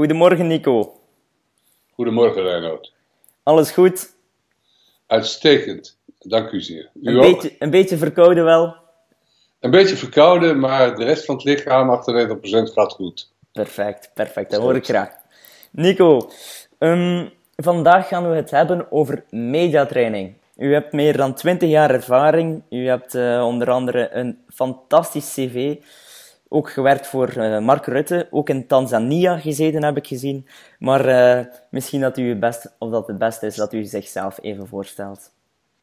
Goedemorgen 0.00 0.46
Nico. 0.46 1.00
Goedemorgen 1.92 2.42
Reinoud. 2.42 2.92
Alles 3.42 3.70
goed? 3.70 4.14
Uitstekend, 5.06 5.98
dank 6.18 6.50
u 6.50 6.60
zeer. 6.60 6.90
U 6.94 7.06
een, 7.08 7.16
ook? 7.16 7.22
Beetje, 7.22 7.56
een 7.58 7.70
beetje 7.70 7.96
verkouden 7.96 8.44
wel? 8.44 8.76
Een 9.60 9.70
beetje 9.70 9.96
verkouden, 9.96 10.58
maar 10.58 10.96
de 10.96 11.04
rest 11.04 11.24
van 11.24 11.34
het 11.34 11.44
lichaam, 11.44 12.02
98% 12.68 12.72
gaat 12.72 12.92
goed. 12.92 13.30
Perfect, 13.52 14.10
perfect, 14.14 14.50
dat 14.50 14.60
hoor 14.60 14.76
ik 14.76 14.84
graag. 14.84 15.10
Nico, 15.70 16.30
um, 16.78 17.30
vandaag 17.56 18.08
gaan 18.08 18.30
we 18.30 18.36
het 18.36 18.50
hebben 18.50 18.92
over 18.92 19.24
mediatraining. 19.30 20.34
U 20.56 20.72
hebt 20.72 20.92
meer 20.92 21.16
dan 21.16 21.34
20 21.34 21.68
jaar 21.68 21.90
ervaring. 21.90 22.62
U 22.70 22.86
hebt 22.86 23.14
uh, 23.14 23.44
onder 23.46 23.70
andere 23.70 24.08
een 24.12 24.38
fantastisch 24.48 25.32
cv. 25.34 25.76
Ook 26.52 26.70
gewerkt 26.70 27.06
voor 27.06 27.36
uh, 27.36 27.60
Mark 27.60 27.86
Rutte. 27.86 28.28
Ook 28.30 28.48
in 28.48 28.66
Tanzania 28.66 29.38
gezeten 29.38 29.84
heb 29.84 29.96
ik 29.96 30.06
gezien. 30.06 30.46
Maar 30.78 31.08
uh, 31.08 31.44
misschien 31.70 32.00
dat 32.00 32.18
u 32.18 32.28
het 32.28 32.40
best, 32.40 32.74
of 32.78 32.90
dat 32.90 33.06
het 33.06 33.18
beste 33.18 33.46
is 33.46 33.54
dat 33.54 33.72
u 33.72 33.84
zichzelf 33.84 34.38
even 34.42 34.66
voorstelt. 34.66 35.30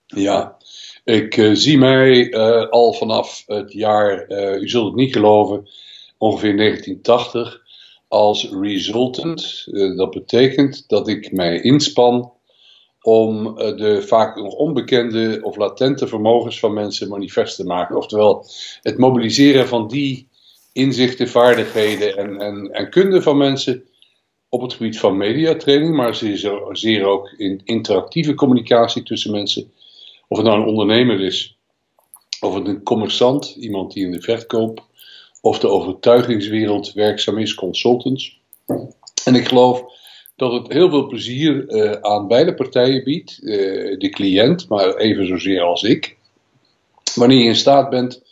Ja, 0.06 0.58
ik 1.04 1.50
zie 1.54 1.78
mij 1.78 2.34
al 2.70 2.94
vanaf 2.94 3.44
het 3.45 3.73
jaar, 3.73 4.32
u 4.59 4.70
zult 4.70 4.86
het 4.86 4.95
niet 4.95 5.14
geloven, 5.14 5.70
ongeveer 6.18 6.58
1980 6.58 7.62
als 8.08 8.50
resultant. 8.62 9.66
dat 9.95 10.09
betekent 10.09 10.84
dat 10.88 11.08
ik 11.08 11.31
mij 11.31 11.62
inspan 11.62 12.38
om 13.08 13.58
eh, 13.58 13.78
de 13.78 14.02
vaak 14.02 14.36
nog 14.36 14.54
onbekende 14.54 15.40
of 15.42 15.56
latente 15.56 16.08
vermogens 16.08 16.59
van 16.59 16.73
mensen 16.73 17.09
manifest 17.09 17.56
te 17.56 17.64
maken. 17.64 17.98
Oftewel, 17.98 18.45
het 18.81 18.98
mobiliseren 18.98 19.68
van 19.68 19.88
die 19.88 20.28
inzichten, 20.77 21.30
vaardigheden 21.30 22.17
en, 22.17 22.40
en, 22.40 22.72
en 22.72 22.90
kunde 22.90 23.22
van 23.22 23.38
mensen 23.38 23.84
op 24.49 24.62
het 24.62 24.73
gebied 24.73 25.00
van 25.00 25.17
mediatraining, 25.17 25.95
maar 25.95 26.16
zeer, 26.16 26.59
zeer 26.72 27.05
ook 27.05 27.34
in 27.38 27.62
interactieve 27.63 28.34
communicatie 28.34 29.03
tussen 29.03 29.31
mensen. 29.31 29.72
Of 30.28 30.38
het 30.38 30.47
nou 30.47 30.61
een 30.61 30.67
ondernemer 30.67 31.22
is, 31.22 31.58
of 32.39 32.53
het 32.53 32.67
een 32.67 32.84
commerçant, 32.84 33.56
iemand 33.59 33.94
die 33.94 34.06
in 34.06 34.11
de 34.11 34.22
verkoop 34.22 34.86
of 35.42 35.59
de 35.59 35.67
overtuigingswereld 35.67 36.94
werkzaam 36.94 37.38
is, 37.38 37.53
consultants. 37.53 38.39
En 39.25 39.36
ik 39.36 39.47
geloof 39.47 39.84
dat 40.36 40.52
het 40.52 40.73
heel 40.73 40.89
veel 40.89 41.08
plezier 41.08 41.69
uh, 41.69 41.91
aan 41.91 42.28
beide 42.28 42.53
partijen 42.53 43.03
biedt, 43.03 43.39
uh, 43.41 44.00
de 44.00 44.09
cliënt, 44.09 44.69
maar 44.69 44.95
even 44.95 45.28
zozeer 45.28 45.62
als 45.62 45.84
ik, 45.84 46.17
wanneer 47.16 47.38
je 47.38 47.47
in 47.47 47.56
staat 47.56 47.89
bent 47.89 48.25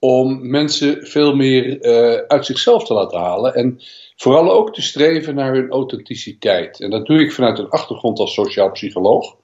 om 0.00 0.50
mensen 0.50 1.06
veel 1.06 1.34
meer 1.34 1.84
uh, 1.84 2.14
uit 2.26 2.46
zichzelf 2.46 2.84
te 2.84 2.94
laten 2.94 3.18
halen 3.18 3.54
en 3.54 3.80
vooral 4.16 4.52
ook 4.52 4.74
te 4.74 4.82
streven 4.82 5.34
naar 5.34 5.54
hun 5.54 5.70
authenticiteit. 5.70 6.80
En 6.80 6.90
dat 6.90 7.06
doe 7.06 7.20
ik 7.20 7.32
vanuit 7.32 7.58
een 7.58 7.68
achtergrond 7.68 8.18
als 8.18 8.34
sociaal 8.34 8.70
psycholoog. 8.70 9.36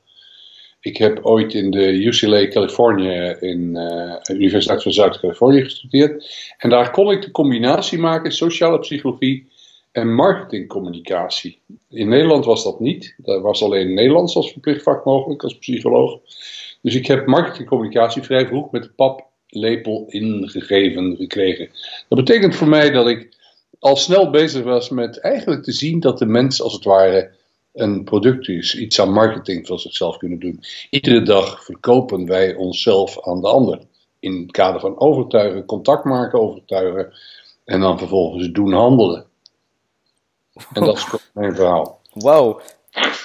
Ik 0.80 0.96
heb 0.96 1.18
ooit 1.22 1.54
in 1.54 1.70
de 1.70 2.04
UCLA 2.04 2.48
Californië, 2.48 3.36
in 3.40 3.72
de 3.72 4.34
Universiteit 4.34 4.82
van 4.82 4.92
Zuid-Californië 4.92 5.62
gestudeerd. 5.62 6.26
En 6.58 6.70
daar 6.70 6.90
kon 6.90 7.10
ik 7.10 7.22
de 7.22 7.30
combinatie 7.30 7.98
maken, 7.98 8.32
sociale 8.32 8.78
psychologie 8.78 9.48
en 9.92 10.14
marketingcommunicatie. 10.14 11.58
In 11.90 12.08
Nederland 12.08 12.44
was 12.44 12.64
dat 12.64 12.80
niet. 12.80 13.14
Daar 13.16 13.40
was 13.40 13.62
alleen 13.62 13.94
Nederlands 13.94 14.36
als 14.36 14.52
verplicht 14.52 14.82
vak 14.82 15.04
mogelijk 15.04 15.42
als 15.42 15.58
psycholoog. 15.58 16.20
Dus 16.82 16.94
ik 16.94 17.06
heb 17.06 17.26
marketingcommunicatie 17.26 18.22
vrij 18.22 18.46
vroeg 18.46 18.70
met 18.70 18.82
de 18.82 18.90
paplepel 19.56 20.04
ingegeven 20.08 21.16
gekregen. 21.16 21.68
Dat 22.08 22.18
betekent 22.18 22.54
voor 22.54 22.68
mij 22.68 22.90
dat 22.90 23.08
ik 23.08 23.36
al 23.78 23.96
snel 23.96 24.30
bezig 24.30 24.64
was 24.64 24.88
met 24.88 25.20
eigenlijk 25.20 25.62
te 25.62 25.72
zien 25.72 26.00
dat 26.00 26.18
de 26.18 26.26
mens 26.26 26.62
als 26.62 26.72
het 26.72 26.84
ware 26.84 27.30
een 27.72 28.04
product 28.04 28.48
is, 28.48 28.76
iets 28.76 29.00
aan 29.00 29.12
marketing 29.12 29.66
van 29.66 29.78
zichzelf 29.78 30.16
kunnen 30.16 30.38
doen. 30.38 30.60
Iedere 30.90 31.22
dag 31.22 31.64
verkopen 31.64 32.26
wij 32.26 32.54
onszelf 32.54 33.26
aan 33.26 33.40
de 33.40 33.48
ander. 33.48 33.80
In 34.20 34.40
het 34.40 34.50
kader 34.50 34.80
van 34.80 35.00
overtuigen, 35.00 35.64
contact 35.64 36.04
maken, 36.04 36.40
overtuigen 36.40 37.12
en 37.64 37.80
dan 37.80 37.98
vervolgens 37.98 38.50
doen 38.50 38.72
handelen. 38.72 39.24
En 40.72 40.84
dat 40.84 40.96
is 40.96 41.06
mijn 41.34 41.54
verhaal. 41.54 42.00
Wauw. 42.12 42.60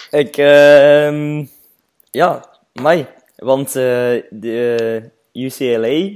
Ik, 0.09 0.38
uh, 0.38 1.46
ja, 2.12 2.46
mij. 2.74 3.08
Want 3.36 3.68
uh, 3.68 4.22
de 4.30 5.12
UCLA, 5.34 6.12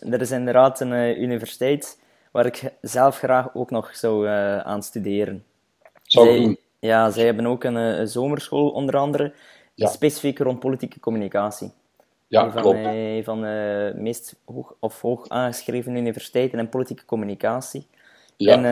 dat 0.00 0.20
is 0.20 0.30
inderdaad 0.30 0.80
een 0.80 0.92
uh, 0.92 1.18
universiteit 1.18 2.00
waar 2.30 2.46
ik 2.46 2.72
zelf 2.80 3.18
graag 3.18 3.54
ook 3.54 3.70
nog 3.70 3.96
zou 3.96 4.26
uh, 4.26 4.58
aan 4.58 4.82
studeren. 4.82 5.44
Zou 6.02 6.26
zij, 6.26 6.36
doen. 6.36 6.58
Ja, 6.78 7.10
zij 7.10 7.24
hebben 7.24 7.46
ook 7.46 7.64
een, 7.64 7.74
een 7.74 8.08
zomerschool 8.08 8.70
onder 8.70 8.96
andere, 8.96 9.32
ja. 9.74 9.86
specifiek 9.86 10.38
rond 10.38 10.60
politieke 10.60 11.00
communicatie. 11.00 11.72
Ja, 12.26 12.44
een 12.44 12.52
van, 12.52 12.62
klopt. 12.62 12.78
Een 12.78 13.24
van 13.24 13.40
de 13.40 13.92
meest 13.96 14.36
hoog, 14.44 14.74
of 14.78 15.00
hoog 15.00 15.28
aangeschreven 15.28 15.96
universiteiten 15.96 16.58
in 16.58 16.68
politieke 16.68 17.04
communicatie. 17.04 17.86
Ja. 18.36 18.52
En 18.52 18.64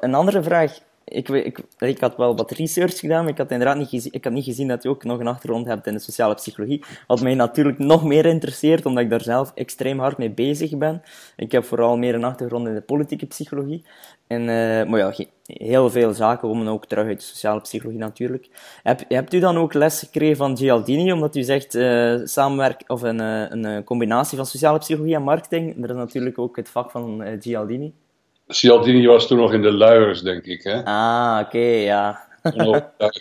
een 0.00 0.14
andere 0.14 0.42
vraag, 0.42 0.80
ik, 1.04 1.28
ik, 1.28 1.58
ik 1.78 2.00
had 2.00 2.16
wel 2.16 2.36
wat 2.36 2.50
research 2.50 2.98
gedaan, 2.98 3.22
maar 3.22 3.32
ik 3.32 3.38
had 3.38 3.50
inderdaad 3.50 3.76
niet 3.76 3.88
gezien, 3.88 4.12
ik 4.12 4.24
had 4.24 4.32
niet 4.32 4.44
gezien 4.44 4.68
dat 4.68 4.82
je 4.82 4.88
ook 4.88 5.04
nog 5.04 5.18
een 5.18 5.26
achtergrond 5.26 5.66
hebt 5.66 5.86
in 5.86 5.92
de 5.92 5.98
sociale 5.98 6.34
psychologie. 6.34 6.84
Wat 7.06 7.20
mij 7.20 7.34
natuurlijk 7.34 7.78
nog 7.78 8.04
meer 8.04 8.26
interesseert, 8.26 8.86
omdat 8.86 9.02
ik 9.02 9.10
daar 9.10 9.22
zelf 9.22 9.52
extreem 9.54 9.98
hard 9.98 10.18
mee 10.18 10.30
bezig 10.30 10.78
ben. 10.78 11.02
Ik 11.36 11.52
heb 11.52 11.64
vooral 11.64 11.96
meer 11.96 12.14
een 12.14 12.24
achtergrond 12.24 12.66
in 12.66 12.74
de 12.74 12.80
politieke 12.80 13.26
psychologie. 13.26 13.84
En, 14.26 14.40
uh, 14.40 14.46
maar 14.90 14.98
ja, 14.98 15.14
heel 15.44 15.90
veel 15.90 16.12
zaken 16.12 16.48
komen 16.48 16.68
ook 16.68 16.86
terug 16.86 17.06
uit 17.06 17.18
de 17.18 17.24
sociale 17.24 17.60
psychologie 17.60 18.00
natuurlijk. 18.00 18.48
Heb, 18.82 19.00
hebt 19.08 19.34
u 19.34 19.38
dan 19.38 19.56
ook 19.56 19.74
les 19.74 19.98
gekregen 19.98 20.36
van 20.36 20.56
Gialdini, 20.56 21.12
omdat 21.12 21.36
u 21.36 21.42
zegt 21.42 21.74
uh, 21.74 22.20
samenwerk, 22.24 22.82
of 22.86 23.02
een, 23.02 23.20
uh, 23.20 23.44
een 23.48 23.84
combinatie 23.84 24.36
van 24.36 24.46
sociale 24.46 24.78
psychologie 24.78 25.14
en 25.14 25.22
marketing? 25.22 25.80
Dat 25.80 25.90
is 25.90 25.96
natuurlijk 25.96 26.38
ook 26.38 26.56
het 26.56 26.68
vak 26.68 26.90
van 26.90 27.22
Gialdini. 27.40 27.92
Cialdini 28.50 29.06
was 29.06 29.26
toen 29.26 29.38
nog 29.38 29.52
in 29.52 29.62
de 29.62 29.72
luiers, 29.72 30.22
denk 30.22 30.44
ik. 30.44 30.62
Hè? 30.62 30.84
Ah, 30.84 31.38
oké, 31.40 31.46
okay, 31.46 31.82
ja. 31.82 32.28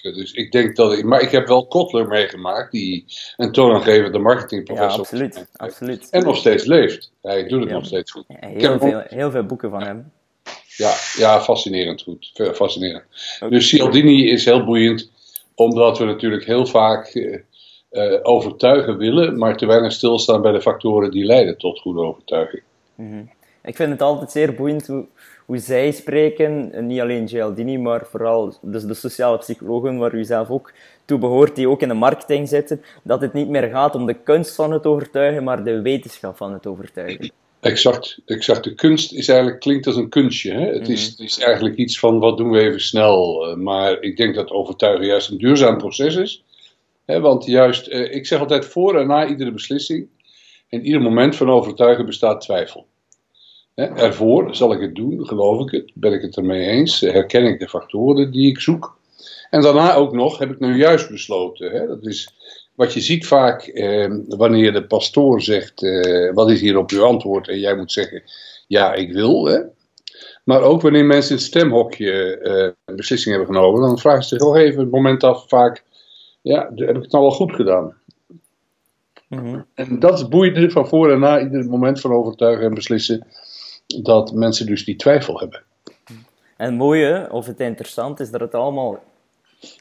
dus 0.02 0.32
ik 0.32 0.52
denk 0.52 0.76
dat 0.76 0.94
ik. 0.94 1.04
Maar 1.04 1.22
ik 1.22 1.32
heb 1.32 1.48
wel 1.48 1.68
Kotler 1.68 2.08
meegemaakt, 2.08 2.72
die 2.72 3.06
een 3.38 3.52
toonaangevende 3.52 4.20
marketingprofessor. 4.20 4.92
Ja, 4.92 4.98
absoluut, 4.98 5.46
absoluut. 5.56 6.10
En 6.10 6.24
nog 6.24 6.38
steeds 6.38 6.66
leeft. 6.66 7.12
Hij 7.22 7.48
doet 7.48 7.60
het 7.60 7.70
ja. 7.70 7.76
nog 7.76 7.86
steeds 7.86 8.12
goed. 8.12 8.24
Heel, 8.28 8.80
veel, 8.80 9.02
heel 9.08 9.32
veel 9.32 9.44
boeken 9.44 9.70
van 9.70 9.84
hem. 9.84 10.12
Ja, 10.76 10.94
ja 11.18 11.42
fascinerend 11.42 12.02
goed. 12.02 12.32
Fascinerend. 12.54 13.04
Okay. 13.36 13.50
Dus 13.50 13.68
Cialdini 13.68 14.30
is 14.30 14.46
heel 14.46 14.64
boeiend, 14.64 15.12
omdat 15.56 15.98
we 15.98 16.06
natuurlijk 16.06 16.46
heel 16.46 16.66
vaak 16.66 17.14
uh, 17.14 17.38
uh, 17.92 18.20
overtuigen 18.22 18.98
willen, 18.98 19.38
maar 19.38 19.58
te 19.58 19.66
weinig 19.66 19.92
stilstaan 19.92 20.42
bij 20.42 20.52
de 20.52 20.62
factoren 20.62 21.12
die 21.12 21.26
leiden 21.26 21.58
tot 21.58 21.80
goede 21.80 22.02
overtuiging. 22.02 22.64
Mm 22.96 23.12
-hmm. 23.12 23.30
Ik 23.64 23.76
vind 23.76 23.92
het 23.92 24.02
altijd 24.02 24.32
zeer 24.32 24.54
boeiend 24.54 24.88
hoe, 24.88 25.06
hoe 25.50 25.58
zij 25.58 25.92
spreken, 25.92 26.72
niet 26.88 27.00
alleen 27.00 27.28
Gialdini, 27.28 27.78
maar 27.78 28.06
vooral 28.06 28.54
dus 28.62 28.84
de 28.84 28.94
sociale 28.94 29.38
psychologen 29.38 29.98
waar 29.98 30.14
u 30.14 30.24
zelf 30.24 30.50
ook 30.50 30.74
toe 31.06 31.20
behoort, 31.20 31.56
die 31.56 31.70
ook 31.70 31.82
in 31.82 31.88
de 31.88 31.94
marketing 31.94 32.48
zitten, 32.48 32.82
dat 33.04 33.22
het 33.22 33.34
niet 33.34 33.50
meer 33.50 33.70
gaat 33.70 33.96
om 33.96 34.06
de 34.06 34.14
kunst 34.14 34.56
van 34.56 34.72
het 34.72 34.86
overtuigen, 34.86 35.44
maar 35.44 35.64
de 35.64 35.82
wetenschap 35.82 36.38
van 36.38 36.54
het 36.54 36.68
overtuigen. 36.68 37.32
Exact, 37.60 38.20
exact. 38.26 38.64
De 38.64 38.76
kunst 38.76 39.14
is 39.14 39.28
eigenlijk, 39.28 39.60
klinkt 39.60 39.88
als 39.88 39.96
een 39.96 40.10
kunstje. 40.10 40.52
Hè? 40.52 40.66
Het, 40.66 40.90
is, 40.90 41.06
het 41.06 41.20
is 41.20 41.40
eigenlijk 41.40 41.76
iets 41.76 42.00
van 42.00 42.20
wat 42.20 42.38
doen 42.38 42.52
we 42.52 42.60
even 42.60 42.82
snel. 42.82 43.56
Maar 43.58 44.02
ik 44.02 44.18
denk 44.18 44.36
dat 44.36 44.52
overtuigen 44.52 45.06
juist 45.06 45.30
een 45.30 45.38
duurzaam 45.38 45.78
proces 45.78 46.16
is. 46.16 46.44
Hè? 47.06 47.20
Want 47.20 47.46
juist, 47.46 47.92
ik 47.92 48.26
zeg 48.26 48.40
altijd 48.40 48.66
voor 48.66 49.00
en 49.00 49.08
na 49.08 49.28
iedere 49.28 49.52
beslissing, 49.52 50.08
in 50.70 50.86
ieder 50.86 51.02
moment 51.02 51.36
van 51.36 51.50
overtuigen 51.50 52.06
bestaat 52.06 52.42
twijfel. 52.42 52.86
Ervoor 53.88 54.56
zal 54.56 54.74
ik 54.74 54.82
het 54.82 54.96
doen, 54.96 55.26
geloof 55.26 55.62
ik 55.62 55.72
het, 55.72 55.92
ben 55.94 56.14
ik 56.14 56.22
het 56.22 56.38
ermee 56.38 56.68
eens, 56.68 57.00
herken 57.00 57.46
ik 57.46 57.60
de 57.60 57.70
factoren 57.70 58.32
die 58.32 58.50
ik 58.50 58.60
zoek. 58.60 58.98
En 59.50 59.62
daarna 59.62 59.94
ook 59.96 60.14
nog, 60.14 60.38
heb 60.38 60.52
ik 60.52 60.60
nu 60.60 60.78
juist 60.78 61.10
besloten. 61.10 61.72
Hè? 61.72 61.88
Dat 61.88 62.06
is 62.06 62.34
wat 62.76 62.94
je 62.94 63.00
ziet 63.00 63.28
vaak 63.28 63.62
eh, 63.62 64.14
wanneer 64.28 64.74
de 64.74 64.84
pastoor 64.84 65.42
zegt, 65.42 65.84
eh, 65.84 66.34
wat 66.34 66.50
is 66.50 66.62
hier 66.62 66.78
op 66.78 66.92
uw 66.92 67.04
antwoord? 67.04 67.48
En 67.48 67.60
jij 67.60 67.76
moet 67.76 67.92
zeggen, 67.92 68.24
ja, 68.68 68.94
ik 68.94 69.14
wil. 69.14 69.46
Hè? 69.46 69.60
Maar 70.44 70.62
ook 70.62 70.82
wanneer 70.82 71.06
mensen 71.06 71.32
in 71.32 71.38
het 71.38 71.46
stemhokje 71.46 72.38
eh, 72.38 72.72
een 72.86 72.96
beslissing 72.96 73.36
hebben 73.36 73.56
genomen, 73.56 73.82
dan 73.82 74.00
vragen 74.00 74.24
ze 74.24 74.30
zich 74.30 74.40
nog 74.40 74.56
even 74.56 74.80
het 74.80 74.92
moment 74.92 75.24
af 75.24 75.48
vaak, 75.48 75.84
ja, 76.42 76.72
heb 76.76 76.96
ik 76.96 77.02
het 77.02 77.12
nou 77.12 77.24
wel 77.24 77.34
goed 77.34 77.56
gedaan? 77.56 77.94
Mm 79.28 79.40
-hmm. 79.40 79.66
En 79.74 80.00
dat 80.00 80.30
boeiend 80.30 80.72
van 80.72 80.88
voor 80.88 81.12
en 81.12 81.20
na 81.20 81.42
ieder 81.42 81.66
moment 81.66 82.02
van 82.02 82.12
overtuigen 82.12 82.66
en 82.66 82.74
beslissen 82.74 83.28
dat 83.98 84.34
mensen 84.34 84.66
dus 84.66 84.86
die 84.86 84.96
twijfel 84.96 85.40
hebben. 85.40 85.64
En 86.58 86.66
het 86.66 86.76
mooie, 86.76 87.28
of 87.32 87.46
het 87.46 87.60
interessant 87.60 88.20
is, 88.20 88.32
dat 88.32 88.42
het 88.42 88.56
allemaal 88.56 89.00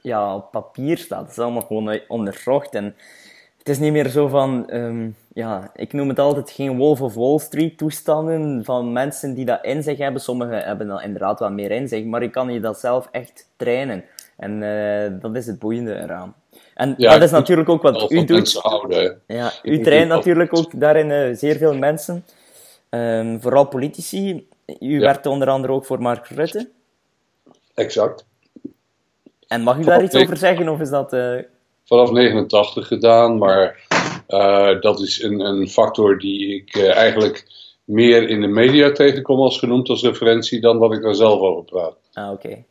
ja, 0.03 0.35
op 0.35 0.51
papier 0.51 0.99
staat. 0.99 1.21
Het 1.21 1.31
is 1.31 1.39
allemaal 1.39 1.63
gewoon 1.63 2.01
onderzocht. 2.09 2.75
En 2.75 2.95
het 3.59 3.69
is 3.69 3.79
niet 3.79 3.93
meer 3.93 4.09
zo 4.09 4.29
van, 4.29 4.71
ehm, 4.71 5.09
ja, 5.33 5.71
ik 5.75 5.93
noem 5.93 6.09
het 6.09 6.19
altijd 6.19 6.51
geen 6.51 6.77
Wolf 6.77 7.01
of 7.01 7.15
Wall 7.15 7.39
Street 7.39 7.79
toestanden 7.79 8.65
van 8.65 8.93
mensen 8.93 9.35
die 9.35 9.45
dat 9.45 9.65
in 9.65 9.83
zich 9.83 9.99
hebben. 9.99 10.21
Sommigen 10.21 10.63
hebben 10.65 10.87
dan 10.87 11.03
inderdaad 11.03 11.39
wat 11.39 11.53
meer 11.53 11.71
in 11.71 11.89
zich, 11.89 12.05
maar 12.05 12.23
je 12.23 12.31
kan 12.31 12.53
je 12.53 12.61
dat 12.61 12.79
zelf 12.79 13.09
echt 13.11 13.49
trainen. 13.57 14.05
En 14.37 14.63
uh, 14.63 15.21
dat 15.21 15.37
is 15.37 15.47
het 15.47 15.59
boeiende 15.59 15.95
eraan. 15.95 16.35
En 16.75 16.95
dat 16.99 17.23
is 17.23 17.31
natuurlijk 17.31 17.69
ook 17.69 17.83
wat 17.83 18.11
u 18.11 18.25
doet. 18.25 18.55
Houden, 18.55 19.21
ja, 19.27 19.53
u 19.63 19.81
traint 19.81 20.09
natuurlijk 20.09 20.59
ook 20.59 20.81
daarin 20.81 21.11
uh, 21.11 21.37
zeer 21.37 21.57
veel 21.57 21.75
mensen. 21.75 22.25
Um, 22.91 23.41
vooral 23.41 23.67
politici. 23.67 24.49
U 24.67 24.95
ja. 24.95 24.99
werkte 24.99 25.29
onder 25.29 25.49
andere 25.49 25.73
ook 25.73 25.85
voor 25.85 26.03
Mark 26.03 26.27
Rutte. 26.29 26.71
Exact. 27.75 28.27
En 29.47 29.63
mag 29.63 29.79
u 29.79 29.85
daar 29.85 30.03
iets 30.03 30.15
over 30.15 30.37
zeggen, 30.37 30.69
of 30.69 30.81
is 30.81 30.91
dat... 30.91 31.13
Uh... 31.13 31.43
Vanaf 31.85 32.11
89 32.11 32.87
gedaan, 32.87 33.39
maar 33.39 33.87
uh, 34.29 34.81
dat 34.81 35.01
is 35.01 35.23
een, 35.23 35.41
een, 35.41 35.69
factor 35.69 36.19
die 36.19 36.55
ik 36.55 36.77
uh, 36.77 36.97
eigenlijk 36.97 37.47
meer 37.85 38.29
in 38.29 38.41
de 38.41 38.47
media 38.47 38.93
tegenkom 38.93 39.39
als 39.39 39.59
genoemd 39.59 39.89
als 39.89 40.03
referentie 40.03 40.61
dan 40.61 40.79
dat 40.79 40.93
ik 40.93 41.03
daar 41.03 41.15
zelf 41.15 41.41
over 41.41 41.65
praat. 41.65 41.97
Ah, 42.13 42.33
oké. 42.33 42.65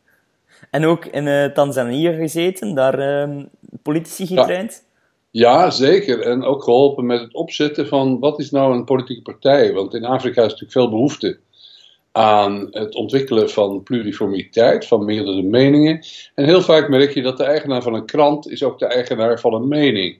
En 0.70 0.84
ook 0.84 1.04
in 1.04 1.52
Tanzania 1.54 2.12
gezeten, 2.12 2.74
daar 2.74 2.98
ehm, 2.98 3.44
politici 3.82 4.26
getraind? 4.26 4.72
Ja. 4.72 4.87
Ja. 5.30 5.70
zeker. 5.70 6.20
En 6.20 6.42
ook 6.44 6.62
geholpen 6.62 7.06
met 7.06 7.20
het 7.20 7.34
opzetten 7.34 7.86
van 7.86 8.18
wat 8.18 8.38
is 8.38 8.50
nou 8.50 8.74
een 8.74 8.84
politieke 8.84 9.22
partij? 9.22 9.72
Want 9.72 9.94
in 9.94 10.04
Afrika 10.04 10.40
is 10.40 10.50
natuurlijk 10.50 10.72
veel 10.72 10.90
behoefte 10.90 11.38
aan 12.12 12.68
het 12.70 12.94
ontwikkelen 12.94 13.50
van 13.50 13.82
pluriformiteit, 13.82 14.86
van 14.86 15.04
meerdere 15.04 15.42
meningen. 15.42 16.04
En 16.34 16.44
heel 16.44 16.62
vaak 16.62 16.88
merk 16.88 17.14
je 17.14 17.22
dat 17.22 17.36
de 17.36 17.44
eigenaar 17.44 17.82
van 17.82 17.94
een 17.94 18.06
krant 18.06 18.50
is 18.50 18.62
ook 18.62 18.78
de 18.78 18.86
eigenaar 18.86 19.40
van 19.40 19.54
een 19.54 19.68
mening. 19.68 20.18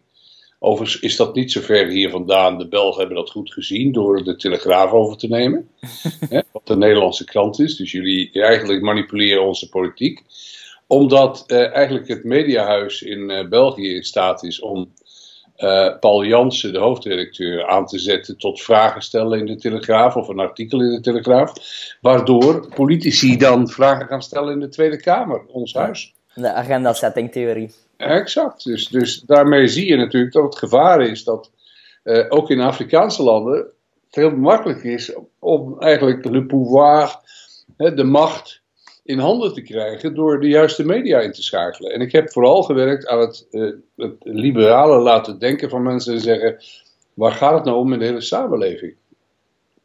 Overigens 0.61 1.03
is 1.03 1.17
dat 1.17 1.35
niet 1.35 1.53
zo 1.53 1.61
ver 1.61 1.87
hier 1.87 2.11
vandaan. 2.11 2.59
De 2.59 2.69
Belgen 2.69 2.99
hebben 2.99 3.17
dat 3.17 3.31
goed 3.31 3.53
gezien 3.53 3.93
door 3.93 4.25
de 4.25 4.37
Telegraaf 4.37 4.91
over 4.91 5.17
te 5.17 5.29
nemen. 5.29 5.69
wat 6.53 6.67
de 6.67 6.77
Nederlandse 6.77 7.25
krant 7.25 7.61
is. 7.61 7.77
Dus 7.77 7.93
jullie 7.93 8.31
eigenlijk 8.33 8.83
manipuleren 8.83 9.47
onze 9.47 9.69
politiek. 9.69 10.23
Omdat 10.89 11.45
eh, 11.47 11.75
eigenlijk 11.75 12.09
het 12.09 12.25
mediahuis 12.25 13.03
in 13.03 13.31
eh, 13.31 13.49
België 13.49 13.95
in 13.95 14.05
staat 14.05 14.43
is 14.43 14.61
om 14.61 14.93
uh, 15.59 15.99
Paul 16.01 16.25
Jansen, 16.25 16.73
de 16.73 16.79
hoofdredacteur, 16.79 17.67
aan 17.67 17.87
te 17.87 17.99
zetten 17.99 18.39
tot 18.39 18.63
vragen 18.63 19.03
stellen 19.03 19.39
in 19.39 19.47
de 19.47 19.57
Telegraaf 19.57 20.17
of 20.17 20.29
een 20.29 20.39
artikel 20.39 20.81
in 20.81 20.91
de 20.91 21.01
Telegraaf. 21.01 21.53
Waardoor 22.01 22.69
politici 22.75 23.37
dan 23.37 23.69
vragen 23.69 24.07
gaan 24.07 24.23
stellen 24.23 24.53
in 24.53 24.61
de 24.61 24.69
Tweede 24.69 25.01
Kamer, 25.01 25.43
ons 25.47 25.75
huis. 25.75 26.15
De 26.35 26.53
agenda-setting-theorie. 26.53 27.71
Exact. 27.97 28.65
Dus, 28.65 28.89
dus 28.89 29.21
daarmee 29.21 29.69
zie 29.69 29.87
je 29.87 29.97
natuurlijk 29.97 30.33
dat 30.33 30.45
het 30.45 30.59
gevaar 30.59 31.01
is 31.03 31.25
dat 31.25 31.51
uh, 32.05 32.25
ook 32.29 32.51
in 32.51 32.61
Afrikaanse 32.61 33.23
landen 33.23 33.67
veel 34.11 34.31
makkelijker 34.31 34.93
is 34.93 35.15
om 35.39 35.81
eigenlijk 35.81 36.25
le 36.25 36.45
pouvoir, 36.45 37.21
hè, 37.77 37.95
de 37.95 38.05
macht, 38.05 38.63
in 39.09 39.19
handen 39.19 39.53
te 39.53 39.63
krijgen 39.63 40.15
door 40.15 40.41
de 40.41 40.49
juiste 40.49 40.85
media 40.85 41.21
in 41.21 41.33
te 41.33 41.43
schakelen. 41.43 41.93
En 41.93 42.01
ik 42.01 42.13
heb 42.13 42.33
vooral 42.33 42.63
gewerkt 42.63 43.07
aan 43.07 43.21
het, 43.21 43.47
uh, 43.51 43.73
het 43.97 44.15
liberale 44.21 44.99
laten 44.99 45.39
denken 45.39 45.71
van 45.71 45.83
mensen 45.83 46.15
en 46.15 46.21
zeggen: 46.21 46.57
waar 47.15 47.33
gaat 47.33 47.55
het 47.55 47.65
nou 47.65 47.77
om 47.77 47.93
in 47.93 47.99
de 47.99 48.05
hele 48.05 48.21
samenleving? 48.21 48.95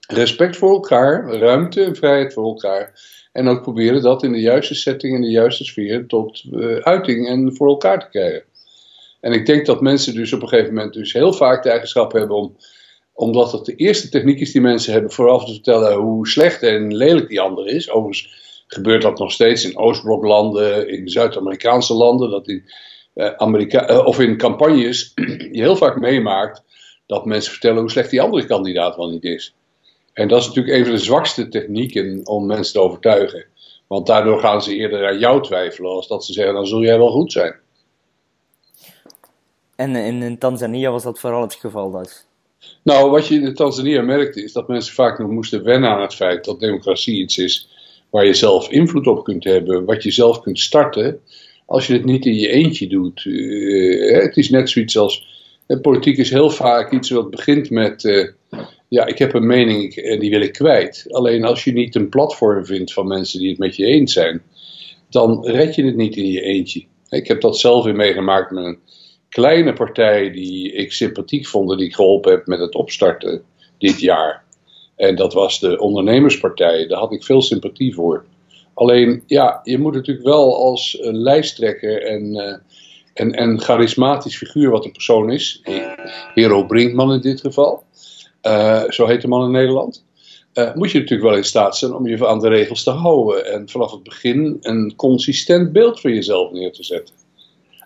Respect 0.08 0.58
voor 0.58 0.70
elkaar, 0.70 1.34
ruimte 1.34 1.84
en 1.84 1.96
vrijheid 1.96 2.34
voor 2.34 2.46
elkaar. 2.46 3.02
En 3.32 3.48
ook 3.48 3.62
proberen 3.62 4.02
dat 4.02 4.24
in 4.24 4.32
de 4.32 4.42
juiste 4.42 4.76
setting, 4.76 5.16
in 5.16 5.22
de 5.22 5.32
juiste 5.32 5.64
sfeer 5.64 6.08
tot 6.08 6.44
uh, 6.52 6.76
uiting 6.76 7.28
en 7.28 7.56
voor 7.56 7.68
elkaar 7.68 8.00
te 8.00 8.10
krijgen. 8.10 8.44
En 9.22 9.32
ik 9.32 9.46
denk 9.46 9.66
dat 9.66 9.82
mensen 9.82 10.16
dus 10.16 10.34
op 10.34 10.42
een 10.42 10.48
gegeven 10.48 10.74
moment 10.74 10.94
dus 10.94 11.14
heel 11.14 11.34
vaak 11.34 11.64
de 11.64 11.70
eigenschap 11.70 12.12
hebben 12.12 12.36
om, 12.36 12.56
omdat 13.14 13.52
het 13.52 13.66
de 13.66 13.76
eerste 13.76 14.10
techniek 14.10 14.40
is 14.40 14.52
die 14.52 14.62
mensen 14.62 14.94
hebben, 14.94 15.12
vooraf 15.12 15.46
te 15.46 15.54
vertellen 15.54 15.98
hoe 15.98 16.28
slecht 16.28 16.64
en 16.64 16.96
lelijk 16.96 17.28
die 17.28 17.42
ander 17.42 17.68
is. 17.68 17.90
Overigens 17.90 18.43
gebeurt 18.74 19.02
dat 19.02 19.20
nog 19.20 19.32
steeds 19.32 19.66
in 19.66 19.78
Oostbloklanden, 19.78 20.90
in 20.90 21.10
Zuid-Amerikaanse 21.10 21.94
landen, 21.94 22.30
dat 22.30 22.48
in, 22.48 22.64
uh, 23.16 23.34
Amerika 23.38 23.90
uh, 23.90 24.06
of 24.06 24.20
in 24.20 24.38
campagnes 24.38 25.12
je 25.52 25.62
heel 25.62 25.76
vaak 25.76 26.00
meemaakt 26.00 26.64
dat 27.06 27.26
mensen 27.26 27.52
vertellen 27.52 27.80
hoe 27.80 27.92
slecht 27.92 28.10
die 28.10 28.22
andere 28.22 28.46
kandidaat 28.46 28.96
wel 28.96 29.10
niet 29.10 29.24
is. 29.24 29.56
En 30.14 30.28
dat 30.28 30.42
is 30.42 30.48
natuurlijk 30.48 30.76
een 30.78 30.86
van 30.86 30.94
de 30.94 31.02
zwakste 31.02 31.50
technieken 31.50 32.22
om 32.28 32.46
mensen 32.46 32.74
te 32.74 32.80
overtuigen. 32.80 33.46
Want 33.88 34.08
daardoor 34.08 34.40
gaan 34.40 34.62
ze 34.62 34.76
eerder 34.76 35.08
aan 35.08 35.20
jou 35.20 35.44
twijfelen, 35.44 35.92
als 35.92 36.08
dat 36.08 36.26
ze 36.26 36.34
zeggen, 36.34 36.54
dan 36.54 36.68
zul 36.68 36.82
jij 36.82 36.98
wel 36.98 37.12
goed 37.12 37.32
zijn. 37.32 37.56
En 39.76 39.96
in, 39.96 40.22
in 40.22 40.38
Tanzania 40.38 40.92
was 40.92 41.04
dat 41.04 41.20
vooral 41.20 41.42
het 41.42 41.54
geval 41.54 41.92
dus? 41.92 42.26
Nou, 42.84 43.10
wat 43.10 43.28
je 43.28 43.36
in 43.36 43.54
Tanzania 43.54 44.02
merkte, 44.02 44.44
is 44.44 44.54
dat 44.54 44.68
mensen 44.68 44.94
vaak 44.94 45.20
nog 45.20 45.30
moesten 45.30 45.64
wennen 45.64 45.90
aan 45.90 46.02
het 46.02 46.16
feit 46.16 46.46
dat 46.46 46.60
democratie 46.60 47.22
iets 47.22 47.38
is 47.38 47.70
waar 48.14 48.26
je 48.26 48.34
zelf 48.34 48.70
invloed 48.70 49.08
op 49.08 49.24
kunt 49.24 49.44
hebben, 49.44 49.86
wat 49.86 50.04
je 50.04 50.12
zelf 50.12 50.42
kunt 50.42 50.60
starten, 50.60 51.20
als 51.66 51.88
je 51.88 51.94
het 51.94 52.06
niet 52.06 52.26
in 52.26 52.36
je 52.36 52.48
eentje 52.48 52.88
doet. 52.88 53.26
Uh, 53.26 54.22
het 54.22 54.38
is 54.38 54.50
net 54.50 54.70
zoiets 54.70 54.98
als, 54.98 55.28
politiek 55.82 56.18
is 56.18 56.30
heel 56.30 56.50
vaak 56.50 56.92
iets 56.92 57.10
wat 57.10 57.30
begint 57.30 57.70
met, 57.70 58.04
uh, 58.04 58.28
ja, 58.88 59.06
ik 59.06 59.18
heb 59.18 59.34
een 59.34 59.46
mening 59.46 59.96
en 59.96 60.20
die 60.20 60.30
wil 60.30 60.42
ik 60.42 60.54
kwijt. 60.54 61.06
Alleen 61.10 61.44
als 61.44 61.64
je 61.64 61.74
niet 61.74 61.96
een 61.96 62.10
platform 62.10 62.66
vindt 62.66 62.94
van 62.94 63.08
mensen 63.08 63.40
die 63.40 63.50
het 63.50 63.58
met 63.58 63.76
je 63.76 63.86
eens 63.86 64.14
zijn, 64.14 64.42
dan 65.10 65.46
red 65.48 65.76
je 65.76 65.86
het 65.86 65.96
niet 65.96 66.16
in 66.16 66.32
je 66.32 66.42
eentje. 66.42 66.86
Ik 67.10 67.28
heb 67.28 67.42
dat 67.42 67.60
zelf 67.60 67.84
weer 67.84 67.96
meegemaakt 67.96 68.52
met 68.52 68.64
een 68.64 68.80
kleine 69.30 69.74
partij 69.74 70.32
die 70.32 70.72
ik 70.72 70.92
sympathiek 70.92 71.48
vond, 71.48 71.78
die 71.78 71.88
ik 71.88 71.96
geholpen 71.96 72.32
heb 72.32 72.48
met 72.48 72.60
het 72.60 72.76
opstarten 72.76 73.44
dit 73.78 74.00
jaar. 74.00 74.44
En 74.96 75.16
dat 75.16 75.34
was 75.34 75.60
de 75.60 75.80
ondernemerspartij. 75.80 76.88
Daar 76.88 77.00
had 77.00 77.12
ik 77.12 77.24
veel 77.24 77.42
sympathie 77.42 77.94
voor. 77.94 78.26
Alleen, 78.74 79.24
ja, 79.28 79.60
je 79.64 79.78
moet 79.78 79.94
natuurlijk 79.94 80.26
wel 80.26 80.58
als 80.64 80.98
lijsttrekker 81.02 82.04
en, 82.04 82.36
uh, 82.36 82.56
en, 83.14 83.32
en 83.32 83.62
charismatisch 83.62 84.38
figuur 84.38 84.70
wat 84.70 84.86
een 84.86 84.92
persoon 84.92 85.32
is, 85.32 85.62
Hero 86.34 86.66
Brinkman 86.66 87.14
in 87.14 87.22
dit 87.22 87.42
geval, 87.42 87.84
uh, 88.44 88.84
zo 88.90 89.06
heet 89.06 89.22
de 89.22 89.28
man 89.28 89.46
in 89.46 89.52
Nederland, 89.52 90.06
moet 90.76 90.92
je 90.92 91.00
natuurlijk 91.00 91.30
wel 91.30 91.38
in 91.38 91.44
staat 91.44 91.78
zijn 91.78 91.94
om 91.94 92.08
je 92.08 92.28
aan 92.28 92.40
de 92.40 92.50
regels 92.50 92.84
te 92.84 92.92
houden 92.92 93.54
en 93.54 93.70
vanaf 93.70 93.92
het 93.92 94.04
begin 94.04 94.58
een 94.62 94.94
consistent 94.96 95.72
beeld 95.72 96.00
van 96.00 96.14
jezelf 96.14 96.52
neer 96.52 96.72
te 96.72 96.84
zetten. 96.84 97.16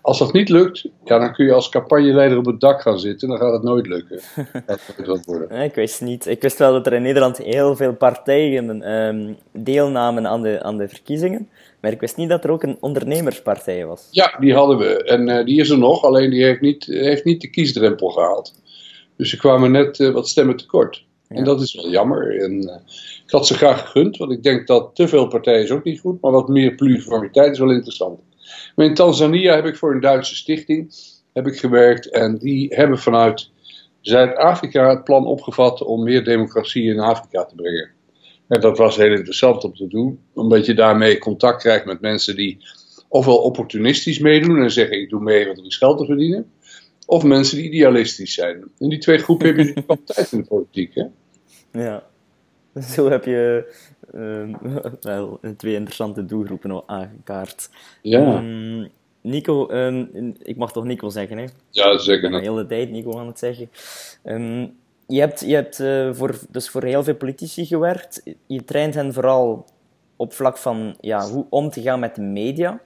Als 0.07 0.19
dat 0.19 0.33
niet 0.33 0.49
lukt, 0.49 0.85
ja, 1.05 1.19
dan 1.19 1.33
kun 1.33 1.45
je 1.45 1.53
als 1.53 1.69
campagneleider 1.69 2.37
op 2.37 2.45
het 2.45 2.59
dak 2.59 2.81
gaan 2.81 2.99
zitten. 2.99 3.27
Dan 3.27 3.37
gaat 3.37 3.53
het 3.53 3.63
nooit 3.63 3.87
lukken. 3.87 4.19
dat 5.05 5.25
worden. 5.25 5.61
ik 5.61 5.75
wist 5.75 6.01
niet. 6.01 6.25
Ik 6.25 6.41
wist 6.41 6.57
wel 6.57 6.71
dat 6.71 6.85
er 6.85 6.93
in 6.93 7.01
Nederland 7.01 7.37
heel 7.37 7.75
veel 7.75 7.93
partijen 7.93 8.91
um, 8.93 9.37
deelnamen 9.51 10.27
aan 10.27 10.41
de, 10.41 10.63
aan 10.63 10.77
de 10.77 10.87
verkiezingen. 10.87 11.49
Maar 11.81 11.91
ik 11.91 11.99
wist 11.99 12.17
niet 12.17 12.29
dat 12.29 12.43
er 12.43 12.51
ook 12.51 12.63
een 12.63 12.77
ondernemerspartij 12.79 13.85
was. 13.85 14.07
Ja, 14.11 14.37
die 14.39 14.53
hadden 14.53 14.77
we. 14.77 15.03
En 15.03 15.27
uh, 15.27 15.45
die 15.45 15.59
is 15.59 15.69
er 15.69 15.77
nog, 15.77 16.03
alleen 16.03 16.29
die 16.29 16.43
heeft 16.43 16.61
niet, 16.61 16.85
heeft 16.85 17.23
niet 17.23 17.41
de 17.41 17.49
kiesdrempel 17.49 18.09
gehaald. 18.09 18.61
Dus 19.17 19.29
ze 19.29 19.37
kwamen 19.37 19.71
net 19.71 19.99
uh, 19.99 20.13
wat 20.13 20.27
stemmen 20.27 20.57
tekort. 20.57 21.05
Ja. 21.27 21.35
En 21.35 21.43
dat 21.43 21.61
is 21.61 21.73
wel 21.75 21.89
jammer. 21.89 22.41
En, 22.41 22.63
uh, 22.63 22.75
ik 23.25 23.31
had 23.31 23.47
ze 23.47 23.53
graag 23.53 23.81
gegund, 23.81 24.17
want 24.17 24.31
ik 24.31 24.43
denk 24.43 24.67
dat 24.67 24.89
te 24.93 25.07
veel 25.07 25.27
partijen 25.27 25.63
is 25.63 25.71
ook 25.71 25.83
niet 25.83 25.99
goed. 25.99 26.21
Maar 26.21 26.31
wat 26.31 26.47
meer 26.47 26.75
pluriformiteit 26.75 27.51
is 27.51 27.59
wel 27.59 27.71
interessant. 27.71 28.19
Maar 28.77 28.85
in 28.85 28.93
Tanzania 28.93 29.55
heb 29.55 29.65
ik 29.65 29.75
voor 29.75 29.93
een 29.93 29.99
Duitse 29.99 30.35
stichting 30.35 30.93
heb 31.33 31.47
ik 31.47 31.59
gewerkt 31.59 32.09
en 32.09 32.37
die 32.37 32.75
hebben 32.75 32.99
vanuit 32.99 33.49
Zuid-Afrika 34.01 34.89
het 34.89 35.03
plan 35.03 35.25
opgevat 35.25 35.83
om 35.83 36.03
meer 36.03 36.23
democratie 36.23 36.83
in 36.83 36.99
Afrika 36.99 37.45
te 37.45 37.55
brengen. 37.55 37.89
En 38.47 38.61
dat 38.61 38.77
was 38.77 38.95
heel 38.95 39.11
interessant 39.11 39.63
om 39.63 39.75
te 39.75 39.87
doen, 39.87 40.19
omdat 40.33 40.65
je 40.65 40.73
daarmee 40.73 41.17
contact 41.17 41.61
krijgt 41.61 41.85
met 41.85 42.01
mensen 42.01 42.35
die 42.35 42.57
ofwel 43.07 43.37
opportunistisch 43.37 44.19
meedoen 44.19 44.61
en 44.61 44.71
zeggen 44.71 45.01
ik 45.01 45.09
doe 45.09 45.21
mee 45.21 45.45
want 45.45 45.57
er 45.57 45.65
is 45.65 45.77
geld 45.77 45.97
te 45.97 46.05
verdienen, 46.05 46.51
of 47.05 47.23
mensen 47.23 47.57
die 47.57 47.65
idealistisch 47.65 48.33
zijn. 48.33 48.71
In 48.77 48.89
die 48.89 48.99
twee 48.99 49.17
groepen 49.17 49.47
heb 49.47 49.57
je 49.57 49.63
natuurlijk 49.63 49.89
altijd 49.89 50.31
in 50.31 50.41
de 50.41 50.47
politiek. 50.47 50.95
Hè? 50.95 51.05
Ja, 51.71 52.03
zo 52.93 53.09
heb 53.09 53.25
je 53.25 53.73
uh, 54.13 54.55
wel 55.01 55.39
twee 55.57 55.73
interessante 55.73 56.25
doelgroepen 56.25 56.71
al 56.71 56.83
aangekaart. 56.87 57.69
Ja. 58.01 58.37
Um, 58.37 58.87
Nico, 59.21 59.71
um, 59.71 60.35
ik 60.43 60.57
mag 60.57 60.71
toch 60.71 60.83
Nico 60.83 61.09
zeggen, 61.09 61.37
hè? 61.37 61.45
Ja, 61.69 61.97
zeker. 61.97 62.31
De 62.31 62.39
hele 62.39 62.65
tijd 62.65 62.91
Nico 62.91 63.19
aan 63.19 63.27
het 63.27 63.39
zeggen. 63.39 63.69
Um, 64.23 64.75
je 65.07 65.19
hebt, 65.19 65.39
je 65.39 65.53
hebt 65.53 65.79
uh, 65.79 66.13
voor, 66.13 66.39
dus 66.49 66.69
voor 66.69 66.83
heel 66.83 67.03
veel 67.03 67.15
politici 67.15 67.65
gewerkt. 67.65 68.23
Je 68.45 68.63
traint 68.63 68.93
hen 68.93 69.13
vooral 69.13 69.65
op 70.15 70.33
vlak 70.33 70.57
van 70.57 70.95
ja, 70.99 71.29
hoe 71.29 71.45
om 71.49 71.69
te 71.69 71.81
gaan 71.81 71.99
met 71.99 72.15
de 72.15 72.21
media. 72.21 72.79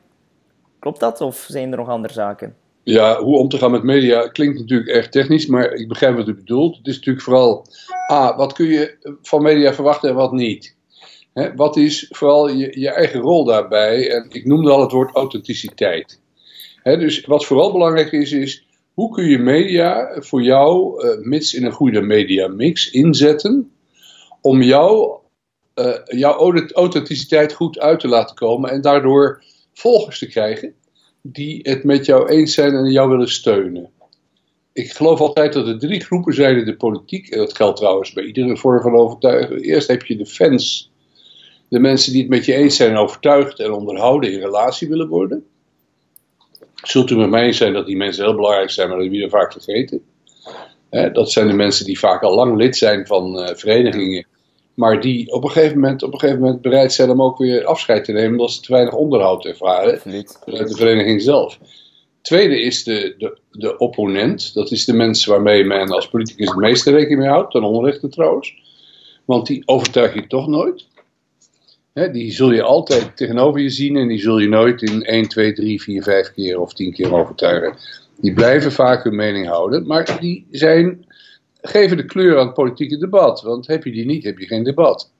Klopt 0.79 0.99
dat, 0.99 1.21
of 1.21 1.45
zijn 1.49 1.71
er 1.71 1.77
nog 1.77 1.89
andere 1.89 2.13
zaken? 2.13 2.55
Ja, 2.83 3.23
hoe 3.23 3.37
om 3.37 3.49
te 3.49 3.57
gaan 3.57 3.71
met 3.71 3.83
media 3.83 4.27
klinkt 4.27 4.59
natuurlijk 4.59 4.89
erg 4.89 5.09
technisch, 5.09 5.45
maar 5.45 5.73
ik 5.73 5.87
begrijp 5.87 6.15
wat 6.15 6.27
u 6.27 6.33
bedoelt. 6.33 6.77
Het 6.77 6.87
is 6.87 6.95
natuurlijk 6.95 7.25
vooral, 7.25 7.65
ah, 8.07 8.37
wat 8.37 8.53
kun 8.53 8.65
je 8.65 9.17
van 9.21 9.41
media 9.41 9.73
verwachten 9.73 10.09
en 10.09 10.15
wat 10.15 10.31
niet? 10.31 10.75
Wat 11.55 11.77
is 11.77 12.07
vooral 12.09 12.49
je, 12.49 12.79
je, 12.79 12.89
eigen 12.89 13.19
rol 13.19 13.45
daarbij? 13.45 14.11
En 14.11 14.25
ik 14.29 14.45
noemde 14.45 14.71
al 14.71 14.81
het 14.81 14.91
woord 14.91 15.15
authenticiteit. 15.15 16.19
Dus 16.83 17.25
wat 17.25 17.45
vooral 17.45 17.71
belangrijk 17.71 18.11
is, 18.11 18.31
is 18.31 18.65
Hoe 18.93 19.13
kun 19.13 19.25
je 19.25 19.39
media 19.39 20.15
voor 20.19 20.41
jou, 20.41 21.03
uh, 21.05 21.25
mits 21.25 21.53
in 21.53 21.65
een 21.65 21.71
goede 21.71 22.01
media 22.01 22.47
mix, 22.47 22.91
inzetten 22.91 23.71
om 24.41 24.61
jou, 24.61 25.17
uh, 25.75 25.95
jouw 26.05 26.67
authenticiteit 26.73 27.53
goed 27.53 27.79
uit 27.79 27.99
te 27.99 28.07
laten 28.07 28.35
komen 28.35 28.69
en 28.69 28.81
daardoor 28.81 29.43
volgers 29.73 30.19
te 30.19 30.27
krijgen 30.27 30.75
die 31.21 31.59
het 31.63 31.83
met 31.83 32.05
jou 32.05 32.29
eens 32.29 32.53
zijn 32.53 32.73
en 32.73 32.91
jou 32.91 33.09
willen 33.09 33.29
steunen? 33.29 33.89
Ik 34.73 34.91
geloof 34.91 35.19
altijd 35.19 35.53
dat 35.53 35.67
er 35.67 35.79
drie 35.79 35.99
groepen 35.99 36.33
zijn 36.33 36.57
in 36.57 36.65
de 36.65 36.75
politiek, 36.75 37.29
en 37.29 37.37
dat 37.37 37.55
geldt 37.55 37.77
trouwens 37.77 38.13
bij 38.13 38.23
iedere 38.23 38.57
vorm 38.57 38.81
van 38.81 38.95
overtuiging. 38.95 39.61
Eerst 39.61 39.87
heb 39.87 40.05
je 40.05 40.17
de 40.17 40.25
fans, 40.25 40.91
de 41.67 41.79
mensen 41.79 42.11
die 42.11 42.21
het 42.21 42.29
met 42.29 42.45
je 42.45 42.53
eens 42.53 42.75
zijn, 42.75 42.97
overtuigd 42.97 43.59
en 43.59 43.71
onderhouden 43.71 44.31
in 44.31 44.39
relatie 44.39 44.87
willen 44.89 45.07
worden. 45.07 45.45
Zult 46.75 47.09
u 47.09 47.15
met 47.15 47.29
mij 47.29 47.45
eens 47.45 47.57
zijn 47.57 47.73
dat 47.73 47.85
die 47.85 47.97
mensen 47.97 48.23
heel 48.23 48.35
belangrijk 48.35 48.69
zijn, 48.69 48.89
maar 48.89 48.97
dat 48.97 49.07
we 49.07 49.29
vaak 49.29 49.51
vergeten. 49.51 50.03
dat 50.89 51.31
zijn 51.31 51.47
de 51.47 51.53
mensen 51.53 51.85
die 51.85 51.99
vaak 51.99 52.21
al 52.21 52.35
lang 52.35 52.57
lid 52.57 52.77
zijn 52.77 53.07
van 53.07 53.39
uh, 53.39 53.55
verenigingen, 53.55 54.25
maar 54.73 55.01
die 55.01 55.31
op 55.31 55.43
een, 55.43 55.49
gegeven 55.49 55.79
moment, 55.79 56.03
op 56.03 56.13
een 56.13 56.19
gegeven 56.19 56.41
moment 56.41 56.61
bereid 56.61 56.93
zijn 56.93 57.09
om 57.09 57.21
ook 57.21 57.37
weer 57.37 57.65
afscheid 57.65 58.05
te 58.05 58.11
nemen 58.11 58.31
omdat 58.31 58.51
ze 58.51 58.61
te 58.61 58.71
weinig 58.71 58.93
onderhoud 58.93 59.45
ervaren 59.45 59.99
vanuit 59.99 60.39
de 60.45 60.75
vereniging 60.75 61.21
zelf. 61.21 61.59
Tweede 62.21 62.61
is 62.61 62.83
de, 62.83 63.15
de, 63.17 63.37
de 63.51 63.77
opponent, 63.77 64.53
dat 64.53 64.71
is 64.71 64.85
de 64.85 64.93
mensen 64.93 65.31
waarmee 65.31 65.63
men 65.63 65.89
als 65.89 66.09
politicus 66.09 66.47
het 66.47 66.57
meeste 66.57 66.91
rekening 66.91 67.19
mee 67.19 67.29
houdt, 67.29 67.51
ten 67.51 67.63
onrechte 67.63 68.09
trouwens, 68.09 68.53
want 69.25 69.47
die 69.47 69.63
overtuig 69.65 70.13
je 70.13 70.27
toch 70.27 70.47
nooit 70.47 70.85
die 71.93 72.31
zul 72.31 72.51
je 72.51 72.61
altijd 72.61 73.17
tegenover 73.17 73.61
je 73.61 73.69
zien 73.69 73.95
en 73.95 74.07
die 74.07 74.19
zul 74.19 74.39
je 74.39 74.47
nooit 74.47 74.81
in 74.81 75.03
1, 75.03 75.27
2, 75.27 75.53
3, 75.53 75.81
4, 75.81 76.03
5 76.03 76.33
keer 76.33 76.59
of 76.59 76.73
10 76.73 76.93
keer 76.93 77.13
overtuigen. 77.13 77.77
Die 78.21 78.33
blijven 78.33 78.71
vaak 78.71 79.03
hun 79.03 79.15
mening 79.15 79.47
houden, 79.47 79.87
maar 79.87 80.17
die 80.19 80.47
zijn, 80.51 81.05
geven 81.61 81.97
de 81.97 82.05
kleur 82.05 82.39
aan 82.39 82.45
het 82.45 82.53
politieke 82.53 82.97
debat. 82.97 83.41
Want 83.41 83.67
heb 83.67 83.83
je 83.83 83.91
die 83.91 84.05
niet, 84.05 84.23
heb 84.23 84.37
je 84.39 84.45
geen 84.45 84.63
debat. 84.63 85.11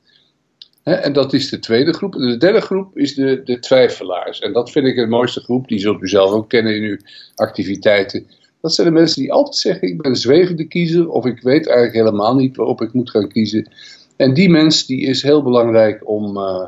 en 0.84 1.14
dat 1.14 1.34
is 1.34 1.50
de 1.50 1.60
tweede 1.60 1.94
groep. 1.94 2.14
De 2.14 2.38
derde 2.38 2.62
groep 2.62 2.98
is 2.98 3.14
de, 3.14 3.42
de 3.44 3.60
twijfelaars. 3.60 4.40
En 4.40 4.54
dat 4.54 4.72
vind 4.72 4.86
ik 4.86 4.96
de 4.96 5.08
mooiste 5.08 5.40
groep, 5.40 5.68
die 5.68 5.80
zult 5.80 6.02
u 6.02 6.08
zelf 6.08 6.32
ook 6.32 6.50
kennen 6.50 6.76
in 6.76 6.84
uw 6.84 6.98
activiteiten. 7.36 8.28
Dat 8.62 8.74
zijn 8.74 8.88
de 8.88 8.94
mensen 8.94 9.22
die 9.22 9.32
altijd 9.32 9.56
zeggen: 9.56 9.88
Ik 9.88 10.02
ben 10.02 10.16
zwevende 10.16 10.68
kiezer, 10.68 11.10
of 11.10 11.26
ik 11.26 11.42
weet 11.42 11.68
eigenlijk 11.68 11.96
helemaal 11.98 12.36
niet 12.36 12.56
waarop 12.56 12.82
ik 12.82 12.94
moet 12.94 13.10
gaan 13.10 13.28
kiezen. 13.28 13.70
En 14.16 14.34
die 14.34 14.50
mens 14.50 14.86
die 14.86 15.02
is 15.02 15.22
heel 15.22 15.44
belangrijk 15.44 16.10
om, 16.10 16.38
uh, 16.38 16.68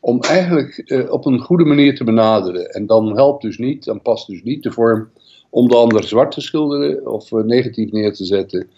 om 0.00 0.20
eigenlijk 0.20 0.82
uh, 0.84 1.12
op 1.12 1.26
een 1.26 1.38
goede 1.38 1.64
manier 1.64 1.96
te 1.96 2.04
benaderen. 2.04 2.70
En 2.70 2.86
dan 2.86 3.16
helpt 3.16 3.42
dus 3.42 3.58
niet, 3.58 3.84
dan 3.84 4.02
past 4.02 4.26
dus 4.26 4.42
niet 4.42 4.62
de 4.62 4.72
vorm 4.72 5.08
om 5.50 5.68
de 5.68 5.76
ander 5.76 6.04
zwart 6.04 6.32
te 6.32 6.40
schilderen 6.40 7.12
of 7.12 7.32
uh, 7.32 7.44
negatief 7.44 7.90
neer 7.90 8.12
te 8.12 8.24
zetten. 8.24 8.70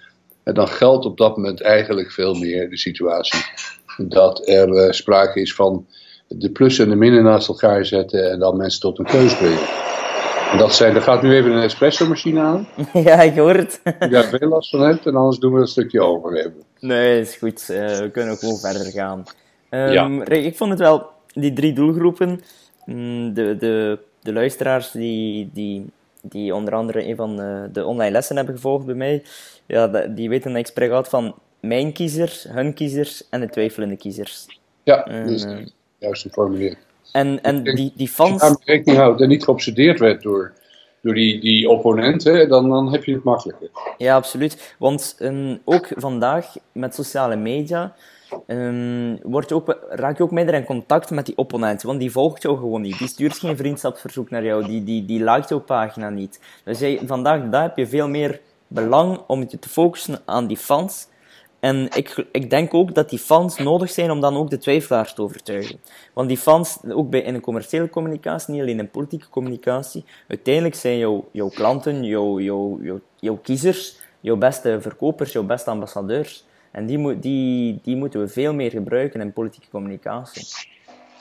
En 0.42 0.54
dan 0.54 0.68
geldt 0.68 1.04
op 1.04 1.16
dat 1.16 1.36
moment 1.36 1.60
eigenlijk 1.60 2.10
veel 2.10 2.34
meer 2.34 2.70
de 2.70 2.78
situatie 2.78 3.40
dat 3.96 4.48
er 4.48 4.94
sprake 4.94 5.40
is 5.40 5.54
van 5.54 5.86
de 6.28 6.50
plus 6.50 6.78
en 6.78 6.88
de 6.88 6.96
minnen 6.96 7.22
naast 7.22 7.48
elkaar 7.48 7.86
zetten 7.86 8.30
en 8.30 8.38
dan 8.38 8.56
mensen 8.56 8.80
tot 8.80 8.98
een 8.98 9.04
keuze 9.04 9.36
brengen. 9.36 9.68
En 10.52 10.58
dat 10.58 10.74
zijn, 10.74 10.94
er 10.94 11.02
gaat 11.02 11.22
nu 11.22 11.34
even 11.34 11.50
een 11.50 11.62
espresso-machine 11.62 12.40
aan. 12.40 12.68
Ja, 13.08 13.20
ik 13.20 13.36
hoor 13.36 13.54
het. 13.54 13.80
Ja, 14.10 14.22
veel 14.22 14.48
last 14.48 14.70
van 14.70 14.80
hebt 14.80 15.06
en 15.06 15.16
anders 15.16 15.38
doen 15.38 15.52
we 15.52 15.60
een 15.60 15.66
stukje 15.66 16.02
over 16.02 16.32
hebben. 16.32 16.62
Nee, 16.80 17.20
is 17.20 17.36
goed. 17.36 17.68
Uh, 17.70 17.98
we 17.98 18.10
kunnen 18.12 18.32
ook 18.32 18.38
gewoon 18.38 18.58
verder 18.58 18.92
gaan. 18.92 19.24
Um, 19.70 19.92
ja. 19.92 20.28
Ik 20.28 20.56
vond 20.56 20.70
het 20.70 20.78
wel, 20.78 21.06
die 21.34 21.52
drie 21.52 21.72
doelgroepen, 21.72 22.40
mm, 22.84 23.34
de, 23.34 23.56
de, 23.58 23.98
de 24.22 24.32
luisteraars 24.32 24.90
die, 24.90 25.50
die, 25.52 25.90
die 26.22 26.54
onder 26.54 26.74
andere 26.74 27.08
een 27.08 27.16
van 27.16 27.36
de, 27.36 27.68
de 27.72 27.84
online 27.84 28.12
lessen 28.12 28.36
hebben 28.36 28.54
gevolgd 28.54 28.86
bij 28.86 28.94
mij, 28.94 29.22
ja, 29.70 30.06
die 30.06 30.28
weten 30.28 30.50
dat 30.50 30.60
ik 30.60 30.66
spreek 30.66 30.90
uit 30.90 31.08
van 31.08 31.34
mijn 31.60 31.92
kiezers, 31.92 32.46
hun 32.48 32.74
kiezers 32.74 33.28
en 33.28 33.40
de 33.40 33.48
twijfelende 33.48 33.96
kiezers. 33.96 34.46
Ja, 34.82 35.02
dat 35.02 35.30
is 35.30 35.44
uh, 35.44 35.58
juist 35.98 36.26
formulering. 36.30 36.78
En, 37.12 37.42
en 37.42 37.64
die, 37.64 37.92
die 37.96 38.08
fans... 38.08 38.42
Als 38.42 38.56
je 38.64 38.72
rekening 38.72 38.98
houdt 38.98 39.20
en 39.20 39.28
niet 39.28 39.44
geobsedeerd 39.44 39.98
werd 39.98 40.22
door, 40.22 40.52
door 41.02 41.14
die, 41.14 41.40
die 41.40 41.68
opponenten, 41.68 42.48
dan, 42.48 42.68
dan 42.68 42.92
heb 42.92 43.04
je 43.04 43.12
het 43.14 43.24
makkelijker. 43.24 43.70
Ja, 43.98 44.14
absoluut. 44.14 44.74
Want 44.78 45.16
um, 45.20 45.60
ook 45.64 45.88
vandaag 45.96 46.54
met 46.72 46.94
sociale 46.94 47.36
media 47.36 47.94
um, 48.46 49.18
wordt 49.22 49.52
ook, 49.52 49.78
raak 49.88 50.16
je 50.16 50.22
ook 50.22 50.30
minder 50.30 50.54
in 50.54 50.64
contact 50.64 51.10
met 51.10 51.26
die 51.26 51.36
opponenten. 51.36 51.86
Want 51.86 52.00
die 52.00 52.10
volgt 52.10 52.42
jou 52.42 52.56
gewoon 52.58 52.80
niet. 52.80 52.98
Die 52.98 53.08
stuurt 53.08 53.38
geen 53.38 53.56
vriendschapsverzoek 53.56 54.30
naar 54.30 54.44
jou. 54.44 54.66
Die, 54.66 54.84
die, 54.84 55.04
die 55.04 55.24
liked 55.24 55.48
jouw 55.48 55.60
pagina 55.60 56.10
niet. 56.10 56.40
Dus 56.64 56.78
jij, 56.78 57.00
vandaag 57.06 57.48
daar 57.48 57.62
heb 57.62 57.76
je 57.76 57.86
veel 57.86 58.08
meer 58.08 58.40
belang 58.70 59.20
om 59.26 59.40
je 59.40 59.58
te 59.58 59.68
focussen 59.68 60.22
aan 60.24 60.46
die 60.46 60.56
fans 60.56 61.08
en 61.60 61.88
ik, 61.94 62.26
ik 62.32 62.50
denk 62.50 62.74
ook 62.74 62.94
dat 62.94 63.10
die 63.10 63.18
fans 63.18 63.58
nodig 63.58 63.90
zijn 63.90 64.10
om 64.10 64.20
dan 64.20 64.36
ook 64.36 64.50
de 64.50 64.58
twijfelaars 64.58 65.14
te 65.14 65.22
overtuigen. 65.22 65.80
Want 66.14 66.28
die 66.28 66.36
fans, 66.36 66.78
ook 66.88 67.10
bij, 67.10 67.20
in 67.20 67.34
een 67.34 67.40
commerciële 67.40 67.88
communicatie, 67.88 68.52
niet 68.52 68.62
alleen 68.62 68.78
in 68.78 68.90
politieke 68.90 69.28
communicatie, 69.28 70.04
uiteindelijk 70.28 70.74
zijn 70.74 70.98
jouw, 70.98 71.28
jouw 71.32 71.48
klanten, 71.48 72.04
jouw, 72.04 72.40
jouw, 72.40 72.78
jouw, 72.82 73.00
jouw 73.16 73.36
kiezers, 73.42 73.98
jouw 74.20 74.36
beste 74.36 74.78
verkopers, 74.80 75.32
jouw 75.32 75.44
beste 75.44 75.70
ambassadeurs. 75.70 76.44
En 76.70 76.86
die, 76.86 77.18
die, 77.18 77.78
die 77.82 77.96
moeten 77.96 78.20
we 78.20 78.28
veel 78.28 78.54
meer 78.54 78.70
gebruiken 78.70 79.20
in 79.20 79.32
politieke 79.32 79.68
communicatie. 79.70 80.46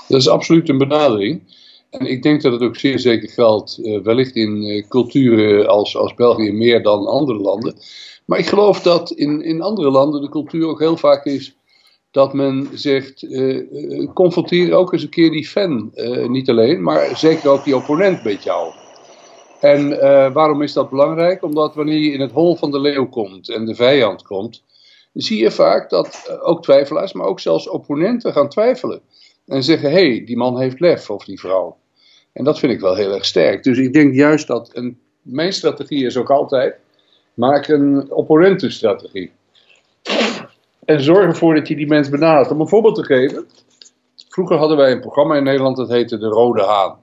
Dat 0.08 0.20
is 0.20 0.30
absoluut 0.30 0.70
een 0.70 0.78
benadering. 0.78 1.42
En 1.90 2.06
ik 2.06 2.24
denk 2.24 2.42
dat 2.42 2.52
het 2.52 2.62
ook 2.62 2.76
zeer 2.76 3.00
zeker 3.00 3.30
geldt, 3.30 3.80
uh, 3.82 4.02
wellicht 4.02 4.36
in 4.36 4.64
uh, 4.64 4.88
culturen 4.88 5.68
als, 5.68 5.98
als 5.98 6.14
België 6.14 6.52
meer 6.52 6.84
dan 6.84 7.08
andere 7.08 7.40
landen. 7.40 7.76
Maar 8.26 8.40
ik 8.40 8.48
geloof 8.48 8.82
dat 8.82 9.12
in, 9.12 9.42
in 9.42 9.62
andere 9.62 9.90
landen 9.90 10.22
de 10.22 10.30
cultuur 10.30 10.68
ook 10.68 10.80
heel 10.80 10.98
vaak 10.98 11.26
is 11.26 11.56
dat 12.12 12.34
men 12.34 12.70
zegt, 12.74 13.24
uh, 13.24 14.10
confronteer 14.14 14.74
ook 14.74 14.94
eens 14.94 15.04
een 15.04 15.10
keer 15.10 15.32
die 15.32 15.48
fan. 15.48 15.92
Niet 16.28 16.50
alleen, 16.50 16.84
maar 16.84 17.18
zeker 17.18 17.50
ook 17.50 17.64
die 17.64 17.76
opponent 17.76 18.24
met 18.24 18.44
jou. 18.44 18.74
En 19.60 19.90
waarom 20.34 20.62
is 20.62 20.74
dat 20.74 20.90
belangrijk? 20.90 21.44
Omdat 21.44 21.76
wanneer 21.76 21.98
je 21.98 22.12
in 22.12 22.22
het 22.22 22.32
hol 22.32 22.56
van 22.56 22.72
de 22.72 22.80
leeuw 22.80 23.10
komt 23.10 23.50
en 23.50 23.66
de 23.66 23.76
vijand 23.76 24.22
komt, 24.22 24.64
zie 25.14 25.42
je 25.42 25.52
vaak 25.52 25.90
dat 25.90 26.40
ook 26.42 26.64
twijfelaars, 26.64 27.14
maar 27.14 27.28
ook 27.28 27.40
zelfs 27.40 27.70
opponenten 27.70 28.34
gaan 28.34 28.50
twijfelen. 28.50 29.02
En 29.50 29.64
zeggen, 29.64 29.92
hé, 29.92 30.10
hey, 30.10 30.26
die 30.26 30.38
man 30.38 30.60
heeft 30.60 30.80
lef, 30.80 31.10
of 31.10 31.26
die 31.26 31.40
vrouw. 31.40 31.78
En 32.34 32.44
dat 32.44 32.60
vind 32.60 32.72
ik 32.72 32.80
wel 32.80 32.96
heel 32.96 33.14
erg 33.14 33.26
sterk. 33.26 33.64
Dus 33.64 33.78
ik 33.78 33.94
denk 33.94 34.14
juist 34.14 34.48
dat, 34.48 34.70
een, 34.74 35.00
mijn 35.22 35.54
strategie 35.54 36.06
is 36.06 36.18
ook 36.18 36.30
altijd, 36.32 36.76
Maak 37.40 37.68
een 37.68 38.12
opponentenstrategie. 38.12 39.32
En 40.86 41.04
zorg 41.04 41.26
ervoor 41.26 41.56
dat 41.56 41.68
je 41.68 41.76
die 41.76 41.88
mens 41.88 42.10
benadert. 42.10 42.52
Om 42.52 42.62
een 42.62 42.68
voorbeeld 42.68 42.96
te 42.96 43.04
geven. 43.04 43.48
Vroeger 44.30 44.58
hadden 44.58 44.78
wij 44.78 44.92
een 44.92 45.00
programma 45.00 45.36
in 45.36 45.44
Nederland 45.44 45.78
dat 45.78 45.90
heette 45.90 46.18
De 46.18 46.28
Rode 46.28 46.64
Haan. 46.64 47.02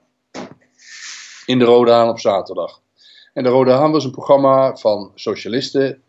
In 1.45 1.59
De 1.59 1.65
Rode 1.65 1.91
Haan 1.91 2.09
op 2.09 2.19
zaterdag. 2.19 2.81
En 3.33 3.43
De 3.43 3.49
Rode 3.49 3.71
Haan 3.71 3.91
was 3.91 4.05
een 4.05 4.11
programma 4.11 4.75
van 4.75 5.11
socialisten. 5.15 6.01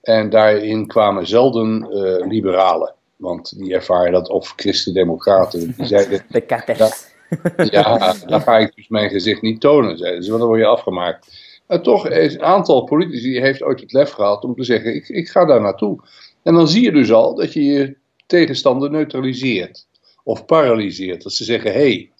En 0.00 0.30
daarin 0.30 0.86
kwamen 0.86 1.26
zelden 1.26 1.88
uh, 1.90 2.28
liberalen. 2.28 2.94
Want 3.20 3.58
die 3.58 3.74
ervaren 3.74 4.12
dat 4.12 4.28
of 4.28 4.52
christendemocraten. 4.56 5.74
Die 5.76 5.86
zeiden, 5.86 6.22
De 6.30 6.40
katters. 6.40 7.08
Ja, 7.56 8.14
daar 8.26 8.40
ga 8.40 8.58
ik 8.58 8.74
dus 8.74 8.88
mijn 8.88 9.10
gezicht 9.10 9.42
niet 9.42 9.60
tonen, 9.60 9.98
zeiden 9.98 10.22
ze, 10.22 10.28
want 10.28 10.40
dan 10.40 10.50
word 10.50 10.60
je 10.60 10.66
afgemaakt. 10.66 11.26
En 11.66 11.82
toch 11.82 12.08
is 12.08 12.34
een 12.34 12.42
aantal 12.42 12.84
politici 12.84 13.40
heeft 13.40 13.62
ooit 13.62 13.80
het 13.80 13.92
lef 13.92 14.10
gehad 14.10 14.44
om 14.44 14.54
te 14.54 14.64
zeggen: 14.64 14.94
ik, 14.94 15.08
ik 15.08 15.28
ga 15.28 15.44
daar 15.44 15.60
naartoe. 15.60 15.98
En 16.42 16.54
dan 16.54 16.68
zie 16.68 16.82
je 16.82 16.92
dus 16.92 17.12
al 17.12 17.34
dat 17.34 17.52
je 17.52 17.64
je 17.64 17.96
tegenstander 18.26 18.90
neutraliseert 18.90 19.86
of 20.24 20.44
paralyseert. 20.44 21.22
Dat 21.22 21.32
ze 21.32 21.44
zeggen: 21.44 21.72
hé, 21.72 21.78
hey, 21.78 22.10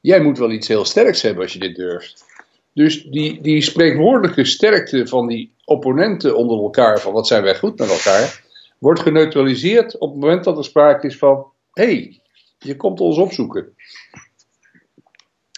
jij 0.00 0.20
moet 0.20 0.38
wel 0.38 0.50
iets 0.50 0.68
heel 0.68 0.84
sterks 0.84 1.22
hebben 1.22 1.42
als 1.42 1.52
je 1.52 1.58
dit 1.58 1.76
durft. 1.76 2.24
Dus 2.72 3.02
die, 3.02 3.40
die 3.40 3.62
spreekwoordelijke 3.62 4.44
sterkte 4.44 5.06
van 5.06 5.26
die 5.26 5.52
opponenten 5.64 6.36
onder 6.36 6.58
elkaar, 6.58 7.00
van 7.00 7.12
wat 7.12 7.26
zijn 7.26 7.42
wij 7.42 7.56
goed 7.56 7.78
met 7.78 7.90
elkaar, 7.90 8.43
wordt 8.84 9.00
geneutraliseerd 9.00 9.98
op 9.98 10.10
het 10.10 10.20
moment 10.20 10.44
dat 10.44 10.58
er 10.58 10.64
sprake 10.64 11.06
is 11.06 11.18
van: 11.18 11.46
hé, 11.72 11.84
hey, 11.84 12.20
je 12.58 12.76
komt 12.76 13.00
ons 13.00 13.18
opzoeken. 13.18 13.74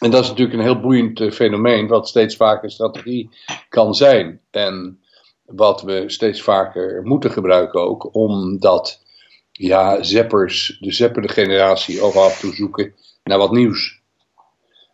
En 0.03 0.11
dat 0.11 0.23
is 0.23 0.29
natuurlijk 0.29 0.59
een 0.59 0.65
heel 0.65 0.81
boeiend 0.81 1.21
eh, 1.21 1.31
fenomeen, 1.31 1.87
wat 1.87 2.09
steeds 2.09 2.37
vaker 2.37 2.71
strategie 2.71 3.31
kan 3.69 3.95
zijn. 3.95 4.41
En 4.51 5.01
wat 5.45 5.83
we 5.83 6.05
steeds 6.07 6.43
vaker 6.43 7.03
moeten 7.03 7.31
gebruiken 7.31 7.81
ook, 7.81 8.15
omdat 8.15 9.05
ja, 9.53 10.03
zeppers, 10.03 10.79
de 10.81 10.93
zeppende 10.93 11.29
generatie 11.29 12.01
en 12.01 12.39
toe 12.41 12.55
zoeken 12.55 12.95
naar 13.25 13.39
wat 13.39 13.53
nieuws. 13.53 14.01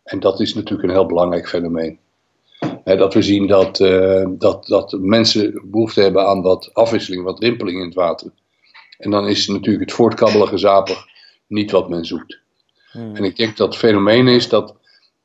En 0.03 0.19
dat 0.19 0.39
is 0.39 0.53
natuurlijk 0.53 0.89
een 0.89 0.95
heel 0.95 1.05
belangrijk 1.05 1.49
fenomeen. 1.49 1.99
Dat 2.83 3.13
we 3.13 3.21
zien 3.21 3.47
dat, 3.47 3.79
uh, 3.79 4.25
dat, 4.29 4.67
dat 4.67 4.97
mensen 4.99 5.61
behoefte 5.63 6.01
hebben 6.01 6.27
aan 6.27 6.41
wat 6.41 6.69
afwisseling, 6.73 7.23
wat 7.23 7.39
rimpeling 7.39 7.79
in 7.79 7.85
het 7.85 7.93
water. 7.93 8.31
En 8.97 9.11
dan 9.11 9.27
is 9.27 9.47
natuurlijk 9.47 9.85
het 9.85 9.93
voortkabbelen 9.93 10.47
gezapig 10.47 11.05
niet 11.47 11.71
wat 11.71 11.89
men 11.89 12.05
zoekt. 12.05 12.39
Hmm. 12.91 13.15
En 13.15 13.23
ik 13.23 13.35
denk 13.35 13.57
dat 13.57 13.67
het 13.67 13.77
fenomeen 13.77 14.27
is 14.27 14.49
dat 14.49 14.75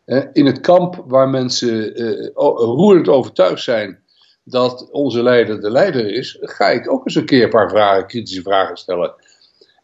eh, 0.05 0.23
in 0.33 0.47
het 0.47 0.61
kamp 0.61 1.05
waar 1.07 1.29
mensen 1.29 1.95
eh, 1.95 2.29
roerend 2.35 3.09
overtuigd 3.09 3.63
zijn 3.63 4.03
dat 4.45 4.91
onze 4.91 5.23
leider 5.23 5.61
de 5.61 5.71
leider 5.71 6.13
is, 6.13 6.39
ga 6.41 6.71
ik 6.71 6.91
ook 6.91 7.07
eens 7.07 7.15
een 7.15 7.25
keer 7.25 7.43
een 7.43 7.51
paar 7.51 7.71
vragen, 7.71 8.07
kritische 8.07 8.43
vragen 8.43 8.77
stellen. 8.77 9.15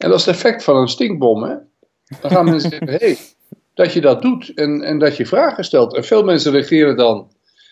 En 0.00 0.08
dat 0.08 0.18
is 0.18 0.24
het 0.24 0.34
effect 0.34 0.64
van 0.64 0.76
een 0.76 0.88
stinkbom. 0.88 1.42
Hè? 1.42 1.54
Dan 2.20 2.30
gaan 2.30 2.44
mensen 2.44 2.70
zeggen, 2.70 2.88
hey, 2.88 3.16
dat 3.74 3.92
je 3.92 4.00
dat 4.00 4.22
doet 4.22 4.52
en, 4.54 4.82
en 4.82 4.98
dat 4.98 5.16
je 5.16 5.26
vragen 5.26 5.64
stelt. 5.64 5.94
En 5.94 6.04
veel 6.04 6.22
mensen 6.22 6.52
reageren 6.52 6.96
dan, 6.96 7.30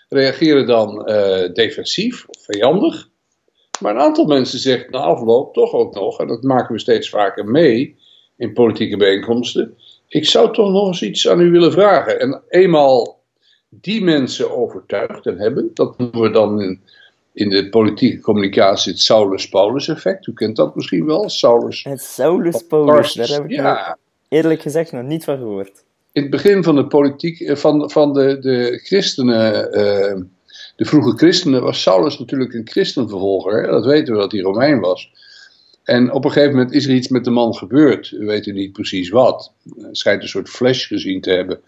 reageren 0.08 0.66
dan 0.66 1.10
uh, 1.10 1.52
defensief 1.52 2.26
of 2.28 2.44
vijandig. 2.44 3.08
Maar 3.80 3.94
een 3.94 4.00
aantal 4.00 4.24
mensen 4.24 4.58
zegt 4.58 4.90
na 4.90 4.98
afloop 4.98 5.54
toch 5.54 5.72
ook 5.72 5.94
nog, 5.94 6.20
en 6.20 6.26
dat 6.26 6.42
maken 6.42 6.74
we 6.74 6.80
steeds 6.80 7.08
vaker 7.08 7.44
mee, 7.44 7.96
in 8.36 8.52
politieke 8.52 8.96
bijeenkomsten. 8.96 9.76
Ik 10.08 10.26
zou 10.26 10.52
toch 10.52 10.70
nog 10.70 10.86
eens 10.86 11.02
iets 11.02 11.28
aan 11.28 11.40
u 11.40 11.50
willen 11.50 11.72
vragen. 11.72 12.20
En 12.20 12.42
eenmaal 12.48 13.20
die 13.68 14.02
mensen 14.02 14.56
overtuigd 14.56 15.26
en 15.26 15.38
hebben, 15.38 15.70
dat 15.74 15.98
noemen 15.98 16.20
we 16.20 16.30
dan 16.30 16.60
in, 16.60 16.80
in 17.38 17.48
de 17.48 17.68
politieke 17.68 18.20
communicatie 18.20 18.92
het 18.92 19.00
Saulus-Paulus 19.00 19.88
effect. 19.88 20.26
U 20.26 20.32
kent 20.32 20.56
dat 20.56 20.74
misschien 20.74 21.06
wel, 21.06 21.28
Saulus. 21.28 21.84
Het 21.84 22.00
Saulus-Paulus, 22.00 23.12
daar 23.12 23.28
heb 23.28 23.44
ik 23.44 23.50
ja. 23.50 23.98
eerlijk 24.28 24.62
gezegd 24.62 24.92
nog 24.92 25.02
niet 25.02 25.24
van 25.24 25.36
gehoord. 25.36 25.84
In 26.12 26.22
het 26.22 26.30
begin 26.30 26.64
van 26.64 26.76
de 26.76 26.86
politiek, 26.86 27.40
eh, 27.40 27.56
van, 27.56 27.90
van 27.90 28.12
de, 28.12 28.38
de 28.38 28.80
christenen, 28.84 29.66
uh, 29.66 30.22
de 30.76 30.84
vroege 30.84 31.16
christenen, 31.16 31.62
was 31.62 31.82
Saulus 31.82 32.18
natuurlijk 32.18 32.54
een 32.54 32.68
christenvervolger. 32.68 33.66
Dat 33.66 33.84
weten 33.84 34.14
we 34.14 34.20
dat 34.20 34.32
hij 34.32 34.40
Romein 34.40 34.80
was. 34.80 35.10
En 35.84 36.12
op 36.12 36.24
een 36.24 36.30
gegeven 36.30 36.56
moment 36.56 36.72
is 36.72 36.86
er 36.86 36.94
iets 36.94 37.08
met 37.08 37.24
de 37.24 37.30
man 37.30 37.54
gebeurd. 37.54 38.10
We 38.10 38.24
weten 38.24 38.54
niet 38.54 38.72
precies 38.72 39.08
wat. 39.08 39.52
Hij 39.80 39.88
schijnt 39.92 40.22
een 40.22 40.28
soort 40.28 40.48
flash 40.48 40.86
gezien 40.86 41.20
te 41.20 41.30
hebben. 41.30 41.60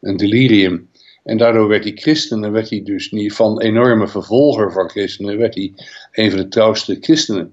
Een 0.00 0.16
delirium. 0.16 0.88
En 1.26 1.36
daardoor 1.36 1.68
werd 1.68 1.84
hij 1.84 1.92
christen 1.92 2.44
en 2.44 2.52
werd 2.52 2.70
hij 2.70 2.82
dus 2.82 3.10
niet 3.10 3.32
van 3.32 3.60
enorme 3.60 4.08
vervolger 4.08 4.72
van 4.72 4.88
christenen, 4.88 5.38
werd 5.38 5.54
hij 5.54 5.72
een 6.12 6.30
van 6.30 6.38
de 6.40 6.48
trouwste 6.48 6.96
christenen. 7.00 7.52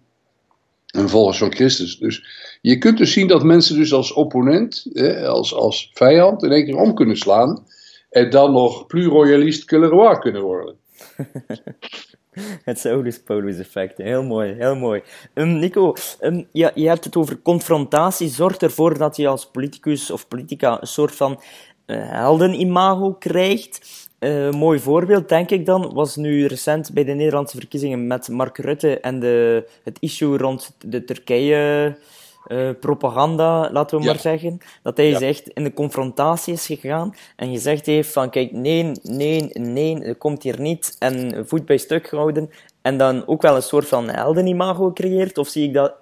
En 0.85 1.09
volgens 1.09 1.37
van 1.37 1.53
Christus. 1.53 1.97
Dus 1.97 2.23
je 2.61 2.77
kunt 2.77 2.97
dus 2.97 3.13
zien 3.13 3.27
dat 3.27 3.43
mensen 3.43 3.75
dus 3.75 3.93
als 3.93 4.13
opponent, 4.13 4.85
als, 5.25 5.53
als 5.53 5.91
vijand, 5.93 6.43
in 6.43 6.51
één 6.51 6.65
keer 6.65 6.77
om 6.77 6.93
kunnen 6.93 7.17
slaan. 7.17 7.65
En 8.09 8.29
dan 8.29 8.51
nog 8.51 8.85
le 8.87 9.05
roi 9.87 10.19
kunnen 10.19 10.41
worden. 10.41 10.75
Het 12.63 12.79
Saulus-Paulus 12.79 13.59
effect. 13.59 13.97
Heel 13.97 14.23
mooi, 14.23 14.53
heel 14.53 14.75
mooi. 14.75 15.01
Um, 15.33 15.59
Nico, 15.59 15.93
um, 16.21 16.47
ja, 16.51 16.71
je 16.75 16.87
hebt 16.87 17.03
het 17.03 17.15
over 17.15 17.41
confrontatie. 17.41 18.27
Zorg 18.27 18.57
ervoor 18.57 18.97
dat 18.97 19.15
je 19.15 19.27
als 19.27 19.45
politicus 19.45 20.11
of 20.11 20.27
politica 20.27 20.81
een 20.81 20.87
soort 20.87 21.15
van 21.15 21.39
heldenimago 21.85 23.13
krijgt. 23.13 24.01
Uh, 24.19 24.51
mooi 24.51 24.79
voorbeeld, 24.79 25.29
denk 25.29 25.49
ik 25.49 25.65
dan, 25.65 25.93
was 25.93 26.15
nu 26.15 26.45
recent 26.45 26.93
bij 26.93 27.03
de 27.03 27.13
Nederlandse 27.13 27.57
verkiezingen 27.57 28.07
met 28.07 28.29
Mark 28.29 28.57
Rutte 28.57 28.99
en 28.99 29.19
de, 29.19 29.67
het 29.83 29.97
issue 29.99 30.37
rond 30.37 30.75
de 30.85 31.03
Turkije 31.03 31.95
uh, 32.47 32.69
propaganda, 32.79 33.71
laten 33.71 33.99
we 33.99 34.05
maar 34.05 34.19
zeggen. 34.19 34.57
Dat 34.81 34.97
hij 34.97 35.15
zegt 35.15 35.47
in 35.47 35.63
de 35.63 35.73
confrontatie 35.73 36.53
is 36.53 36.65
gegaan 36.65 37.15
en 37.35 37.51
gezegd 37.51 37.85
heeft 37.85 38.11
van 38.11 38.29
kijk, 38.29 38.51
nee, 38.51 38.91
nee, 39.01 39.49
nee, 39.53 39.99
dat 39.99 40.17
komt 40.17 40.43
hier 40.43 40.61
niet 40.61 40.95
en 40.99 41.43
voet 41.47 41.65
bij 41.65 41.77
stuk 41.77 42.07
gehouden 42.07 42.49
en 42.81 42.97
dan 42.97 43.27
ook 43.27 43.41
wel 43.41 43.55
een 43.55 43.61
soort 43.61 43.87
van 43.87 44.09
heldenimago 44.09 44.93
creëert, 44.93 45.37
of 45.37 45.47
zie 45.47 45.67
ik 45.67 45.73
dat 45.73 45.93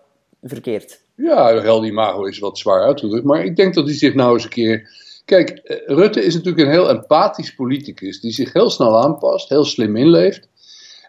verkeerd? 0.43 1.01
Ja, 1.15 1.61
heldenimago 1.61 2.25
is 2.25 2.39
wat 2.39 2.57
zwaar 2.57 2.83
uitgedrukt, 2.83 3.25
maar 3.25 3.43
ik 3.43 3.55
denk 3.55 3.73
dat 3.73 3.85
hij 3.85 3.95
zich 3.95 4.13
nou 4.13 4.33
eens 4.33 4.43
een 4.43 4.49
keer... 4.49 4.99
Kijk, 5.25 5.49
eh, 5.49 5.77
Rutte 5.85 6.23
is 6.23 6.33
natuurlijk 6.33 6.65
een 6.65 6.73
heel 6.73 6.89
empathisch 6.89 7.55
politicus 7.55 8.21
die 8.21 8.31
zich 8.31 8.53
heel 8.53 8.69
snel 8.69 9.03
aanpast, 9.03 9.49
heel 9.49 9.63
slim 9.63 9.95
inleeft. 9.95 10.49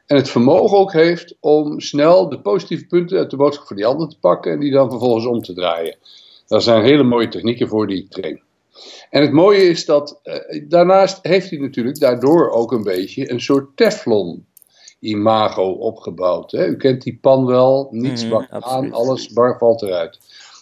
En 0.07 0.17
het 0.17 0.31
vermogen 0.31 0.79
ook 0.79 0.93
heeft 0.93 1.37
om 1.41 1.81
snel 1.81 2.29
de 2.29 2.41
positieve 2.41 2.87
punten 2.87 3.19
uit 3.19 3.31
de 3.31 3.37
boodschap 3.37 3.67
van 3.67 3.77
die 3.77 3.87
ander 3.87 4.09
te 4.09 4.19
pakken 4.19 4.53
en 4.53 4.61
die 4.61 4.73
dan 4.73 4.91
vervolgens 4.91 5.27
om 5.27 5.41
te 5.41 5.55
draaien. 5.55 5.97
Daar 6.47 6.63
zijn 6.63 6.83
hele 6.83 7.03
mooie 7.03 7.29
technieken 7.29 7.69
voor 7.69 7.87
die 7.87 8.03
ik 8.03 8.11
train. 8.11 8.43
En 9.11 9.23
het 9.23 9.33
mooie 9.33 9.63
is 9.63 9.85
dat 9.85 10.21
uh, 10.25 10.69
daarnaast 10.69 11.19
heeft 11.23 11.51
hij 11.51 11.59
natuurlijk 11.59 11.99
daardoor 12.01 12.51
ook 12.51 12.73
een 12.73 12.83
beetje 12.83 13.31
een 13.31 13.41
soort 13.41 13.77
Teflon 13.77 14.47
imago 15.01 15.71
opgebouwd. 15.71 16.51
Hè? 16.51 16.67
U 16.67 16.77
kent 16.77 17.03
die 17.03 17.19
pan 17.21 17.47
wel, 17.47 17.89
niets 17.91 18.25
mm 18.25 18.47
aan, 18.49 18.93
alles 18.93 19.33
bar 19.33 19.59
valt 19.59 19.83
eruit. 19.83 20.19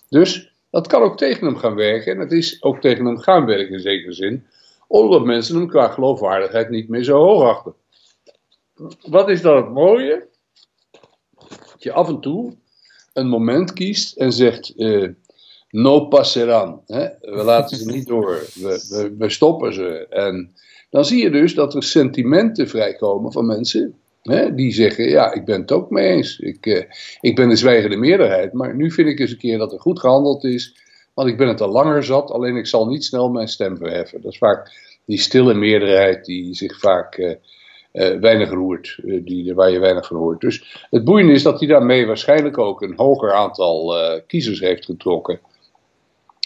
Dus 0.09 0.50
dat 0.71 0.87
kan 0.87 1.03
ook 1.03 1.17
tegen 1.17 1.47
hem 1.47 1.57
gaan 1.57 1.75
werken 1.75 2.13
en 2.13 2.19
het 2.19 2.33
is 2.33 2.63
ook 2.63 2.81
tegen 2.81 3.05
hem 3.05 3.19
gaan 3.19 3.47
werken 3.47 3.73
in 3.73 3.81
zekere 3.81 4.13
zin, 4.13 4.47
omdat 4.87 5.25
mensen 5.25 5.57
hem 5.57 5.69
qua 5.69 5.89
geloofwaardigheid 5.89 6.71
niet 6.71 6.89
meer 6.89 7.05
zo 7.05 7.17
hoog 7.17 7.43
achten 7.43 7.75
wat 9.03 9.29
is 9.29 9.43
dan 9.43 9.57
het 9.57 9.71
mooie? 9.71 10.29
Dat 11.49 11.83
je 11.83 11.93
af 11.93 12.09
en 12.09 12.21
toe 12.21 12.57
een 13.13 13.29
moment 13.29 13.73
kiest 13.73 14.17
en 14.17 14.33
zegt: 14.33 14.73
uh, 14.77 15.09
No 15.69 16.07
passeran. 16.07 16.83
Hè? 16.87 17.09
We 17.21 17.43
laten 17.45 17.77
ze 17.77 17.91
niet 17.91 18.07
door. 18.07 18.47
We, 18.55 18.87
we, 18.89 19.15
we, 19.19 19.31
stoppen 19.31 19.75
ze. 19.75 20.07
En 20.09 20.55
dan 20.91 21.05
zie 21.05 21.23
je 21.23 21.31
dus 21.31 21.55
dat 21.55 21.75
er 21.75 21.83
sentimenten 21.83 22.69
vrijkomen 22.69 23.33
van 23.33 23.47
mensen. 23.47 24.00
Die 24.55 24.73
zeggen: 24.73 25.09
Ja, 25.09 25.33
ik 25.33 25.45
ben 25.45 25.61
het 25.61 25.73
ook 25.73 25.91
mee 25.91 26.09
eens. 26.09 26.39
Ik, 26.39 26.67
uh, 26.67 26.83
ik 27.21 27.37
ben 27.37 27.49
de 27.49 27.57
zwijgende 27.57 27.97
meerderheid. 27.97 28.53
Maar 28.53 28.75
nu 28.77 28.91
vind 28.91 29.09
ik 29.09 29.19
eens 29.19 29.31
een 29.31 29.39
keer 29.39 29.59
dat 29.59 29.73
er 29.73 29.81
goed 29.81 30.01
gehandeld 30.01 30.45
is. 30.45 30.77
Want 31.15 31.29
ik 31.29 31.37
ben 31.37 31.49
het 31.49 31.61
al 31.61 31.69
langer 31.69 32.05
zat. 32.05 32.31
Alleen 32.31 32.57
ik 32.57 32.67
zal 32.67 32.87
niet 32.87 33.05
snel 33.05 33.31
mijn 33.31 33.49
stem 33.49 33.77
verheffen. 33.77 34.23
Dat 34.23 34.33
is 34.33 34.39
vaak 34.39 34.71
die 35.05 35.19
stille 35.19 35.55
meerderheid 35.55 36.25
die 36.25 36.55
zich 36.55 36.79
vaak. 36.79 37.17
Uh, 37.17 37.35
uh, 37.93 38.19
weinig 38.21 38.51
roert, 38.51 38.99
die, 39.03 39.55
waar 39.55 39.71
je 39.71 39.79
weinig 39.79 40.07
van 40.07 40.17
hoort. 40.17 40.41
Dus 40.41 40.87
het 40.91 41.05
boeiende 41.05 41.33
is 41.33 41.43
dat 41.43 41.59
hij 41.59 41.69
daarmee 41.69 42.07
waarschijnlijk 42.07 42.59
ook 42.59 42.83
een 42.83 42.93
hoger 42.97 43.33
aantal 43.33 43.95
kiezers 44.27 44.61
heeft 44.61 44.85
getrokken. 44.85 45.41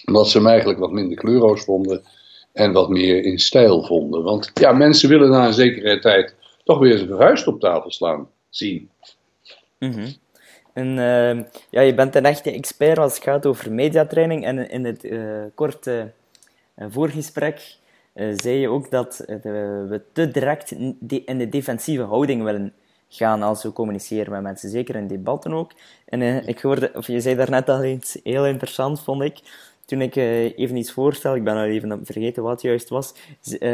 Omdat 0.06 0.28
ze 0.28 0.38
hem 0.38 0.46
eigenlijk 0.46 0.78
wat 0.78 0.92
minder 0.92 1.16
kleurloos 1.16 1.64
vonden 1.64 2.02
en 2.52 2.72
wat 2.72 2.88
meer 2.88 3.24
in 3.24 3.38
stijl 3.38 3.82
vonden. 3.82 4.22
Want 4.22 4.50
ja, 4.54 4.72
mensen 4.72 5.08
willen 5.08 5.30
na 5.30 5.46
een 5.46 5.52
zekere 5.52 5.98
tijd 5.98 6.34
toch 6.64 6.78
weer 6.78 7.00
een 7.00 7.16
vuist 7.16 7.46
op 7.46 7.60
tafel 7.60 7.90
slaan, 7.90 8.28
zien. 8.48 8.90
-hmm. 9.78 10.06
En 10.72 10.94
ja, 11.70 11.80
je 11.80 11.94
bent 11.94 12.14
een 12.14 12.24
echte 12.24 12.50
expert 12.50 12.98
als 12.98 13.14
het 13.14 13.22
gaat 13.22 13.46
over 13.46 13.72
mediatraining. 13.72 14.44
En 14.44 14.70
in 14.70 14.84
het 14.84 15.06
korte 15.54 16.12
voorgesprek 16.76 17.76
zei 18.14 18.54
je 18.54 18.68
ook 18.68 18.90
dat 18.90 19.24
we 19.26 20.02
te 20.12 20.30
direct 20.30 20.70
in 21.24 21.38
de 21.38 21.48
defensieve 21.48 22.02
houding 22.02 22.42
willen 22.42 22.72
gaan 23.08 23.42
als 23.42 23.62
we 23.62 23.72
communiceren 23.72 24.32
met 24.32 24.42
mensen, 24.42 24.70
zeker 24.70 24.96
in 24.96 25.06
debatten 25.06 25.52
ook. 25.52 25.72
En 26.04 26.46
ik 26.46 26.60
hoorde, 26.60 26.90
of 26.94 27.06
je 27.06 27.20
zei 27.20 27.34
daarnet 27.34 27.68
al 27.68 27.84
iets 27.84 28.18
heel 28.22 28.46
interessant, 28.46 29.00
vond 29.00 29.22
ik. 29.22 29.38
Toen 29.84 30.00
ik 30.00 30.16
even 30.16 30.76
iets 30.76 30.92
voorstel, 30.92 31.34
ik 31.34 31.44
ben 31.44 31.56
al 31.56 31.64
even 31.64 32.00
vergeten 32.04 32.42
wat 32.42 32.62
juist 32.62 32.88
was, 32.88 33.14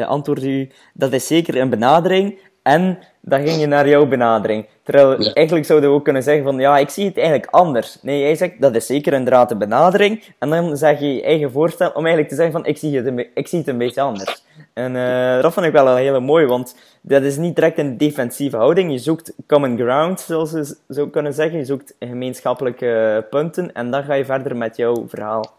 antwoordde 0.07 0.49
u, 0.49 0.71
dat 0.95 1.13
is 1.13 1.27
zeker 1.27 1.57
een 1.57 1.71
benadering, 1.71 2.39
en 2.71 2.99
dan 3.21 3.41
ging 3.41 3.61
je 3.61 3.67
naar 3.67 3.89
jouw 3.89 4.07
benadering. 4.07 4.67
Terwijl 4.83 5.33
eigenlijk 5.33 5.67
zouden 5.67 5.91
we 5.91 5.97
ook 5.97 6.05
kunnen 6.05 6.23
zeggen 6.23 6.45
van, 6.45 6.59
ja, 6.59 6.79
ik 6.79 6.89
zie 6.89 7.07
het 7.07 7.17
eigenlijk 7.17 7.49
anders. 7.51 7.99
Nee, 8.03 8.21
jij 8.21 8.35
zegt, 8.35 8.61
dat 8.61 8.75
is 8.75 8.87
zeker 8.87 9.13
inderdaad 9.13 9.49
de 9.49 9.57
benadering. 9.57 10.25
En 10.39 10.51
dan 10.51 10.77
zeg 10.77 11.01
je 11.01 11.15
je 11.15 11.23
eigen 11.23 11.51
voorstel 11.51 11.89
om 11.89 12.01
eigenlijk 12.05 12.29
te 12.29 12.35
zeggen 12.35 12.53
van, 12.53 12.67
ik 12.67 12.79
zie 12.79 12.97
het 12.97 13.07
een, 13.07 13.27
ik 13.35 13.49
zie 13.49 13.59
het 13.59 13.69
een 13.69 13.79
beetje 13.79 14.01
anders. 14.01 14.45
En 14.73 14.95
uh, 14.95 15.43
dat 15.43 15.53
vond 15.53 15.67
ik 15.67 15.73
wel 15.73 15.89
een 15.89 15.97
hele 15.97 16.21
mooi, 16.21 16.47
want 16.47 16.77
dat 17.01 17.23
is 17.23 17.37
niet 17.37 17.55
direct 17.55 17.79
een 17.79 17.97
defensieve 17.97 18.57
houding. 18.57 18.93
Je 18.93 18.99
zoekt 18.99 19.33
common 19.47 19.79
ground, 19.79 20.21
zoals 20.21 20.53
we 20.53 20.77
zo 20.89 21.07
kunnen 21.07 21.33
zeggen. 21.33 21.59
Je 21.59 21.65
zoekt 21.65 21.95
gemeenschappelijke 21.99 23.27
punten 23.31 23.73
en 23.73 23.91
dan 23.91 24.05
ga 24.05 24.15
je 24.15 24.25
verder 24.25 24.57
met 24.57 24.77
jouw 24.77 25.05
verhaal. 25.09 25.59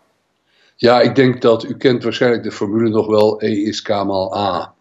Ja, 0.75 1.01
ik 1.01 1.15
denk 1.15 1.41
dat 1.41 1.63
u 1.63 1.77
kent 1.77 2.03
waarschijnlijk 2.03 2.43
de 2.43 2.51
formule 2.51 2.89
nog 2.89 3.07
wel, 3.07 3.43
E 3.43 3.51
is 3.51 3.81
K 3.81 3.89
maal 3.89 4.37
A. 4.37 4.73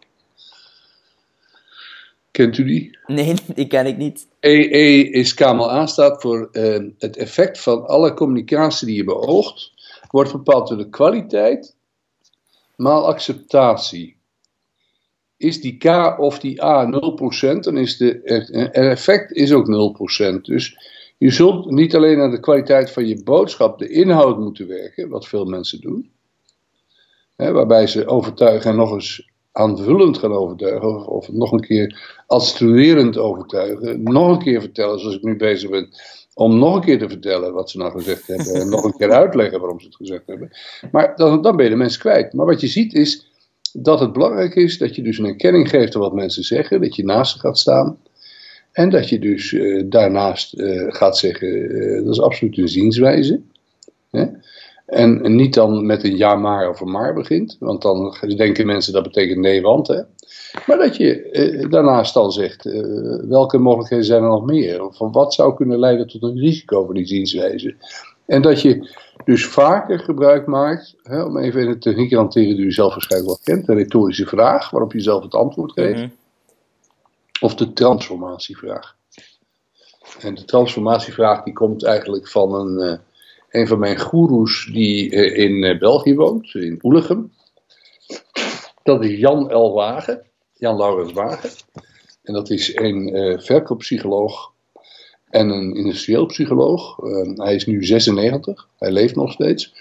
Kent 2.31 2.57
u 2.57 2.63
die? 2.63 2.97
Nee, 3.05 3.33
die 3.55 3.67
ken 3.67 3.85
ik 3.85 3.97
niet. 3.97 4.27
EE 4.39 5.09
is 5.09 5.33
KMLA 5.33 5.85
staat 5.85 6.21
voor 6.21 6.49
uh, 6.51 6.79
het 6.97 7.17
effect 7.17 7.59
van 7.59 7.87
alle 7.87 8.13
communicatie 8.13 8.87
die 8.87 8.95
je 8.95 9.03
beoogt, 9.03 9.71
wordt 10.09 10.31
bepaald 10.31 10.67
door 10.67 10.77
de 10.77 10.89
kwaliteit 10.89 11.75
maal 12.75 13.07
acceptatie. 13.07 14.19
Is 15.37 15.61
die 15.61 15.77
K 15.77 16.15
of 16.19 16.39
die 16.39 16.63
A 16.63 16.85
0%, 16.85 16.89
dan 17.59 17.77
is 17.77 17.97
de, 17.97 18.21
het 18.23 18.71
effect 18.71 19.31
is 19.31 19.51
ook 19.51 19.97
0%. 20.37 20.41
Dus 20.41 20.77
je 21.17 21.31
zult 21.31 21.71
niet 21.71 21.95
alleen 21.95 22.17
naar 22.17 22.31
de 22.31 22.39
kwaliteit 22.39 22.91
van 22.91 23.07
je 23.07 23.23
boodschap, 23.23 23.79
de 23.79 23.89
inhoud 23.89 24.39
moeten 24.39 24.67
werken, 24.67 25.09
wat 25.09 25.27
veel 25.27 25.45
mensen 25.45 25.81
doen. 25.81 26.11
Hè, 27.35 27.51
waarbij 27.51 27.87
ze 27.87 28.07
overtuigen 28.07 28.71
en 28.71 28.77
nog 28.77 28.91
eens 28.91 29.30
aanvullend 29.51 30.17
gaan 30.17 30.33
overtuigen, 30.33 31.07
of, 31.07 31.31
nog 31.31 31.51
een 31.51 31.65
keer 31.65 32.21
adstruerend 32.27 33.17
overtuigen, 33.17 34.03
nog 34.03 34.27
een 34.27 34.43
keer 34.43 34.61
vertellen 34.61 34.99
zoals 34.99 35.15
ik 35.15 35.23
nu 35.23 35.35
bezig 35.35 35.69
ben, 35.69 35.89
om 36.33 36.59
nog 36.59 36.75
een 36.75 36.81
keer 36.81 36.99
te 36.99 37.09
vertellen 37.09 37.53
wat 37.53 37.69
ze 37.69 37.77
nou 37.77 37.91
gezegd 37.91 38.27
hebben 38.27 38.53
en 38.53 38.69
nog 38.69 38.83
een 38.83 38.97
keer 38.97 39.11
uitleggen 39.11 39.59
waarom 39.59 39.79
ze 39.79 39.85
het 39.85 39.95
gezegd 39.95 40.27
hebben. 40.27 40.49
Maar 40.91 41.15
dan, 41.15 41.41
dan 41.41 41.55
ben 41.55 41.65
je 41.65 41.71
de 41.71 41.77
mensen 41.77 41.99
kwijt. 41.99 42.33
Maar 42.33 42.45
wat 42.45 42.61
je 42.61 42.67
ziet 42.67 42.93
is 42.93 43.31
dat 43.73 43.99
het 43.99 44.13
belangrijk 44.13 44.55
is 44.55 44.77
dat 44.77 44.95
je 44.95 45.01
dus 45.01 45.17
een 45.17 45.25
erkenning 45.25 45.69
geeft 45.69 45.95
aan 45.95 46.01
wat 46.01 46.13
mensen 46.13 46.43
zeggen, 46.43 46.81
dat 46.81 46.95
je 46.95 47.03
naast 47.03 47.33
ze 47.33 47.39
gaat 47.39 47.59
staan. 47.59 47.97
En 48.71 48.89
dat 48.89 49.09
je 49.09 49.19
dus 49.19 49.51
uh, 49.51 49.83
daarnaast 49.85 50.53
uh, 50.53 50.93
gaat 50.93 51.17
zeggen, 51.17 51.47
uh, 51.47 52.03
dat 52.03 52.13
is 52.13 52.21
absoluut 52.21 52.57
een 52.57 52.67
zienswijze. 52.67 53.41
Hè? 54.11 54.25
En 54.91 55.35
niet 55.35 55.53
dan 55.53 55.85
met 55.85 56.03
een 56.03 56.17
ja 56.17 56.35
maar 56.35 56.69
of 56.69 56.79
een 56.79 56.91
maar 56.91 57.13
begint. 57.13 57.57
Want 57.59 57.81
dan 57.81 58.15
denken 58.35 58.65
mensen 58.65 58.93
dat 58.93 59.03
betekent 59.03 59.39
nee 59.39 59.61
want. 59.61 59.87
Hè? 59.87 60.01
Maar 60.67 60.77
dat 60.77 60.97
je 60.97 61.21
eh, 61.21 61.69
daarnaast 61.69 62.13
dan 62.13 62.31
zegt, 62.31 62.65
eh, 62.65 62.81
welke 63.27 63.57
mogelijkheden 63.57 64.05
zijn 64.05 64.23
er 64.23 64.29
nog 64.29 64.45
meer? 64.45 64.85
Of 64.85 64.97
van 64.97 65.11
wat 65.11 65.33
zou 65.33 65.55
kunnen 65.55 65.79
leiden 65.79 66.07
tot 66.07 66.23
een 66.23 66.37
risico 66.37 66.85
voor 66.85 66.93
die 66.93 67.05
zienswijze? 67.05 67.75
En 68.25 68.41
dat 68.41 68.61
je 68.61 68.95
dus 69.25 69.45
vaker 69.45 69.99
gebruik 69.99 70.45
maakt, 70.45 70.95
hè, 71.03 71.23
om 71.23 71.37
even 71.37 71.61
in 71.61 71.69
de 71.69 71.77
techniek 71.77 72.09
te 72.09 72.15
hanteren 72.15 72.55
die 72.55 72.65
u 72.65 72.71
zelf 72.71 72.91
waarschijnlijk 72.91 73.31
wel 73.31 73.55
kent, 73.55 73.65
de 73.65 73.73
retorische 73.73 74.25
vraag, 74.25 74.69
waarop 74.69 74.93
je 74.93 74.99
zelf 74.99 75.23
het 75.23 75.33
antwoord 75.33 75.71
geeft. 75.71 76.01
Mhm. 76.01 76.09
Of 77.39 77.55
de 77.55 77.73
transformatievraag. 77.73 78.95
En 80.19 80.35
de 80.35 80.45
transformatievraag 80.45 81.43
die 81.43 81.53
komt 81.53 81.83
eigenlijk 81.83 82.27
van 82.27 82.55
een... 82.55 82.91
Uh, 82.91 82.97
een 83.51 83.67
van 83.67 83.79
mijn 83.79 83.99
goeroes 83.99 84.69
die 84.73 85.11
uh, 85.11 85.37
in 85.37 85.51
uh, 85.51 85.79
België 85.79 86.15
woont, 86.15 86.53
in 86.53 86.79
Oelegem. 86.83 87.31
Dat 88.83 89.03
is 89.03 89.19
Jan 89.19 89.53
L. 89.53 89.73
Wagen, 89.73 90.21
Jan 90.53 90.77
Laurens 90.77 91.13
Wagen. 91.13 91.49
En 92.23 92.33
dat 92.33 92.49
is 92.49 92.75
een 92.75 93.15
uh, 93.15 93.39
verkooppsycholoog 93.39 94.51
en 95.29 95.49
een 95.49 95.75
industrieel 95.75 96.25
psycholoog. 96.25 96.97
hij 97.35 97.55
is 97.55 97.65
nu 97.65 97.83
96, 97.83 98.67
hij 98.77 98.91
leeft 98.91 99.15
nog 99.15 99.31
steeds. 99.31 99.73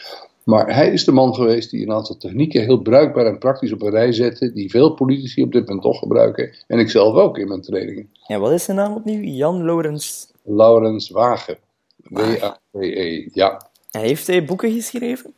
Maar 0.45 0.75
hij 0.75 0.93
is 0.93 1.05
de 1.05 1.13
man 1.13 1.35
geweest 1.35 1.71
die 1.71 1.87
een 1.87 1.93
aantal 1.93 2.17
technieken 2.17 2.63
heel 2.63 2.79
bruikbaar 2.79 3.27
en 3.27 3.39
praktisch 3.39 3.73
op 3.73 3.83
een 3.83 3.91
rij 3.91 4.13
zette, 4.13 4.53
die 4.53 4.71
veel 4.71 4.91
politici 4.91 5.43
op 5.43 5.53
dit 5.53 5.67
moment 5.67 5.83
toch 5.83 5.99
gebruiken. 5.99 6.55
En 6.67 6.79
ik 6.79 6.91
zelf 6.91 7.15
ook 7.15 7.39
in 7.39 7.49
mijn 7.49 7.61
trainingen. 7.61 8.11
Ja, 8.27 8.39
wat 8.39 8.53
is 8.53 8.65
zijn 8.65 8.77
naam 8.77 8.95
opnieuw? 8.95 9.23
Jan 9.23 9.65
Laurens? 9.65 10.33
Laurens 10.43 11.11
Wagen. 11.11 11.59
W-A-T-E, 12.03 13.29
ja. 13.33 13.71
Heeft 13.91 14.27
hij 14.27 14.45
boeken 14.45 14.73
geschreven? 14.73 15.35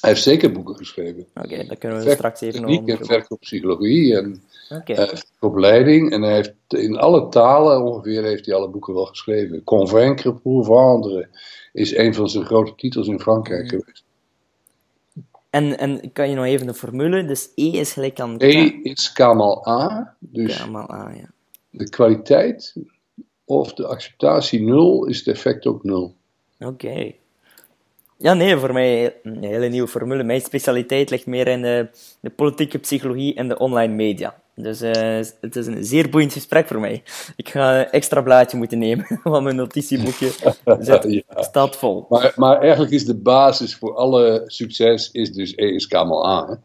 Hij 0.00 0.10
heeft 0.10 0.22
zeker 0.22 0.52
boeken 0.52 0.76
geschreven. 0.76 1.26
Oké, 1.34 1.46
okay, 1.46 1.66
dat 1.66 1.78
kunnen 1.78 2.04
we 2.04 2.10
straks 2.10 2.40
even 2.40 2.60
nog 2.62 2.88
en 2.88 3.06
verkooppsychologie 3.06 4.16
en 4.16 4.42
okay. 4.70 4.96
uh, 4.96 5.12
opleiding. 5.40 6.12
En 6.12 6.22
hij 6.22 6.34
heeft 6.34 6.54
in 6.68 6.96
alle 6.96 7.28
talen 7.28 7.82
ongeveer 7.82 8.22
heeft 8.22 8.46
hij 8.46 8.54
alle 8.54 8.68
boeken 8.68 8.94
wel 8.94 9.04
geschreven. 9.04 9.64
Convaincre 9.64 10.34
pour 10.34 10.64
vendre 10.64 11.28
is 11.72 11.96
een 11.96 12.14
van 12.14 12.28
zijn 12.28 12.44
grote 12.44 12.74
titels 12.74 13.06
in 13.06 13.20
Frankrijk 13.20 13.62
mm. 13.62 13.68
geweest. 13.68 14.04
En, 15.50 15.78
en 15.78 16.12
kan 16.12 16.28
je 16.30 16.34
nog 16.34 16.44
even 16.44 16.66
de 16.66 16.74
formule? 16.74 17.24
Dus 17.24 17.48
E 17.54 17.70
is 17.70 17.92
gelijk 17.92 18.20
aan... 18.20 18.34
E 18.38 18.80
is 18.82 19.12
kamal 19.12 19.68
A. 19.68 20.14
Dus 20.18 20.56
kamal 20.56 20.92
A, 20.92 21.12
ja. 21.14 21.30
De 21.70 21.88
kwaliteit 21.88 22.74
of 23.50 23.74
de 23.74 23.86
acceptatie 23.86 24.62
nul 24.62 25.04
is 25.06 25.18
het 25.18 25.26
effect 25.26 25.66
ook 25.66 25.84
nul. 25.84 26.14
Oké. 26.58 27.12
Ja, 28.18 28.34
nee, 28.34 28.56
voor 28.56 28.72
mij 28.72 29.16
een 29.22 29.42
hele 29.42 29.68
nieuwe 29.68 29.88
formule. 29.88 30.22
Mijn 30.22 30.40
specialiteit 30.40 31.10
ligt 31.10 31.26
meer 31.26 31.48
in 31.48 31.62
de, 31.62 31.88
de 32.20 32.30
politieke 32.30 32.78
psychologie 32.78 33.34
en 33.34 33.48
de 33.48 33.58
online 33.58 33.94
media. 33.94 34.42
Dus 34.54 34.82
uh, 34.82 34.92
het 35.40 35.56
is 35.56 35.66
een 35.66 35.84
zeer 35.84 36.10
boeiend 36.10 36.32
gesprek 36.32 36.66
voor 36.66 36.80
mij. 36.80 37.02
Ik 37.36 37.48
ga 37.48 37.78
een 37.78 37.90
extra 37.90 38.22
blaadje 38.22 38.56
moeten 38.56 38.78
nemen, 38.78 39.20
want 39.22 39.44
mijn 39.44 39.56
notitieboekje 39.56 40.32
ja. 40.64 41.42
staat 41.42 41.76
vol. 41.76 42.06
Maar, 42.08 42.32
maar 42.36 42.60
eigenlijk 42.60 42.92
is 42.92 43.04
de 43.04 43.16
basis 43.16 43.76
voor 43.76 43.94
alle 43.94 44.42
succes 44.46 45.10
is 45.10 45.32
dus 45.32 45.54
ESKML-A. 45.54 46.60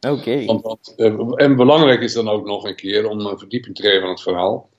Oké. 0.00 0.10
Okay. 0.10 0.60
Uh, 0.96 1.32
en 1.34 1.56
belangrijk 1.56 2.00
is 2.00 2.12
dan 2.12 2.28
ook 2.28 2.46
nog 2.46 2.64
een 2.64 2.76
keer, 2.76 3.08
om 3.08 3.20
een 3.20 3.38
verdieping 3.38 3.76
te 3.76 3.82
geven 3.82 4.02
aan 4.02 4.10
het 4.10 4.22
verhaal, 4.22 4.70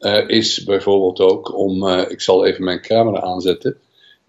uh, 0.00 0.28
is 0.28 0.64
bijvoorbeeld 0.64 1.20
ook 1.20 1.56
om, 1.56 1.88
ik 1.88 2.20
zal 2.20 2.46
even 2.46 2.64
mijn 2.64 2.80
camera 2.80 3.20
aanzetten, 3.20 3.78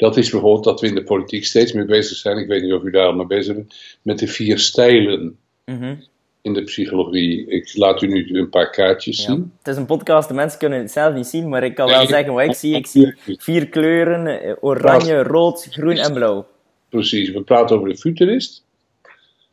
dat 0.02 0.18
is 0.18 0.30
bijvoorbeeld 0.30 0.64
dat 0.64 0.82
we 0.82 0.88
in 0.88 0.96
de 0.96 1.04
politiek 1.04 1.46
steeds 1.46 1.72
meer 1.72 1.86
bezig 1.86 2.18
zijn. 2.18 2.38
Ik 2.38 2.48
weet 2.48 2.64
niet 2.64 2.74
of 2.74 2.84
u 2.84 2.92
daar 2.92 3.06
al 3.06 3.14
mee 3.14 3.26
bezig 3.26 3.56
bent. 3.56 3.76
Met 4.02 4.20
de 4.20 4.28
vier 4.28 4.60
stijlen 4.60 5.38
mhm. 5.66 5.96
in 6.42 6.54
de 6.54 6.64
psychologie. 6.64 7.48
Ik 7.48 7.78
laat 7.78 8.02
u 8.02 8.08
nu 8.08 8.40
een 8.40 8.50
paar 8.50 8.70
kaartjes 8.70 9.24
zien. 9.24 9.54
Het 9.58 9.68
is 9.68 9.78
een 9.78 9.86
podcast, 9.86 10.28
de 10.28 10.34
mensen 10.34 10.60
kunnen 10.60 10.80
het 10.80 10.92
zelf 10.92 11.14
niet 11.14 11.28
zien. 11.28 11.50
Maar 11.50 11.64
ik 11.64 11.76
kan 11.76 11.88
wel 11.88 12.08
zeggen 12.08 12.34
wat 12.34 12.44
ik 12.44 12.54
zie. 12.54 12.76
Ik 12.76 12.88
zie 12.88 13.16
vier 13.38 13.70
kleuren: 13.70 14.28
eh, 14.28 14.54
oranje, 14.60 15.24
rood, 15.24 15.68
groen 15.72 15.98
en 15.98 16.14
blauw. 16.14 16.46
Precies. 16.90 17.32
We 17.32 17.42
praten 17.42 17.76
over 17.76 17.90
de 17.90 17.98
futurist. 17.98 18.64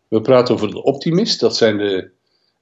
We 0.09 0.21
praten 0.21 0.55
over 0.55 0.71
de 0.71 0.83
optimist. 0.83 1.41
Dat 1.41 1.57
zijn 1.57 1.79
de 1.79 2.11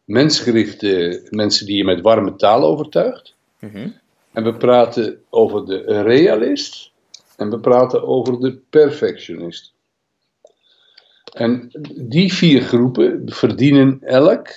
mensgerichte 0.04 1.22
mensen 1.30 1.66
die 1.66 1.76
je 1.76 1.84
met 1.84 2.00
warme 2.00 2.36
taal 2.36 2.62
overtuigt. 2.64 3.35
Mhm. 3.66 3.88
En 4.32 4.44
we 4.44 4.54
praten 4.54 5.18
over 5.30 5.66
de 5.66 6.02
realist. 6.02 6.92
En 7.36 7.50
we 7.50 7.60
praten 7.60 8.06
over 8.06 8.40
de 8.40 8.58
perfectionist. 8.70 9.74
En 11.32 11.70
die 11.96 12.34
vier 12.34 12.62
groepen 12.62 13.22
verdienen 13.24 13.98
elk 14.02 14.48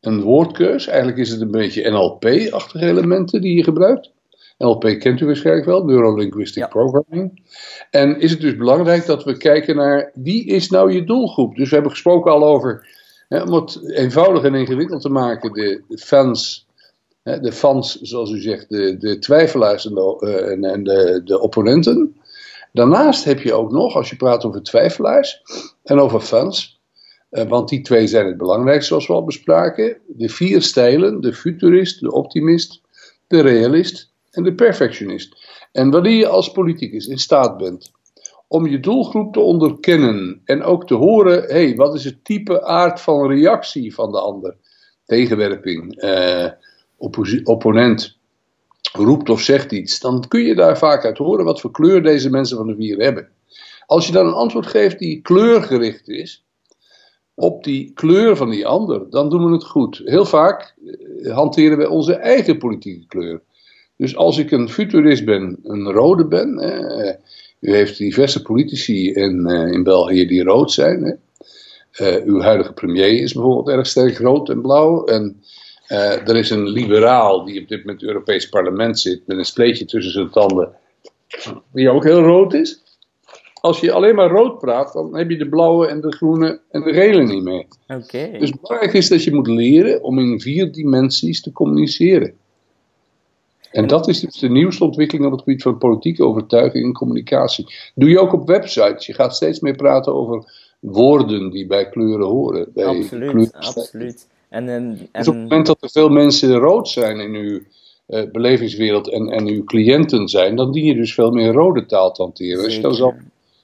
een 0.00 0.20
woordkeus. 0.20 0.86
Eigenlijk 0.86 1.18
is 1.18 1.30
het 1.30 1.40
een 1.40 1.50
beetje 1.50 1.90
NLP-achtige 1.90 2.86
elementen 2.86 3.40
die 3.40 3.56
je 3.56 3.64
gebruikt. 3.64 4.12
NLP 4.58 4.98
kent 4.98 5.20
u 5.20 5.26
waarschijnlijk 5.26 5.66
wel, 5.66 5.84
Neurolinguistic 5.84 6.68
Programming. 6.68 7.42
En 7.90 8.20
is 8.20 8.30
het 8.30 8.40
dus 8.40 8.56
belangrijk 8.56 9.06
dat 9.06 9.24
we 9.24 9.36
kijken 9.36 9.76
naar 9.76 10.10
wie 10.14 10.46
is 10.46 10.70
nou 10.70 10.92
je 10.92 11.04
doelgroep? 11.04 11.56
Dus 11.56 11.68
we 11.68 11.74
hebben 11.74 11.92
gesproken 11.92 12.32
al 12.32 12.44
over, 12.44 12.88
hè, 13.28 13.42
om 13.42 13.52
het 13.52 13.90
eenvoudig 13.90 14.42
en 14.42 14.54
ingewikkeld 14.54 15.02
te 15.02 15.08
maken, 15.08 15.52
de 15.52 15.82
fans 15.98 16.66
de 17.38 17.52
fans, 17.52 18.00
zoals 18.00 18.30
u 18.30 18.40
zegt, 18.40 18.68
de, 18.68 18.96
de 18.96 19.18
twijfelaars 19.18 19.86
en, 19.86 19.94
de, 19.94 20.16
uh, 20.20 20.70
en 20.72 20.82
de, 20.84 21.20
de 21.24 21.40
opponenten. 21.40 22.16
Daarnaast 22.72 23.24
heb 23.24 23.40
je 23.40 23.52
ook 23.52 23.72
nog, 23.72 23.94
als 23.94 24.10
je 24.10 24.16
praat 24.16 24.44
over 24.44 24.62
twijfelaars 24.62 25.42
en 25.82 25.98
over 25.98 26.20
fans, 26.20 26.80
uh, 27.30 27.48
want 27.48 27.68
die 27.68 27.80
twee 27.80 28.06
zijn 28.06 28.26
het 28.26 28.36
belangrijkste 28.36 28.86
zoals 28.86 29.06
we 29.06 29.12
al 29.12 29.24
bespraken, 29.24 29.96
de 30.06 30.28
vier 30.28 30.62
stijlen, 30.62 31.20
de 31.20 31.32
futurist, 31.32 32.00
de 32.00 32.12
optimist, 32.12 32.80
de 33.26 33.40
realist 33.40 34.12
en 34.30 34.42
de 34.42 34.54
perfectionist. 34.54 35.36
En 35.72 35.90
wanneer 35.90 36.16
je 36.16 36.28
als 36.28 36.52
politicus 36.52 37.06
in 37.06 37.18
staat 37.18 37.56
bent 37.56 37.90
om 38.48 38.66
je 38.66 38.80
doelgroep 38.80 39.32
te 39.32 39.40
onderkennen 39.40 40.40
en 40.44 40.62
ook 40.62 40.86
te 40.86 40.94
horen, 40.94 41.42
hé, 41.42 41.64
hey, 41.66 41.74
wat 41.74 41.94
is 41.94 42.04
het 42.04 42.24
type 42.24 42.64
aard 42.64 43.00
van 43.00 43.28
reactie 43.28 43.94
van 43.94 44.12
de 44.12 44.20
ander? 44.20 44.56
Tegenwerping, 45.04 45.96
eh, 45.96 46.46
opponent 47.44 48.18
roept 48.92 49.28
of 49.28 49.40
zegt 49.40 49.72
iets, 49.72 50.00
dan 50.00 50.24
kun 50.28 50.42
je 50.42 50.54
daar 50.54 50.78
vaak 50.78 51.04
uit 51.04 51.18
horen 51.18 51.44
wat 51.44 51.60
voor 51.60 51.70
kleur 51.70 52.02
deze 52.02 52.30
mensen 52.30 52.56
van 52.56 52.66
de 52.66 52.74
vier 52.74 52.98
hebben. 52.98 53.28
Als 53.86 54.06
je 54.06 54.12
dan 54.12 54.26
een 54.26 54.32
antwoord 54.32 54.66
geeft 54.66 54.98
die 54.98 55.20
kleurgericht 55.20 56.08
is, 56.08 56.44
op 57.34 57.64
die 57.64 57.92
kleur 57.94 58.36
van 58.36 58.50
die 58.50 58.66
ander, 58.66 59.10
dan 59.10 59.30
doen 59.30 59.46
we 59.46 59.52
het 59.52 59.64
goed. 59.64 60.02
Heel 60.04 60.24
vaak 60.24 60.74
eh, 61.22 61.34
hanteren 61.34 61.78
we 61.78 61.88
onze 61.88 62.14
eigen 62.14 62.58
politieke 62.58 63.06
kleur. 63.06 63.42
Dus 63.96 64.16
als 64.16 64.38
ik 64.38 64.50
een 64.50 64.68
futurist 64.68 65.24
ben, 65.24 65.58
een 65.62 65.92
rode 65.92 66.26
ben, 66.26 66.58
eh, 66.58 67.14
u 67.60 67.74
heeft 67.74 67.98
diverse 67.98 68.42
politici 68.42 69.12
in, 69.12 69.46
uh, 69.48 69.72
in 69.72 69.82
België 69.82 70.26
die 70.26 70.42
rood 70.42 70.72
zijn. 70.72 71.02
Hè. 71.02 72.22
Uw 72.24 72.40
huidige 72.40 72.72
premier 72.72 73.22
is 73.22 73.32
bijvoorbeeld 73.32 73.68
erg 73.68 73.86
sterk 73.86 74.18
rood 74.18 74.48
en 74.48 74.60
blauw. 74.60 75.04
En 75.04 75.42
uh, 75.90 76.28
er 76.28 76.36
is 76.36 76.50
een 76.50 76.68
liberaal 76.68 77.44
die 77.44 77.62
op 77.62 77.68
dit 77.68 77.78
moment 77.78 78.02
in 78.02 78.06
het 78.06 78.14
Europees 78.14 78.48
parlement 78.48 79.00
zit 79.00 79.26
met 79.26 79.38
een 79.38 79.44
spleetje 79.44 79.84
tussen 79.84 80.12
zijn 80.12 80.30
tanden, 80.30 80.72
die 81.72 81.90
ook 81.90 82.04
heel 82.04 82.22
rood 82.22 82.54
is 82.54 82.82
als 83.60 83.80
je 83.80 83.92
alleen 83.92 84.14
maar 84.14 84.30
rood 84.30 84.58
praat, 84.58 84.92
dan 84.92 85.16
heb 85.16 85.30
je 85.30 85.36
de 85.36 85.48
blauwe 85.48 85.86
en 85.86 86.00
de 86.00 86.12
groene 86.12 86.60
en 86.70 86.82
de 86.82 86.92
gele 86.92 87.22
niet 87.22 87.42
meer. 87.42 87.64
Oké. 87.88 88.30
Dus 88.38 88.52
belangrijk 88.60 88.92
is 88.92 89.08
dat 89.08 89.24
je 89.24 89.34
moet 89.34 89.46
leren 89.46 90.02
om 90.02 90.18
in 90.18 90.40
vier 90.40 90.72
dimensies 90.72 91.42
te 91.42 91.52
communiceren. 91.52 92.32
En 93.70 93.86
dat 93.86 94.08
is 94.08 94.20
dus 94.20 94.38
de 94.38 94.48
nieuwste 94.48 94.84
ontwikkeling 94.84 95.26
op 95.26 95.32
het 95.32 95.42
gebied 95.42 95.62
van 95.62 95.78
politieke 95.78 96.24
overtuiging 96.24 96.84
en 96.84 96.92
communicatie. 96.92 97.66
Doe 97.94 98.08
je 98.08 98.20
ook 98.20 98.32
op 98.32 98.46
websites. 98.46 99.06
Je 99.06 99.14
gaat 99.14 99.34
steeds 99.34 99.60
meer 99.60 99.76
praten 99.76 100.14
over 100.14 100.52
woorden 100.80 101.50
die 101.50 101.66
bij 101.66 101.88
kleuren 101.88 102.26
horen. 102.26 102.70
Bij 102.74 102.84
absoluut, 102.84 103.52
absoluut. 103.52 104.28
En, 104.50 104.68
en, 104.68 105.08
Dus 105.12 105.28
op 105.28 105.34
het 105.34 105.42
moment 105.42 105.66
dat 105.66 105.82
er 105.82 105.90
veel 105.90 106.08
mensen 106.08 106.54
rood 106.54 106.88
zijn 106.88 107.20
in 107.20 107.34
uw 107.34 107.60
uh, 108.08 108.30
belevingswereld 108.32 109.10
en, 109.10 109.28
en 109.28 109.46
uw 109.46 109.64
cliënten 109.64 110.28
zijn, 110.28 110.56
dan 110.56 110.72
dien 110.72 110.84
je 110.84 110.94
dus 110.94 111.14
veel 111.14 111.30
meer 111.30 111.52
rode 111.52 111.86
taal 111.86 112.12
te 112.12 112.22
hanteren. 112.22 112.64
Als 112.64 112.74
je 112.74 112.80
dan 112.80 112.94
zo 112.94 113.14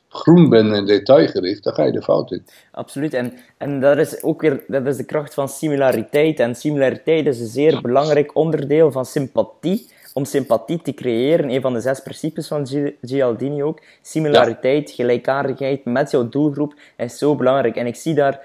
groen 0.09 0.49
bent 0.49 0.73
en 0.73 0.87
detailgericht, 0.87 1.65
dan 1.65 1.73
ga 1.73 1.85
je 1.85 1.93
de 1.93 2.03
fout 2.03 2.31
in. 2.31 2.45
Absoluut. 2.71 3.15
En, 3.15 3.33
en 3.59 3.81
dat 3.81 3.99
is 3.99 4.23
ook 4.23 4.41
weer 4.41 4.65
dat 4.69 4.87
is 4.87 4.97
de 4.97 5.05
kracht 5.05 5.35
van 5.35 5.49
similariteit. 5.49 6.41
En 6.41 6.55
similariteit 6.55 7.27
is 7.27 7.41
een 7.41 7.47
zeer 7.47 7.81
belangrijk 7.81 8.37
onderdeel 8.37 8.93
van 8.93 9.05
sympathie. 9.05 9.89
Om 10.15 10.25
sympathie 10.25 10.83
te 10.83 10.95
creëren, 10.95 11.51
een 11.51 11.61
van 11.61 11.73
de 11.73 11.81
zes 11.81 12.01
principes 12.01 12.49
van 12.49 12.67
Gialdini 13.03 13.63
ook. 13.63 13.81
Similariteit, 14.03 14.91
gelijkaardigheid 14.91 15.85
met 15.85 16.11
jouw 16.11 16.29
doelgroep 16.29 16.75
is 16.97 17.19
zo 17.19 17.35
belangrijk. 17.35 17.77
En 17.77 17.87
ik 17.87 17.97
zie 17.97 18.15
daar 18.15 18.41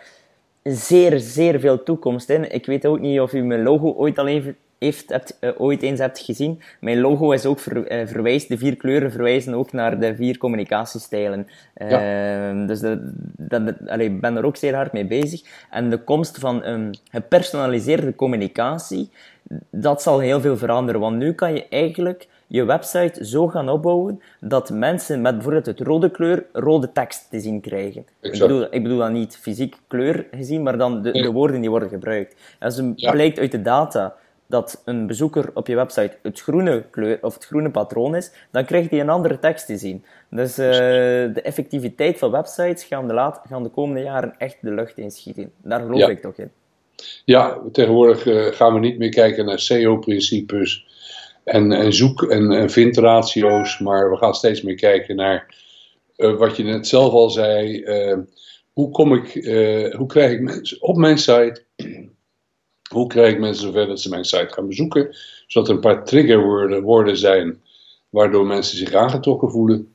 zeer, 0.63 1.19
zeer 1.19 1.59
veel 1.59 1.83
toekomst 1.83 2.29
in. 2.29 2.51
Ik 2.51 2.65
weet 2.65 2.85
ook 2.85 2.99
niet 2.99 3.19
of 3.19 3.33
u 3.33 3.43
mijn 3.43 3.63
logo 3.63 3.91
ooit 3.91 4.17
al 4.17 4.27
even 4.27 4.55
heeft, 4.81 5.09
hebt, 5.09 5.37
uh, 5.41 5.49
ooit 5.57 5.81
eens 5.81 5.99
hebt 5.99 6.19
gezien. 6.19 6.61
Mijn 6.79 6.99
logo 6.99 7.31
is 7.31 7.45
ook 7.45 7.59
ver, 7.59 8.01
uh, 8.01 8.07
verwijst, 8.07 8.47
de 8.47 8.57
vier 8.57 8.75
kleuren 8.75 9.11
verwijzen 9.11 9.53
ook 9.53 9.71
naar 9.71 9.99
de 9.99 10.15
vier 10.15 10.37
communicatiestijlen. 10.37 11.47
Ja. 11.75 12.51
Uh, 12.53 12.67
dus 12.67 12.81
ik 13.97 14.21
ben 14.21 14.37
er 14.37 14.45
ook 14.45 14.55
zeer 14.55 14.75
hard 14.75 14.93
mee 14.93 15.05
bezig. 15.05 15.41
En 15.69 15.89
de 15.89 15.97
komst 15.97 16.37
van 16.37 16.63
een 16.63 16.95
gepersonaliseerde 17.11 18.15
communicatie, 18.15 19.09
dat 19.69 20.01
zal 20.01 20.19
heel 20.19 20.41
veel 20.41 20.57
veranderen. 20.57 21.01
Want 21.01 21.17
nu 21.17 21.33
kan 21.33 21.53
je 21.53 21.67
eigenlijk 21.67 22.27
je 22.51 22.65
website 22.65 23.25
zo 23.25 23.47
gaan 23.47 23.69
opbouwen 23.69 24.21
dat 24.39 24.69
mensen 24.69 25.21
met 25.21 25.33
bijvoorbeeld 25.33 25.65
het 25.65 25.79
rode 25.79 26.11
kleur 26.11 26.45
rode 26.53 26.91
tekst 26.91 27.29
te 27.29 27.39
zien 27.39 27.61
krijgen. 27.61 28.05
Ik 28.21 28.39
bedoel, 28.39 28.63
ik 28.63 28.83
bedoel 28.83 28.97
dan 28.97 29.13
niet 29.13 29.37
fysiek 29.37 29.75
kleur 29.87 30.27
gezien, 30.31 30.63
maar 30.63 30.77
dan 30.77 31.01
de, 31.01 31.11
de 31.11 31.31
woorden 31.31 31.61
die 31.61 31.69
worden 31.69 31.89
gebruikt. 31.89 32.35
Als 32.59 32.75
het 32.75 32.93
ja. 32.95 33.11
blijkt 33.11 33.39
uit 33.39 33.51
de 33.51 33.61
data 33.61 34.15
dat 34.47 34.81
een 34.85 35.07
bezoeker 35.07 35.51
op 35.53 35.67
je 35.67 35.75
website 35.75 36.17
het 36.21 36.41
groene 36.41 36.83
kleur 36.89 37.17
of 37.21 37.33
het 37.33 37.45
groene 37.45 37.69
patroon 37.69 38.15
is, 38.15 38.31
dan 38.51 38.65
krijgt 38.65 38.91
hij 38.91 38.99
een 38.99 39.09
andere 39.09 39.39
tekst 39.39 39.65
te 39.65 39.77
zien. 39.77 40.03
Dus 40.29 40.59
uh, 40.59 40.65
de 40.65 41.41
effectiviteit 41.43 42.17
van 42.17 42.31
websites 42.31 42.83
gaan 42.83 43.07
de, 43.07 43.13
laat, 43.13 43.41
gaan 43.49 43.63
de 43.63 43.69
komende 43.69 44.01
jaren 44.01 44.35
echt 44.37 44.57
de 44.61 44.71
lucht 44.71 44.97
inschieten. 44.97 45.51
Daar 45.63 45.79
geloof 45.79 45.99
ja. 45.99 46.07
ik 46.07 46.21
toch 46.21 46.35
in. 46.35 46.51
Ja, 47.25 47.57
tegenwoordig 47.71 48.25
uh, 48.25 48.45
gaan 48.45 48.73
we 48.73 48.79
niet 48.79 48.97
meer 48.97 49.09
kijken 49.09 49.45
naar 49.45 49.59
SEO-principes 49.59 50.85
en, 51.51 51.71
en 51.71 51.93
zoek- 51.93 52.23
en, 52.23 52.51
en 52.51 52.69
vindratio's, 52.69 53.79
maar 53.79 54.11
we 54.11 54.17
gaan 54.17 54.33
steeds 54.33 54.61
meer 54.61 54.75
kijken 54.75 55.15
naar 55.15 55.55
uh, 56.17 56.37
wat 56.37 56.57
je 56.57 56.63
net 56.63 56.87
zelf 56.87 57.13
al 57.13 57.29
zei. 57.29 57.85
hoe, 58.73 58.91
kom 58.91 59.13
ik, 59.13 59.33
hoe 59.97 60.07
krijg 60.07 60.31
ik 60.31 60.41
mensen 60.41 60.81
op 60.81 60.95
mijn 60.95 61.17
site 61.17 61.63
hoe 62.91 63.07
krijg 63.07 63.33
ik 63.33 63.39
mensen 63.39 63.63
zover 63.63 63.87
dat 63.87 64.01
ze 64.01 64.09
mijn 64.09 64.25
site 64.25 64.53
gaan 64.53 64.67
bezoeken? 64.67 65.15
Zodat 65.47 65.69
er 65.69 65.75
een 65.75 65.81
paar 65.81 66.05
triggerwoorden 66.05 66.81
woorden 66.81 67.17
zijn 67.17 67.61
waardoor 68.09 68.45
mensen 68.45 68.77
zich 68.77 68.93
aangetrokken 68.93 69.51
voelen. 69.51 69.93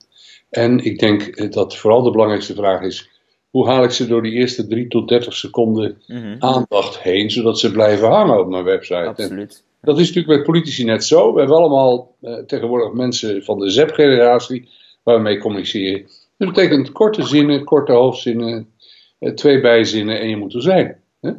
En 0.51 0.79
ik 0.79 0.99
denk 0.99 1.53
dat 1.53 1.77
vooral 1.77 2.03
de 2.03 2.11
belangrijkste 2.11 2.55
vraag 2.55 2.81
is: 2.81 3.11
hoe 3.51 3.67
haal 3.67 3.85
ik 3.85 3.91
ze 3.91 4.07
door 4.07 4.23
die 4.23 4.33
eerste 4.33 4.67
3 4.67 4.89
tot 4.89 5.09
30 5.09 5.35
seconden 5.35 6.03
mm 6.07 6.17
-hmm. 6.17 6.37
aandacht 6.39 6.99
heen, 6.99 7.31
zodat 7.31 7.59
ze 7.59 7.71
blijven 7.71 8.09
hangen 8.09 8.41
op 8.41 8.49
mijn 8.49 8.65
website? 8.65 9.07
Absoluut. 9.07 9.65
Dat 9.87 9.99
is 9.99 10.07
natuurlijk 10.07 10.37
bij 10.37 10.43
politici 10.43 10.85
net 10.85 11.05
zo. 11.05 11.33
We 11.33 11.39
hebben 11.39 11.57
allemaal 11.57 12.17
uh, 12.23 12.39
tegenwoordig 12.39 12.93
mensen 12.93 13.45
van 13.45 13.59
de 13.59 13.71
ZEP-generatie 13.71 14.69
waar 15.03 15.17
we 15.17 15.23
mee 15.23 15.39
communiceren. 15.39 16.07
Dat 16.39 16.49
betekent 16.49 16.93
korte 16.93 17.23
zinnen, 17.23 17.65
korte 17.65 17.93
hoofdzinnen, 17.93 18.69
uh, 19.21 19.33
twee 19.33 19.61
bijzinnen 19.61 20.21
en 20.21 20.29
je 20.29 20.37
moet 20.37 20.55
er 20.55 20.63
zijn. 20.63 21.01
Hè? 21.21 21.31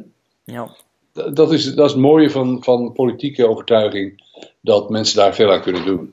Ja 0.44 0.76
dat 1.12 1.52
is, 1.52 1.74
dat 1.74 1.86
is 1.86 1.92
het 1.92 2.00
mooie 2.00 2.30
van, 2.30 2.62
van 2.64 2.92
politieke 2.92 3.48
overtuiging, 3.48 4.24
dat 4.60 4.90
mensen 4.90 5.16
daar 5.16 5.34
veel 5.34 5.52
aan 5.52 5.62
kunnen 5.62 5.84
doen. 5.84 6.12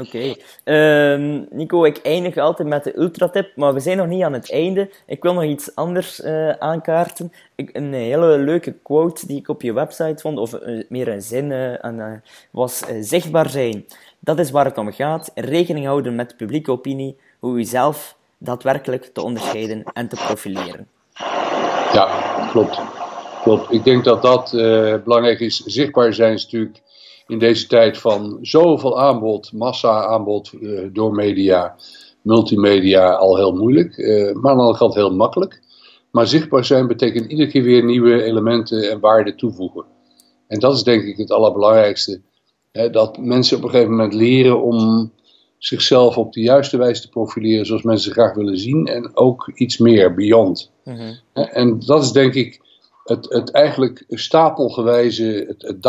Oké. 0.00 0.34
Um, 0.64 1.46
Nico, 1.50 1.84
ik 1.84 1.98
eindig 2.02 2.36
altijd 2.36 2.68
met 2.68 2.84
de 2.84 2.98
ultratip, 2.98 3.56
maar 3.56 3.74
we 3.74 3.80
zijn 3.80 3.96
nog 3.96 4.06
niet 4.06 4.22
aan 4.22 4.32
het 4.32 4.52
einde. 4.52 4.90
Ik 5.06 5.22
wil 5.22 5.34
nog 5.34 5.44
iets 5.44 5.74
anders 5.74 6.20
uh, 6.20 6.50
aankaarten. 6.50 7.32
Ik, 7.54 7.70
een 7.72 7.92
hele 7.92 8.38
leuke 8.38 8.72
quote 8.82 9.26
die 9.26 9.38
ik 9.38 9.48
op 9.48 9.62
je 9.62 9.72
website 9.72 10.20
vond, 10.22 10.38
of 10.38 10.52
uh, 10.52 10.84
meer 10.88 11.08
een 11.08 11.22
zin, 11.22 11.52
en, 11.52 12.22
was 12.50 12.82
zichtbaar 13.00 13.48
zijn. 13.48 13.86
Dat 14.18 14.38
is 14.38 14.50
waar 14.50 14.64
het 14.64 14.78
om 14.78 14.92
gaat. 14.92 15.30
Rekening 15.34 15.86
houden 15.86 16.14
met 16.14 16.36
publieke 16.36 16.70
opinie, 16.70 17.16
hoe 17.38 17.58
u 17.58 17.64
zelf 17.64 18.16
daadwerkelijk 18.38 19.04
te 19.04 19.22
onderscheiden 19.22 19.82
en 19.92 20.08
te 20.08 20.16
profileren. 20.16 20.88
Ja, 21.92 22.08
klopt. 22.50 22.80
Klopt. 23.42 23.72
Ik 23.72 23.84
denk 23.84 24.04
dat 24.04 24.22
dat 24.22 24.50
belangrijk 25.04 25.40
is. 25.40 25.56
Zichtbaar 25.56 26.14
zijn 26.14 26.32
is 26.32 26.44
natuurlijk 26.44 26.80
in 27.30 27.38
deze 27.38 27.66
tijd 27.66 27.98
van 27.98 28.38
zoveel 28.40 29.00
aanbod, 29.00 29.52
massa 29.52 30.04
aanbod 30.04 30.52
uh, 30.60 30.88
door 30.92 31.14
media, 31.14 31.76
multimedia 32.22 33.12
al 33.12 33.36
heel 33.36 33.52
moeilijk. 33.52 33.96
Uh, 33.96 34.34
maar 34.34 34.50
aan 34.50 34.56
de 34.56 34.62
andere 34.62 34.78
kant 34.78 34.94
heel 34.94 35.14
makkelijk. 35.14 35.62
Maar 36.10 36.26
zichtbaar 36.26 36.64
zijn 36.64 36.86
betekent 36.86 37.30
iedere 37.30 37.50
keer 37.50 37.62
weer 37.62 37.84
nieuwe 37.84 38.22
elementen 38.22 38.90
en 38.90 39.00
waarden 39.00 39.36
toevoegen. 39.36 39.84
En 40.46 40.58
dat 40.58 40.74
is 40.74 40.82
denk 40.82 41.04
ik 41.04 41.16
het 41.16 41.30
allerbelangrijkste. 41.30 42.20
Hè, 42.72 42.90
dat 42.90 43.18
mensen 43.18 43.56
op 43.56 43.62
een 43.62 43.70
gegeven 43.70 43.90
moment 43.90 44.14
leren 44.14 44.62
om 44.62 45.10
zichzelf 45.58 46.18
op 46.18 46.32
de 46.32 46.40
juiste 46.40 46.76
wijze 46.76 47.02
te 47.02 47.08
profileren 47.08 47.66
zoals 47.66 47.82
mensen 47.82 48.12
graag 48.12 48.34
willen 48.34 48.58
zien. 48.58 48.86
En 48.86 49.16
ook 49.16 49.50
iets 49.54 49.78
meer, 49.78 50.14
beyond. 50.14 50.70
Mm 50.84 50.96
-hmm. 50.96 51.18
En 51.32 51.80
dat 51.86 52.02
is 52.02 52.12
denk 52.12 52.34
ik 52.34 52.60
het, 53.10 53.26
het 53.28 53.50
eigenlijk 53.50 54.04
stapelgewijze, 54.08 55.44
het, 55.48 55.62
het 55.62 55.82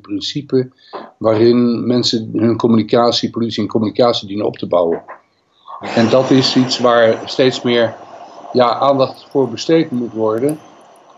principe 0.00 0.70
waarin 1.18 1.86
mensen 1.86 2.30
hun 2.32 2.56
communicatie, 2.56 3.30
politie 3.30 3.62
en 3.62 3.68
communicatie 3.68 4.28
dienen 4.28 4.46
op 4.46 4.56
te 4.56 4.66
bouwen. 4.66 5.02
En 5.94 6.10
dat 6.10 6.30
is 6.30 6.56
iets 6.56 6.78
waar 6.78 7.22
steeds 7.24 7.62
meer 7.62 7.94
ja, 8.52 8.78
aandacht 8.78 9.26
voor 9.30 9.48
besteed 9.50 9.90
moet 9.90 10.12
worden 10.12 10.58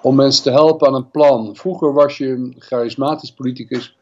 om 0.02 0.14
mensen 0.14 0.42
te 0.42 0.50
helpen 0.50 0.88
aan 0.88 0.94
een 0.94 1.10
plan. 1.10 1.56
Vroeger 1.56 1.92
was 1.92 2.18
je 2.18 2.28
een 2.28 2.54
charismatisch 2.58 3.32
politicus 3.32 3.96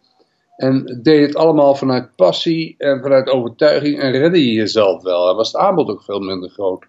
en 0.56 1.00
deed 1.02 1.26
het 1.26 1.36
allemaal 1.36 1.74
vanuit 1.74 2.16
passie 2.16 2.74
en 2.78 3.02
vanuit 3.02 3.28
overtuiging 3.28 4.00
en 4.00 4.10
redde 4.10 4.46
je 4.46 4.52
jezelf 4.52 5.02
wel. 5.02 5.28
En 5.28 5.36
was 5.36 5.52
het 5.52 5.60
aanbod 5.60 5.90
ook 5.90 6.02
veel 6.02 6.20
minder 6.20 6.50
groot. 6.50 6.86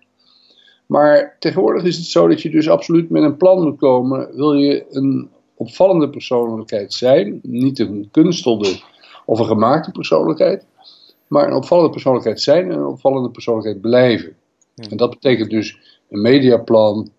Maar 0.90 1.36
tegenwoordig 1.40 1.84
is 1.84 1.98
het 1.98 2.06
zo 2.06 2.28
dat 2.28 2.42
je 2.42 2.50
dus 2.50 2.70
absoluut 2.70 3.10
met 3.10 3.24
een 3.24 3.38
plan 3.38 3.64
moet 3.64 3.78
komen. 3.78 4.36
Wil 4.36 4.54
je 4.54 4.86
een 4.90 5.30
opvallende 5.56 6.10
persoonlijkheid 6.10 6.94
zijn, 6.94 7.40
niet 7.44 7.80
een 7.80 8.08
kunstelde 8.12 8.80
of 9.26 9.40
een 9.40 9.46
gemaakte 9.46 9.92
persoonlijkheid, 9.92 10.66
maar 11.28 11.48
een 11.48 11.54
opvallende 11.54 11.90
persoonlijkheid 11.90 12.42
zijn 12.42 12.72
en 12.72 12.78
een 12.78 12.86
opvallende 12.86 13.30
persoonlijkheid 13.30 13.82
blijven. 13.82 14.36
En 14.90 14.98
dat 14.98 15.10
betekent 15.10 15.50
dus 15.50 16.00
een 16.10 16.22
mediaplan, 16.22 17.10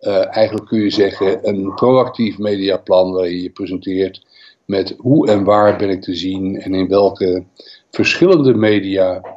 uh, 0.00 0.36
eigenlijk 0.36 0.66
kun 0.66 0.80
je 0.80 0.90
zeggen 0.90 1.48
een 1.48 1.74
proactief 1.74 2.38
mediaplan 2.38 3.12
waar 3.12 3.28
je 3.28 3.42
je 3.42 3.50
presenteert 3.50 4.26
met 4.64 4.94
hoe 4.98 5.28
en 5.28 5.44
waar 5.44 5.76
ben 5.76 5.90
ik 5.90 6.02
te 6.02 6.14
zien 6.14 6.60
en 6.60 6.74
in 6.74 6.88
welke 6.88 7.44
verschillende 7.90 8.54
media 8.54 9.36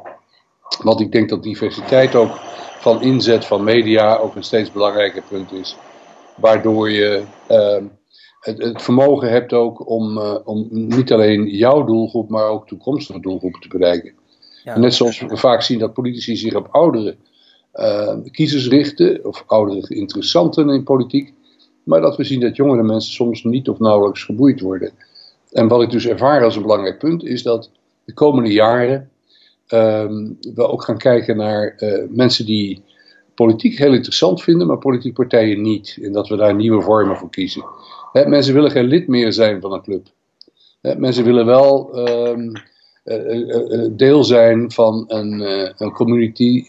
Want 0.82 1.00
ik 1.00 1.12
denk 1.12 1.28
dat 1.28 1.42
diversiteit 1.42 2.14
ook 2.14 2.30
van 2.78 3.02
inzet 3.02 3.44
van 3.44 3.64
media 3.64 4.16
ook 4.16 4.34
een 4.34 4.42
steeds 4.42 4.72
belangrijker 4.72 5.22
punt 5.28 5.52
is. 5.52 5.76
Waardoor 6.36 6.90
je 6.90 7.22
ehm, 7.46 7.84
het, 8.40 8.62
het, 8.62 8.82
vermogen 8.82 9.30
hebt 9.30 9.52
ook 9.52 9.88
om, 9.88 10.18
uh, 10.18 10.36
om 10.44 10.66
niet 10.70 11.12
alleen 11.12 11.46
jouw 11.46 11.84
doelgroep, 11.84 12.28
maar 12.28 12.48
ook 12.48 12.66
toekomstige 12.66 13.20
doelgroepen 13.20 13.60
te 13.60 13.68
bereiken. 13.68 14.12
Ja, 14.64 14.78
Net 14.78 14.94
zoals 14.94 15.20
we 15.20 15.36
vaak 15.36 15.62
zien 15.62 15.78
dat 15.78 15.92
politici 15.92 16.36
zich 16.36 16.54
op 16.54 16.68
oudere 16.70 17.16
uh, 17.74 18.16
kiezers 18.30 18.68
richten, 18.68 19.24
of 19.24 19.44
oudere 19.46 19.94
interessanten 19.94 20.68
in 20.68 20.84
politiek. 20.84 21.32
Maar 21.84 22.00
dat 22.00 22.16
we 22.16 22.24
zien 22.24 22.40
dat 22.40 22.56
jongere 22.56 22.82
mensen 22.82 23.12
soms 23.12 23.44
niet 23.44 23.68
of 23.68 23.78
nauwelijks 23.78 24.24
geboeid 24.24 24.60
worden. 24.60 24.92
En 25.50 25.68
wat 25.68 25.82
ik 25.82 25.90
dus 25.90 26.06
ervaar 26.06 26.44
als 26.44 26.56
een 26.56 26.62
belangrijk 26.62 26.98
punt 26.98 27.24
is 27.24 27.42
dat 27.42 27.70
de 28.04 28.14
komende 28.14 28.52
jaren 28.52 29.10
um, 29.72 30.38
we 30.54 30.68
ook 30.68 30.84
gaan 30.84 30.98
kijken 30.98 31.36
naar 31.36 31.74
uh, 31.78 32.04
mensen 32.08 32.46
die 32.46 32.82
politiek 33.34 33.78
heel 33.78 33.92
interessant 33.92 34.42
vinden, 34.42 34.66
maar 34.66 34.78
politieke 34.78 35.16
partijen 35.16 35.62
niet. 35.62 35.98
En 36.02 36.12
dat 36.12 36.28
we 36.28 36.36
daar 36.36 36.54
nieuwe 36.54 36.82
vormen 36.82 37.16
voor 37.16 37.30
kiezen. 37.30 37.64
Mensen 38.12 38.54
willen 38.54 38.70
geen 38.70 38.84
lid 38.84 39.08
meer 39.08 39.32
zijn 39.32 39.60
van 39.60 39.72
een 39.72 39.82
club. 39.82 40.06
Mensen 40.96 41.24
willen 41.24 41.46
wel 41.46 41.98
um, 42.08 42.52
uh, 43.04 43.88
deel 43.90 44.24
zijn 44.24 44.72
van 44.72 45.04
een, 45.06 45.40
een 45.76 45.92
community 45.92 46.64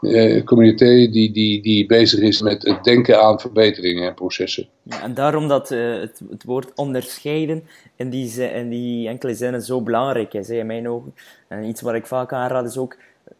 uh, 0.00 0.76
die, 0.76 1.32
die, 1.32 1.62
die 1.62 1.86
bezig 1.86 2.20
is 2.20 2.42
met 2.42 2.62
het 2.62 2.84
denken 2.84 3.22
aan 3.22 3.40
verbeteringen 3.40 4.08
en 4.08 4.14
processen. 4.14 4.68
Ja, 4.82 5.02
en 5.02 5.14
daarom 5.14 5.48
dat 5.48 5.70
uh, 5.70 6.00
het, 6.00 6.20
het 6.30 6.44
woord 6.44 6.72
onderscheiden 6.74 7.62
in 7.96 8.10
die, 8.10 8.52
in 8.52 8.68
die 8.68 9.08
enkele 9.08 9.34
zinnen 9.34 9.62
zo 9.62 9.80
belangrijk 9.80 10.34
is, 10.34 10.48
hè, 10.48 10.54
in 10.54 10.66
mijn 10.66 10.88
ogen. 10.88 11.14
En 11.48 11.64
iets 11.64 11.80
wat 11.80 11.94
ik 11.94 12.06
vaak 12.06 12.32
aanraad 12.32 12.66
is 12.66 12.78
ook 12.78 12.96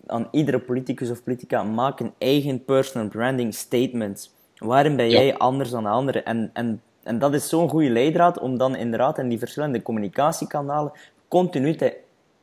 aan 0.06 0.28
iedere 0.30 0.58
politicus 0.58 1.10
of 1.10 1.22
politica, 1.22 1.62
maak 1.62 2.00
een 2.00 2.12
eigen 2.18 2.64
personal 2.64 3.08
branding 3.08 3.54
statement. 3.54 4.30
Waarin 4.56 4.96
ben 4.96 5.10
jij 5.10 5.36
anders 5.36 5.70
dan 5.70 5.82
de 5.82 5.88
anderen? 5.88 6.24
En, 6.24 6.50
en, 6.52 6.82
en 7.02 7.18
dat 7.18 7.34
is 7.34 7.48
zo'n 7.48 7.68
goede 7.68 7.90
leidraad 7.90 8.38
om 8.38 8.58
dan 8.58 8.76
inderdaad 8.76 9.18
in 9.18 9.28
die 9.28 9.38
verschillende 9.38 9.82
communicatiekanalen 9.82 10.92
continu 11.28 11.74
te 11.74 11.96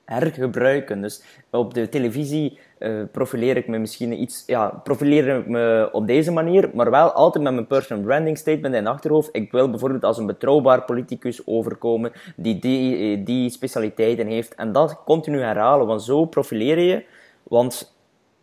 hergebruiken. 0.07 1.01
Dus 1.01 1.21
op 1.51 1.73
de 1.73 1.89
televisie 1.89 2.59
uh, 2.79 3.01
profileer 3.11 3.57
ik 3.57 3.67
me 3.67 3.77
misschien 3.77 4.21
iets, 4.21 4.43
ja, 4.45 4.81
profileer 4.83 5.37
ik 5.37 5.47
me 5.47 5.89
op 5.91 6.07
deze 6.07 6.31
manier, 6.31 6.69
maar 6.73 6.91
wel 6.91 7.11
altijd 7.11 7.43
met 7.43 7.53
mijn 7.53 7.67
personal 7.67 8.03
branding 8.03 8.37
statement 8.37 8.75
in 8.75 8.87
achterhoofd. 8.87 9.29
Ik 9.31 9.51
wil 9.51 9.69
bijvoorbeeld 9.69 10.03
als 10.03 10.17
een 10.17 10.25
betrouwbaar 10.25 10.83
politicus 10.83 11.47
overkomen 11.47 12.11
die 12.35 12.59
die, 12.59 13.23
die 13.23 13.49
specialiteiten 13.49 14.27
heeft 14.27 14.55
en 14.55 14.71
dat 14.71 15.03
continu 15.05 15.41
herhalen, 15.41 15.87
want 15.87 16.03
zo 16.03 16.25
profileer 16.25 16.79
je, 16.79 17.03
want 17.43 17.95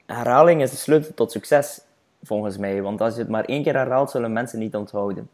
herhaling 0.07 0.63
is 0.63 0.71
de 0.71 0.77
sleutel 0.77 1.15
tot 1.15 1.33
succes, 1.33 1.81
volgens 2.23 2.57
mij. 2.57 2.83
Want 2.83 3.01
als 3.01 3.15
je 3.15 3.21
het 3.21 3.29
maar 3.29 3.45
één 3.45 3.63
keer 3.63 3.77
herhaalt, 3.77 4.11
zullen 4.11 4.33
mensen 4.33 4.59
niet 4.59 4.75
onthouden. 4.75 5.29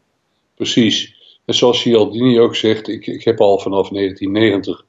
Precies. 0.55 1.19
En 1.45 1.53
zoals 1.53 1.81
Cialdini 1.81 2.39
ook 2.39 2.55
zegt, 2.55 2.87
ik, 2.87 3.07
ik 3.07 3.23
heb 3.23 3.39
al 3.39 3.59
vanaf 3.59 3.89
1990 3.89 4.85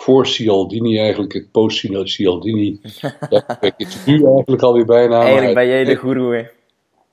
voor 0.00 0.26
Cialdini 0.26 0.98
eigenlijk, 0.98 1.32
het 1.32 1.50
post-Cialdini. 1.50 2.80
Ik 3.60 3.74
het 3.76 4.02
nu 4.06 4.24
eigenlijk 4.24 4.62
alweer 4.62 4.84
bijna. 4.84 5.20
Eigenlijk 5.20 5.54
ben 5.54 5.66
jij 5.66 5.84
de 5.84 5.96
goeroe, 5.96 6.34
hè? 6.34 6.42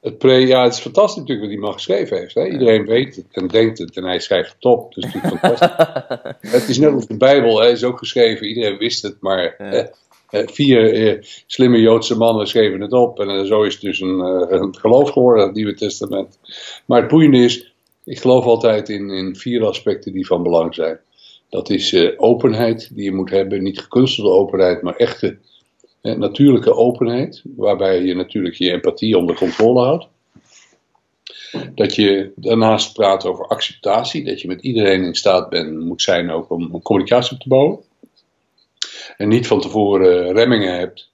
Het 0.02 0.18
pre, 0.18 0.34
ja, 0.34 0.64
het 0.64 0.74
is 0.74 0.80
fantastisch 0.80 1.22
natuurlijk 1.22 1.48
wat 1.48 1.58
hij 1.58 1.66
man 1.66 1.74
geschreven 1.74 2.18
heeft. 2.18 2.36
Hè? 2.36 2.48
Iedereen 2.48 2.86
weet 2.86 3.16
het 3.16 3.26
en 3.32 3.48
denkt 3.48 3.78
het 3.78 3.98
en 3.98 4.04
hij 4.04 4.20
schrijft 4.20 4.54
het 4.54 4.66
op. 4.66 4.94
Dus 4.94 5.14
het, 5.14 5.22
fantastisch. 5.22 6.52
het 6.60 6.70
is 6.70 6.78
net 6.78 6.94
als 6.94 7.08
de 7.08 7.18
Bijbel, 7.18 7.60
hij 7.60 7.72
is 7.72 7.84
ook 7.84 7.98
geschreven. 7.98 8.48
Iedereen 8.48 8.78
wist 8.78 9.02
het, 9.02 9.16
maar 9.20 9.56
ja. 9.58 9.90
eh, 10.30 10.48
vier 10.48 10.94
eh, 10.94 11.24
slimme 11.48 11.80
Joodse 11.80 12.18
mannen 12.18 12.48
schreven 12.48 12.82
het 12.82 12.94
op. 12.94 13.20
En 13.20 13.48
zo 13.48 13.64
is 13.64 13.74
het 13.74 13.82
dus 13.82 14.00
een, 14.00 14.20
uh, 14.20 14.60
een 14.60 14.76
geloof 14.76 15.10
geworden, 15.10 15.46
het 15.46 15.56
Nieuwe 15.56 15.74
Testament. 15.74 16.40
Maar 16.86 17.02
het 17.02 17.10
boeiende 17.10 17.38
is, 17.38 17.74
ik 18.04 18.20
geloof 18.20 18.46
altijd 18.46 18.90
in, 18.90 19.10
in 19.10 19.36
vier 19.36 19.66
aspecten 19.66 20.14
die 20.14 20.28
van 20.28 20.44
belang 20.44 20.76
zijn. 20.76 21.00
Dat 21.50 21.70
is 21.70 21.94
uh, 21.94 22.14
openheid 22.18 22.96
die 22.96 23.04
je 23.04 23.14
moet 23.14 23.30
hebben. 23.30 23.64
Niet 23.64 23.80
gekunstelde 23.80 24.30
openheid, 24.30 24.82
maar 24.82 24.96
echte 24.96 25.38
natuurlijke 26.02 26.74
openheid. 26.74 27.42
Waarbij 27.56 28.02
je 28.02 28.16
natuurlijk 28.16 28.56
je 28.56 28.72
empathie 28.72 29.18
onder 29.18 29.36
controle 29.36 29.84
houdt. 29.84 30.08
Dat 31.76 31.96
je 31.96 32.32
daarnaast 32.36 32.94
praat 32.94 33.26
over 33.26 33.48
acceptatie. 33.48 34.24
Dat 34.24 34.42
je 34.42 34.48
met 34.48 34.62
iedereen 34.62 35.04
in 35.04 35.16
staat 35.16 35.50
bent, 35.50 35.80
moet 35.80 36.02
zijn 36.02 36.30
ook 36.30 36.50
om, 36.50 36.70
om 36.72 36.82
communicatie 36.82 37.34
op 37.34 37.42
te 37.42 37.50
bouwen. 37.50 37.80
En 39.18 39.28
niet 39.28 39.48
van 39.48 39.62
tevoren 39.62 40.34
remmingen 40.34 40.78
hebt 40.78 41.12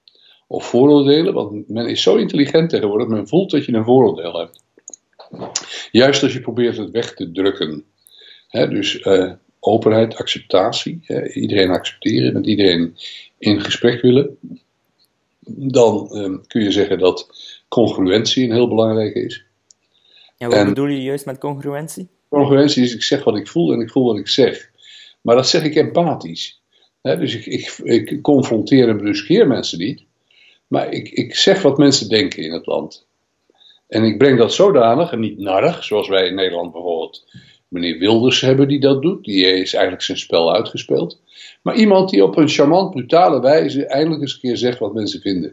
of 0.47 0.65
vooroordelen. 0.65 1.33
Want 1.33 1.69
men 1.69 1.87
is 1.87 2.01
zo 2.01 2.15
intelligent 2.15 2.69
tegenwoordig, 2.69 3.07
men 3.07 3.27
voelt 3.27 3.51
dat 3.51 3.65
je 3.65 3.73
een 3.73 3.83
vooroordeel 3.83 4.39
hebt. 4.39 4.61
Juist 5.91 6.23
als 6.23 6.33
je 6.33 6.41
probeert 6.41 6.77
het 6.77 6.91
weg 6.91 7.13
te 7.13 7.31
drukken. 7.31 7.85
dus 8.49 9.05
uh, 9.05 9.31
openheid, 9.63 10.15
acceptatie, 10.15 10.99
iedereen 11.33 11.69
accepteren, 11.69 12.33
met 12.33 12.45
iedereen 12.45 12.95
in 13.37 13.61
gesprek 13.61 14.01
willen, 14.01 14.37
dan 15.45 16.09
ehm, 16.11 16.37
kun 16.47 16.63
je 16.63 16.71
zeggen 16.71 16.99
dat 16.99 17.27
congruentie 17.67 18.43
een 18.43 18.53
heel 18.53 18.67
belangrijke 18.67 19.25
is. 19.25 19.43
Ja, 20.37 20.47
wat 20.47 20.65
bedoel 20.65 20.87
je 20.87 21.01
juist 21.01 21.25
met 21.25 21.37
congruentie? 21.37 22.07
Congruentie 22.29 22.83
is 22.83 22.93
ik 22.93 23.03
zeg 23.03 23.23
wat 23.23 23.37
ik 23.37 23.47
voel 23.47 23.73
en 23.73 23.79
ik 23.79 23.89
voel 23.89 24.05
wat 24.05 24.17
ik 24.17 24.27
zeg. 24.27 24.69
Maar 25.21 25.35
dat 25.35 25.47
zeg 25.47 25.63
ik 25.63 25.75
empathisch. 25.75 26.61
dus 27.01 27.35
ik, 27.35 27.45
ik, 27.45 27.79
ik 27.83 28.21
confronteer 28.21 28.89
en 28.89 28.97
bruskeer 28.97 29.47
mensen 29.47 29.79
niet. 29.79 30.03
Maar 30.67 30.91
ik, 30.91 31.09
ik 31.09 31.35
zeg 31.35 31.61
wat 31.61 31.77
mensen 31.77 32.09
denken 32.09 32.43
in 32.43 32.51
het 32.51 32.65
land. 32.65 33.05
En 33.87 34.03
ik 34.03 34.17
breng 34.17 34.37
dat 34.37 34.53
zodanig, 34.53 35.11
en 35.11 35.19
niet 35.19 35.37
narrig, 35.37 35.83
zoals 35.83 36.07
wij 36.07 36.27
in 36.27 36.35
Nederland 36.35 36.71
bijvoorbeeld 36.71 37.25
meneer 37.73 37.97
Wilders 37.97 38.41
hebben 38.41 38.67
die 38.67 38.79
dat 38.79 39.01
doet. 39.01 39.23
Die 39.23 39.45
is 39.45 39.73
eigenlijk 39.73 40.03
zijn 40.03 40.17
spel 40.17 40.53
uitgespeeld. 40.53 41.19
Maar 41.61 41.75
iemand 41.75 42.09
die 42.09 42.23
op 42.23 42.37
een 42.37 42.49
charmant, 42.49 42.91
brutale 42.91 43.41
wijze 43.41 43.85
eindelijk 43.85 44.21
eens 44.21 44.33
een 44.33 44.39
keer 44.39 44.57
zegt 44.57 44.79
wat 44.79 44.93
mensen 44.93 45.21
vinden. 45.21 45.49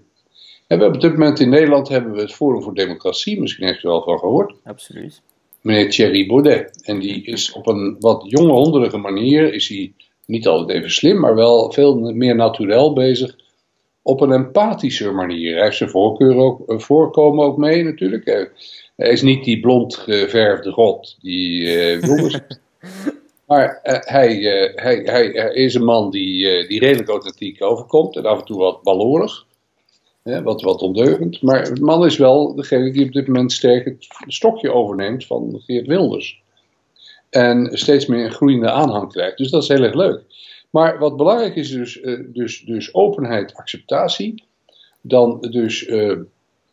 En 0.66 0.76
we 0.78 0.84
hebben 0.84 0.94
op 0.94 1.00
dit 1.00 1.12
moment 1.12 1.40
in 1.40 1.48
Nederland 1.48 1.88
hebben 1.88 2.12
we 2.12 2.20
het 2.20 2.32
Forum 2.32 2.62
voor 2.62 2.74
Democratie, 2.74 3.40
misschien 3.40 3.66
heeft 3.66 3.82
u 3.82 3.82
er 3.82 3.88
wel 3.88 4.02
van 4.02 4.18
gehoord. 4.18 4.54
Absoluut. 4.64 5.20
Meneer 5.60 5.90
Thierry 5.90 6.26
Baudet. 6.26 6.82
En 6.84 6.98
die 6.98 7.24
is 7.24 7.52
op 7.52 7.66
een 7.66 7.96
wat 8.00 8.22
jonge 8.26 8.52
honderige 8.52 8.96
manier, 8.96 9.54
is 9.54 9.68
hij 9.68 9.92
niet 10.26 10.46
altijd 10.46 10.78
even 10.78 10.90
slim, 10.90 11.20
maar 11.20 11.34
wel 11.34 11.72
veel 11.72 11.94
meer 12.12 12.34
natuurlijk 12.34 12.94
bezig. 12.94 13.36
Op 14.02 14.20
een 14.20 14.32
empathische 14.32 15.10
manier. 15.10 15.54
Hij 15.54 15.64
heeft 15.64 15.76
zijn 15.76 15.90
voorkeur 15.90 16.36
ook, 16.36 16.68
eh, 16.68 16.78
voorkomen 16.78 17.44
ook 17.44 17.56
mee 17.56 17.84
natuurlijk. 17.84 18.24
Hij 18.96 19.10
is 19.10 19.22
niet 19.22 19.44
die 19.44 19.60
blond 19.60 19.96
geverfde 19.96 20.72
god 20.72 21.16
die 21.20 21.62
uh, 21.62 22.02
Maar 23.46 23.80
uh, 23.84 23.96
hij, 24.00 24.38
uh, 24.38 24.74
hij, 24.74 24.96
hij, 25.04 25.54
is 25.54 25.74
een 25.74 25.84
man 25.84 26.10
die, 26.10 26.66
die 26.66 26.80
redelijk 26.80 27.08
authentiek 27.08 27.62
overkomt 27.62 28.16
en 28.16 28.24
af 28.24 28.38
en 28.38 28.44
toe 28.44 28.58
wat 28.58 28.82
balorig. 28.82 29.46
wat, 30.22 30.62
wat 30.62 30.82
ondeugend. 30.82 31.42
Maar 31.42 31.74
de 31.74 31.80
man 31.80 32.04
is 32.04 32.16
wel 32.16 32.54
degene 32.54 32.92
die 32.92 33.04
op 33.04 33.12
dit 33.12 33.26
moment 33.26 33.52
sterk 33.52 33.84
het 33.84 34.06
stokje 34.26 34.72
overneemt 34.72 35.26
van 35.26 35.62
Geert 35.66 35.86
Wilders. 35.86 36.42
En 37.30 37.68
steeds 37.72 38.06
meer 38.06 38.24
een 38.24 38.32
groeiende 38.32 38.70
aanhang 38.70 39.12
krijgt. 39.12 39.36
Dus 39.36 39.50
dat 39.50 39.62
is 39.62 39.68
heel 39.68 39.82
erg 39.82 39.94
leuk. 39.94 40.22
Maar 40.70 40.98
wat 40.98 41.16
belangrijk 41.16 41.56
is 41.56 41.70
dus, 41.70 42.00
dus, 42.26 42.60
dus 42.60 42.94
openheid, 42.94 43.54
acceptatie. 43.54 44.44
Dan 45.00 45.40
dus 45.40 45.88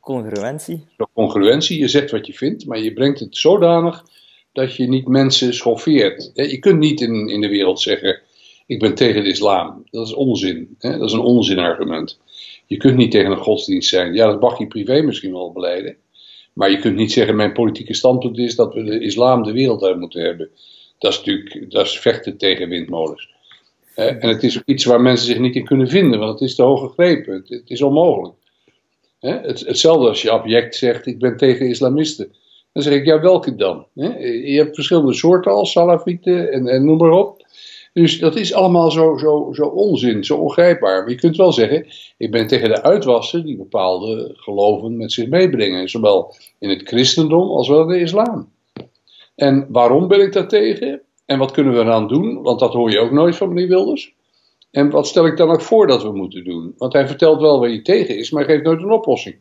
Congruentie. 0.07 0.85
Congruentie, 1.13 1.79
je 1.79 1.87
zegt 1.87 2.11
wat 2.11 2.27
je 2.27 2.33
vindt, 2.33 2.65
maar 2.65 2.79
je 2.79 2.93
brengt 2.93 3.19
het 3.19 3.37
zodanig 3.37 4.03
dat 4.51 4.75
je 4.75 4.87
niet 4.87 5.07
mensen 5.07 5.53
schoffeert. 5.53 6.31
Je 6.33 6.59
kunt 6.59 6.79
niet 6.79 7.01
in, 7.01 7.29
in 7.29 7.41
de 7.41 7.47
wereld 7.47 7.81
zeggen, 7.81 8.21
ik 8.65 8.79
ben 8.79 8.95
tegen 8.95 9.23
de 9.23 9.29
islam. 9.29 9.83
Dat 9.91 10.07
is 10.07 10.13
onzin. 10.13 10.75
Dat 10.79 11.01
is 11.01 11.11
een 11.11 11.19
onzinargument. 11.19 12.19
Je 12.65 12.77
kunt 12.77 12.97
niet 12.97 13.11
tegen 13.11 13.31
een 13.31 13.37
godsdienst 13.37 13.89
zijn. 13.89 14.13
Ja, 14.13 14.25
dat 14.25 14.41
mag 14.41 14.59
je 14.59 14.67
privé 14.67 15.01
misschien 15.01 15.31
wel 15.31 15.51
beleiden. 15.51 15.95
Maar 16.53 16.71
je 16.71 16.79
kunt 16.79 16.95
niet 16.95 17.11
zeggen, 17.11 17.35
mijn 17.35 17.53
politieke 17.53 17.93
standpunt 17.93 18.37
is 18.37 18.55
dat 18.55 18.73
we 18.73 18.83
de 18.83 18.99
islam 18.99 19.43
de 19.43 19.51
wereld 19.51 19.83
uit 19.83 19.99
moeten 19.99 20.21
hebben. 20.21 20.49
Dat 20.97 21.11
is 21.11 21.17
natuurlijk, 21.17 21.71
dat 21.71 21.85
is 21.85 21.99
vechten 21.99 22.37
tegen 22.37 22.69
windmolens. 22.69 23.29
En 23.97 24.27
het 24.27 24.43
is 24.43 24.57
ook 24.57 24.65
iets 24.65 24.85
waar 24.85 25.01
mensen 25.01 25.27
zich 25.27 25.39
niet 25.39 25.55
in 25.55 25.65
kunnen 25.65 25.87
vinden, 25.87 26.19
want 26.19 26.31
het 26.39 26.49
is 26.49 26.55
te 26.55 26.63
hoog 26.63 26.79
gegrepen. 26.79 27.43
Het 27.47 27.69
is 27.69 27.81
onmogelijk. 27.81 28.35
Het, 29.19 29.59
hetzelfde 29.59 30.07
als 30.07 30.21
je 30.21 30.33
object 30.33 30.75
zegt, 30.75 31.05
ik 31.05 31.19
ben 31.19 31.37
tegen 31.37 31.67
islamisten. 31.67 32.35
Dan 32.73 32.83
zeg 32.83 32.93
ik, 32.93 33.05
ja, 33.05 33.21
welke 33.21 33.55
dan? 33.55 33.85
Je 33.93 34.53
hebt 34.57 34.75
verschillende 34.75 35.13
soorten 35.13 35.51
als 35.51 35.71
salafieten 35.71 36.51
en, 36.51 36.67
en 36.67 36.85
noem 36.85 36.97
maar 36.97 37.11
op. 37.11 37.45
Dus 37.93 38.19
dat 38.19 38.35
is 38.35 38.53
allemaal 38.53 38.91
zo, 38.91 39.17
zo, 39.17 39.49
zo 39.51 39.65
onzin, 39.65 40.23
zo 40.23 40.37
ongrijpbaar. 40.37 41.01
Maar 41.01 41.09
je 41.09 41.15
kunt 41.15 41.37
wel 41.37 41.51
zeggen, 41.51 41.85
ik 42.17 42.31
ben 42.31 42.47
tegen 42.47 42.69
de 42.69 42.83
uitwassen 42.83 43.45
die 43.45 43.57
bepaalde 43.57 44.31
geloven 44.35 44.97
met 44.97 45.11
zich 45.11 45.27
meebrengen. 45.27 45.89
Zowel 45.89 46.35
in 46.59 46.69
het 46.69 46.87
christendom 46.87 47.49
als 47.49 47.67
wel 47.67 47.81
in 47.81 47.87
de 47.87 47.99
islam. 47.99 48.51
En 49.35 49.67
waarom 49.69 50.07
ben 50.07 50.21
ik 50.21 50.33
daar 50.33 50.47
tegen? 50.47 51.01
En 51.27 51.37
wat 51.37 51.51
kunnen 51.51 51.73
we 51.73 51.79
eraan 51.79 52.07
doen? 52.07 52.41
Want 52.41 52.59
dat 52.59 52.73
hoor 52.73 52.91
je 52.91 52.99
ook 52.99 53.11
nooit 53.11 53.35
van 53.35 53.47
meneer 53.47 53.67
Wilders. 53.67 54.13
En 54.71 54.89
wat 54.89 55.07
stel 55.07 55.25
ik 55.25 55.37
dan 55.37 55.49
ook 55.49 55.61
voor 55.61 55.87
dat 55.87 56.03
we 56.03 56.11
moeten 56.11 56.43
doen? 56.43 56.73
Want 56.77 56.93
hij 56.93 57.07
vertelt 57.07 57.41
wel 57.41 57.59
waar 57.59 57.69
hij 57.69 57.81
tegen 57.81 58.17
is, 58.17 58.31
maar 58.31 58.45
geeft 58.45 58.63
nooit 58.63 58.81
een 58.81 58.91
oplossing. 58.91 59.35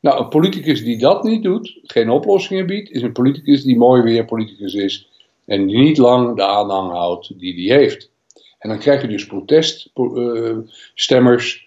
Nou, 0.00 0.20
een 0.20 0.28
politicus 0.28 0.84
die 0.84 0.98
dat 0.98 1.24
niet 1.24 1.42
doet, 1.42 1.78
geen 1.82 2.10
oplossingen 2.10 2.66
biedt, 2.66 2.90
is 2.90 3.02
een 3.02 3.12
politicus 3.12 3.62
die 3.62 3.76
mooi 3.76 4.02
weer 4.02 4.24
politicus 4.24 4.74
is 4.74 5.08
en 5.44 5.66
die 5.66 5.78
niet 5.78 5.98
lang 5.98 6.36
de 6.36 6.46
aanhang 6.46 6.90
houdt 6.90 7.38
die 7.38 7.70
hij 7.70 7.78
heeft. 7.78 8.10
En 8.58 8.68
dan 8.68 8.78
krijg 8.78 9.02
je 9.02 9.08
dus 9.08 9.26
proteststemmers 9.26 11.56
uh, 11.56 11.62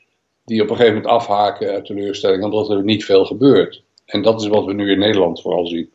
die 0.46 0.62
op 0.62 0.70
een 0.70 0.76
gegeven 0.76 0.96
moment 0.96 1.14
afhaken 1.14 1.70
uit 1.70 1.86
teleurstelling 1.86 2.44
omdat 2.44 2.70
er 2.70 2.84
niet 2.84 3.06
veel 3.06 3.26
gebeurt. 3.26 3.84
En 4.06 4.22
dat 4.22 4.42
is 4.42 4.48
wat 4.48 4.66
we 4.66 4.74
nu 4.74 4.92
in 4.92 5.00
Nederland 5.00 5.42
vooral 5.42 5.68
zien. 5.68 5.90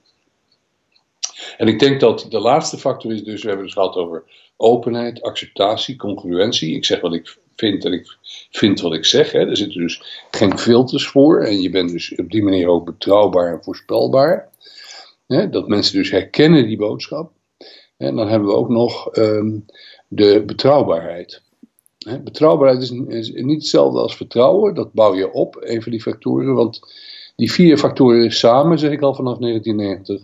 En 1.57 1.69
ik 1.69 1.79
denk 1.79 2.01
dat 2.01 2.27
de 2.29 2.41
laatste 2.41 2.79
factor 2.79 3.13
is 3.13 3.25
dus, 3.25 3.43
we 3.43 3.49
hebben 3.49 3.67
het 3.67 3.75
gehad 3.75 3.97
over 3.97 4.25
openheid, 4.57 5.23
acceptatie, 5.23 5.97
congruentie. 5.97 6.77
Ik 6.77 6.85
zeg 6.85 7.01
wat 7.01 7.15
ik 7.15 7.37
vind 7.57 7.85
en 7.85 7.93
ik 7.93 8.17
vind 8.51 8.81
wat 8.81 8.95
ik 8.95 9.05
zeg. 9.05 9.33
Hè. 9.33 9.49
Er 9.49 9.57
zitten 9.57 9.81
dus 9.81 10.27
geen 10.31 10.59
filters 10.59 11.07
voor 11.07 11.41
en 11.41 11.61
je 11.61 11.71
bent 11.71 11.91
dus 11.91 12.15
op 12.15 12.31
die 12.31 12.43
manier 12.43 12.69
ook 12.69 12.85
betrouwbaar 12.85 13.53
en 13.53 13.63
voorspelbaar. 13.63 14.51
Hè, 15.27 15.49
dat 15.49 15.69
mensen 15.69 15.97
dus 15.97 16.11
herkennen 16.11 16.67
die 16.67 16.77
boodschap. 16.77 17.33
En 17.97 18.17
dan 18.17 18.29
hebben 18.29 18.49
we 18.49 18.55
ook 18.55 18.69
nog 18.69 19.17
um, 19.17 19.65
de 20.09 20.43
betrouwbaarheid. 20.47 21.43
Hè, 21.99 22.21
betrouwbaarheid 22.21 22.83
is, 22.83 22.91
is, 22.91 23.31
niet 23.33 23.61
hetzelfde 23.61 23.99
als 24.01 24.17
vertrouwen, 24.17 24.75
dat 24.75 24.93
bouw 24.93 25.15
je 25.15 25.33
op, 25.33 25.57
een 25.61 25.83
van 25.83 25.93
die 25.93 26.03
factoren. 26.03 26.55
Want 26.55 26.81
die 27.37 27.53
vier 27.53 27.79
factoren 27.79 28.31
samen, 28.33 28.79
zeg 28.79 28.91
ik 28.91 29.03
al 29.03 29.15
vanaf 29.15 29.39
1990, 29.39 30.23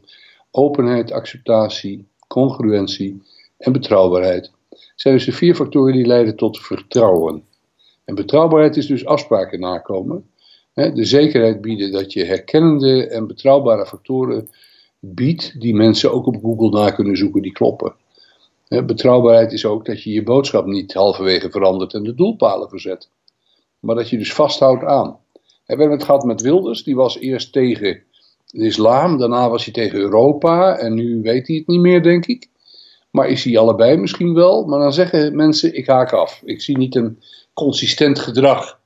openheid, 0.50 1.12
acceptatie, 1.12 2.08
congruentie 2.26 3.22
en 3.58 3.72
betrouwbaarheid, 3.72 4.50
zijn 4.94 5.14
dus 5.14 5.24
de 5.24 5.32
vier 5.32 5.54
factoren 5.54 5.92
die 5.92 6.06
leiden 6.06 6.36
tot 6.36 6.58
vertrouwen. 6.58 7.44
En 8.04 8.14
betrouwbaarheid 8.14 8.76
is 8.76 8.86
dus 8.86 9.06
afspraken 9.06 9.60
nakomen. 9.60 10.30
De 10.74 11.04
zekerheid 11.04 11.60
bieden 11.60 11.92
dat 11.92 12.12
je 12.12 12.24
herkennende 12.24 13.06
en 13.06 13.26
betrouwbare 13.26 13.86
factoren 13.86 14.48
biedt, 14.98 15.60
die 15.60 15.74
mensen 15.74 16.12
ook 16.12 16.26
op 16.26 16.36
Google 16.42 16.70
na 16.70 16.90
kunnen 16.90 17.16
zoeken, 17.16 17.42
die 17.42 17.52
kloppen. 17.52 17.94
Betrouwbaarheid 18.68 19.52
is 19.52 19.64
ook 19.64 19.84
dat 19.84 20.02
je 20.02 20.12
je 20.12 20.22
boodschap 20.22 20.66
niet 20.66 20.94
halverwege 20.94 21.50
verandert 21.50 21.94
en 21.94 22.02
de 22.02 22.14
doelpalen 22.14 22.68
verzet. 22.68 23.08
Maar 23.80 23.94
dat 23.94 24.08
je 24.08 24.18
dus 24.18 24.32
vasthoudt 24.32 24.84
aan. 24.84 25.18
We 25.32 25.74
hebben 25.74 25.90
het 25.90 26.04
gehad 26.04 26.24
met 26.24 26.40
Wilders, 26.40 26.84
die 26.84 26.96
was 26.96 27.18
eerst 27.18 27.52
tegen 27.52 28.02
de 28.50 28.64
islam, 28.64 29.18
daarna 29.18 29.50
was 29.50 29.64
hij 29.64 29.72
tegen 29.72 29.98
Europa 29.98 30.78
en 30.78 30.94
nu 30.94 31.20
weet 31.22 31.46
hij 31.46 31.56
het 31.56 31.66
niet 31.66 31.80
meer, 31.80 32.02
denk 32.02 32.26
ik. 32.26 32.48
Maar 33.10 33.28
is 33.28 33.44
hij 33.44 33.58
allebei 33.58 33.96
misschien 33.96 34.34
wel? 34.34 34.64
Maar 34.64 34.78
dan 34.78 34.92
zeggen 34.92 35.36
mensen: 35.36 35.74
ik 35.74 35.86
haak 35.86 36.12
af. 36.12 36.42
Ik 36.44 36.60
zie 36.60 36.78
niet 36.78 36.94
een 36.94 37.22
consistent 37.54 38.18
gedrag. 38.18 38.80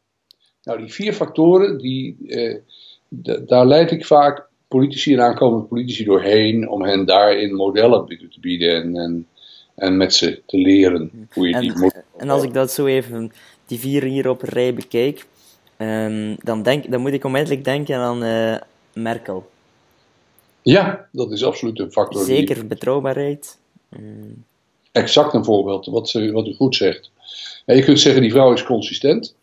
Nou, 0.63 0.79
die 0.79 0.93
vier 0.93 1.13
factoren, 1.13 1.79
die, 1.79 2.17
eh, 2.27 2.57
daar 3.47 3.67
leid 3.67 3.91
ik 3.91 4.07
vaak 4.07 4.49
politici 4.69 5.13
en 5.13 5.21
aankomende 5.21 5.65
politici 5.65 6.05
doorheen 6.05 6.69
om 6.69 6.83
hen 6.83 7.05
daarin 7.05 7.55
modellen 7.55 8.07
te 8.07 8.41
bieden 8.41 8.83
en, 8.83 8.97
en, 8.97 9.27
en 9.75 9.97
met 9.97 10.15
ze 10.15 10.43
te 10.47 10.57
leren 10.57 11.29
hoe 11.33 11.49
je 11.49 11.55
en, 11.55 11.61
die 11.61 11.79
moet. 11.79 12.03
En 12.17 12.31
als 12.31 12.43
ik 12.43 12.55
dat 12.55 12.71
zo 12.71 12.87
even, 12.87 13.33
die 13.67 13.79
vier 13.79 14.03
hier 14.03 14.29
op 14.29 14.43
rij 14.43 14.75
bekijk, 14.75 15.27
um, 15.79 16.37
dan, 16.43 16.63
denk, 16.63 16.91
dan 16.91 17.01
moet 17.01 17.13
ik 17.13 17.25
onmiddellijk 17.25 17.65
denken 17.65 17.97
aan 17.97 18.25
uh, 18.25 18.57
Merkel. 18.93 19.51
Ja, 20.63 21.09
dat 21.13 21.33
is 21.33 21.45
absoluut 21.45 21.79
een 21.79 21.93
factor. 21.93 22.25
Zeker 22.25 22.67
betrouwbaarheid. 22.67 23.59
Mm. 23.89 24.45
Exact 24.93 25.35
een 25.35 25.45
voorbeeld, 25.45 25.87
wat, 25.87 26.09
ze, 26.09 26.33
wat 26.33 26.47
u 26.47 26.55
goed 26.55 26.77
zegt. 26.77 27.11
En 27.65 27.77
je 27.77 27.83
kunt 27.83 28.01
zeggen, 28.01 28.23
die 28.23 28.31
vrouw 28.31 28.53
is 28.53 28.63
consistent. 28.63 29.35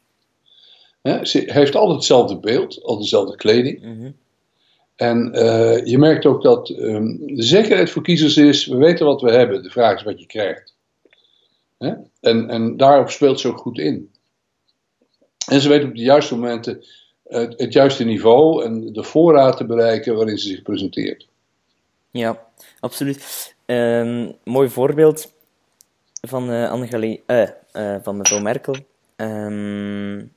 ze 1.22 1.44
heeft 1.46 1.76
altijd 1.76 1.98
hetzelfde 1.98 2.38
beeld, 2.38 2.82
altijd 2.82 3.02
dezelfde 3.02 3.36
kleding. 3.36 3.82
Mhm. 3.82 4.12
En 4.96 5.32
uh, 5.36 5.86
je 5.86 5.98
merkt 5.98 6.26
ook 6.26 6.42
dat 6.42 6.70
um, 6.70 7.36
de 7.36 7.44
zekerheid 7.44 7.90
voor 7.90 8.02
kiezers 8.02 8.38
is, 8.38 8.66
we 8.66 8.78
weten 8.78 9.06
wat 9.06 9.22
we 9.22 9.32
hebben, 9.32 9.64
de 9.64 9.70
vraag 9.70 9.96
is 9.96 10.04
wat 10.04 10.20
je 10.20 10.26
krijgt. 10.26 10.74
En, 12.20 12.50
en 12.50 12.78
daarop 12.78 13.10
speelt 13.10 13.40
ze 13.40 13.48
ook 13.48 13.58
goed 13.58 13.78
in. 13.78 14.12
En 15.48 15.62
ze 15.62 15.70
weet 15.70 15.84
op 15.84 15.96
de 15.96 16.02
juiste 16.02 16.36
momenten 16.36 16.86
het, 17.30 17.74
juiste 17.74 18.04
niveau 18.04 18.64
en 18.64 18.94
de 18.94 19.04
voorraad 19.04 19.58
te 19.58 19.66
bereiken 19.66 20.16
waarin 20.16 20.38
ze 20.38 20.48
zich 20.48 20.62
presenteert. 20.62 21.28
Ja, 22.12 22.48
absoluut. 22.80 23.56
Um, 23.66 24.34
mooi 24.44 24.70
voorbeeld 24.70 25.32
van 26.22 26.52
uh, 26.52 26.72
van 28.02 28.18
mevrouw 28.18 28.40
Merkel. 28.40 28.76
Um, 29.16 30.32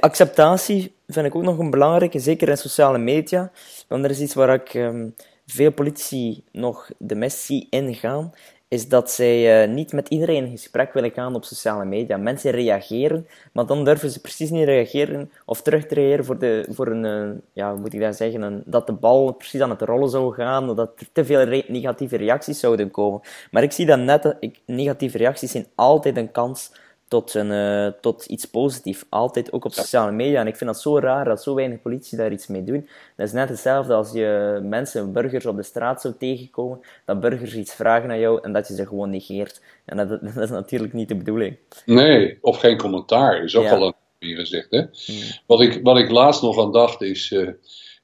acceptatie 0.00 0.94
vind 1.06 1.26
ik 1.26 1.34
ook 1.34 1.42
nog 1.42 1.58
een 1.58 1.70
belangrijke, 1.70 2.18
zeker 2.18 2.48
in 2.48 2.58
sociale 2.58 2.98
media. 2.98 3.50
Want 3.88 4.04
er 4.04 4.10
is 4.10 4.20
iets 4.20 4.34
waar 4.34 4.54
ik 4.54 4.74
um, 4.74 5.14
veel 5.46 5.72
politici 5.72 6.44
nog 6.52 6.90
de 6.98 7.14
mist 7.14 7.38
zie 7.38 7.66
ingaan, 7.70 8.32
is 8.72 8.88
dat 8.88 9.10
zij 9.10 9.62
uh, 9.62 9.74
niet 9.74 9.92
met 9.92 10.08
iedereen 10.08 10.44
in 10.44 10.50
gesprek 10.50 10.92
willen 10.92 11.10
gaan 11.10 11.34
op 11.34 11.44
sociale 11.44 11.84
media. 11.84 12.16
Mensen 12.16 12.50
reageren, 12.50 13.26
maar 13.52 13.66
dan 13.66 13.84
durven 13.84 14.10
ze 14.10 14.20
precies 14.20 14.50
niet 14.50 14.64
reageren 14.64 15.30
of 15.44 15.62
terug 15.62 15.86
te 15.86 15.94
reageren 15.94 16.24
voor, 16.24 16.38
de, 16.38 16.66
voor 16.70 16.86
een, 16.86 17.04
uh, 17.04 17.38
ja, 17.52 17.70
hoe 17.70 17.80
moet 17.80 17.92
ik 17.94 18.00
dat 18.00 18.16
zeggen, 18.16 18.62
dat 18.66 18.86
de 18.86 18.92
bal 18.92 19.32
precies 19.32 19.60
aan 19.60 19.70
het 19.70 19.82
rollen 19.82 20.08
zou 20.08 20.34
gaan, 20.34 20.66
dat 20.66 20.78
er 20.78 21.08
te 21.12 21.24
veel 21.24 21.62
negatieve 21.66 22.16
reacties 22.16 22.60
zouden 22.60 22.90
komen. 22.90 23.20
Maar 23.50 23.62
ik 23.62 23.72
zie 23.72 23.86
dat 23.86 23.98
net, 23.98 24.36
ik, 24.40 24.60
negatieve 24.66 25.18
reacties 25.18 25.50
zijn 25.50 25.66
altijd 25.74 26.16
een 26.16 26.32
kans 26.32 26.70
tot, 27.12 27.34
een, 27.34 27.50
uh, 27.50 27.92
tot 28.00 28.24
iets 28.24 28.44
positiefs. 28.44 29.04
Altijd 29.08 29.52
ook 29.52 29.64
op 29.64 29.72
sociale 29.72 30.12
media. 30.12 30.40
En 30.40 30.46
ik 30.46 30.56
vind 30.56 30.70
dat 30.70 30.80
zo 30.80 30.98
raar 30.98 31.24
dat 31.24 31.42
zo 31.42 31.54
weinig 31.54 31.82
politie 31.82 32.18
daar 32.18 32.32
iets 32.32 32.46
mee 32.46 32.64
doen. 32.64 32.88
Dat 33.16 33.26
is 33.26 33.32
net 33.32 33.48
hetzelfde 33.48 33.94
als 33.94 34.12
je 34.12 34.60
mensen, 34.62 35.12
burgers 35.12 35.46
op 35.46 35.56
de 35.56 35.62
straat 35.62 36.00
zou 36.00 36.14
tegenkomen, 36.18 36.80
dat 37.04 37.20
burgers 37.20 37.54
iets 37.54 37.74
vragen 37.74 38.10
aan 38.10 38.18
jou 38.18 38.38
en 38.42 38.52
dat 38.52 38.68
je 38.68 38.74
ze 38.74 38.86
gewoon 38.86 39.10
negeert. 39.10 39.60
En 39.84 39.96
dat, 39.96 40.08
dat 40.34 40.36
is 40.36 40.50
natuurlijk 40.50 40.92
niet 40.92 41.08
de 41.08 41.14
bedoeling. 41.14 41.56
Nee, 41.86 42.38
of 42.40 42.58
geen 42.58 42.76
commentaar 42.76 43.42
is 43.42 43.56
ook 43.56 43.64
ja. 43.64 43.74
al 43.74 43.86
een 43.86 43.94
hier 44.18 44.36
gezegd. 44.36 44.70
Hè? 44.70 44.78
Hmm. 44.78 45.30
Wat, 45.46 45.60
ik, 45.60 45.80
wat 45.82 45.98
ik 45.98 46.10
laatst 46.10 46.42
nog 46.42 46.58
aan 46.58 46.72
dacht 46.72 47.02
is 47.02 47.30
uh, 47.30 47.48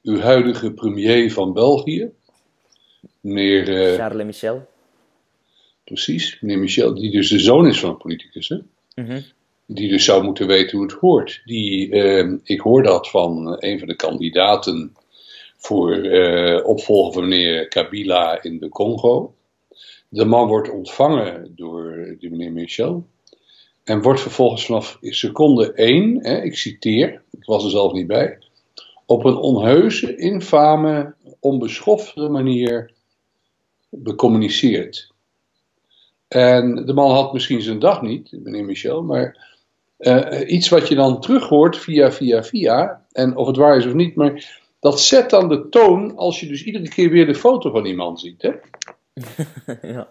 uw 0.03 0.19
huidige 0.19 0.73
premier 0.73 1.31
van 1.31 1.53
België, 1.53 2.11
meneer. 3.21 3.69
Uh, 3.69 3.95
Charles 3.95 4.25
Michel. 4.25 4.67
Precies, 5.83 6.37
meneer 6.41 6.59
Michel, 6.59 6.93
die 6.93 7.11
dus 7.11 7.29
de 7.29 7.39
zoon 7.39 7.67
is 7.67 7.79
van 7.79 7.89
een 7.89 7.97
politicus. 7.97 8.49
Hè? 8.49 8.57
Mhm. 9.03 9.21
Die 9.65 9.89
dus 9.89 10.05
zou 10.05 10.23
moeten 10.23 10.47
weten 10.47 10.77
hoe 10.77 10.87
het 10.87 10.95
hoort. 10.95 11.41
Die, 11.45 11.89
uh, 11.89 12.33
ik 12.43 12.59
hoor 12.59 12.83
dat 12.83 13.09
van 13.09 13.55
een 13.59 13.79
van 13.79 13.87
de 13.87 13.95
kandidaten 13.95 14.95
voor 15.57 15.95
uh, 15.95 16.65
opvolger 16.65 17.13
van 17.13 17.27
meneer 17.27 17.67
Kabila 17.67 18.43
in 18.43 18.59
de 18.59 18.69
Congo. 18.69 19.33
De 20.09 20.25
man 20.25 20.47
wordt 20.47 20.69
ontvangen 20.69 21.53
door 21.55 22.15
die 22.19 22.29
meneer 22.29 22.51
Michel. 22.51 23.05
En 23.83 24.01
wordt 24.01 24.21
vervolgens 24.21 24.65
vanaf 24.65 24.97
seconde 25.01 25.73
1, 25.73 26.23
hè, 26.23 26.41
ik 26.41 26.57
citeer, 26.57 27.21
ik 27.31 27.45
was 27.45 27.63
er 27.63 27.69
zelf 27.69 27.93
niet 27.93 28.07
bij, 28.07 28.37
op 29.05 29.25
een 29.25 29.37
onheuse, 29.37 30.15
infame, 30.15 31.13
onbeschofte 31.39 32.29
manier 32.29 32.91
becommuniceerd. 33.89 35.11
En 36.29 36.85
de 36.85 36.93
man 36.93 37.11
had 37.11 37.33
misschien 37.33 37.61
zijn 37.61 37.79
dag 37.79 38.01
niet, 38.01 38.31
meneer 38.31 38.65
Michel, 38.65 39.03
maar 39.03 39.47
uh, 39.99 40.49
iets 40.49 40.69
wat 40.69 40.87
je 40.87 40.95
dan 40.95 41.21
terug 41.21 41.47
hoort 41.47 41.77
via, 41.77 42.11
via, 42.11 42.43
via, 42.43 43.05
en 43.11 43.35
of 43.35 43.47
het 43.47 43.55
waar 43.55 43.77
is 43.77 43.85
of 43.85 43.93
niet, 43.93 44.15
maar 44.15 44.59
dat 44.79 44.99
zet 44.99 45.29
dan 45.29 45.49
de 45.49 45.69
toon 45.69 46.15
als 46.15 46.39
je 46.39 46.47
dus 46.47 46.63
iedere 46.63 46.89
keer 46.89 47.09
weer 47.09 47.25
de 47.25 47.35
foto 47.35 47.71
van 47.71 47.83
die 47.83 47.95
man 47.95 48.17
ziet. 48.17 48.41
Hè? 48.41 48.51
ja. 49.93 50.07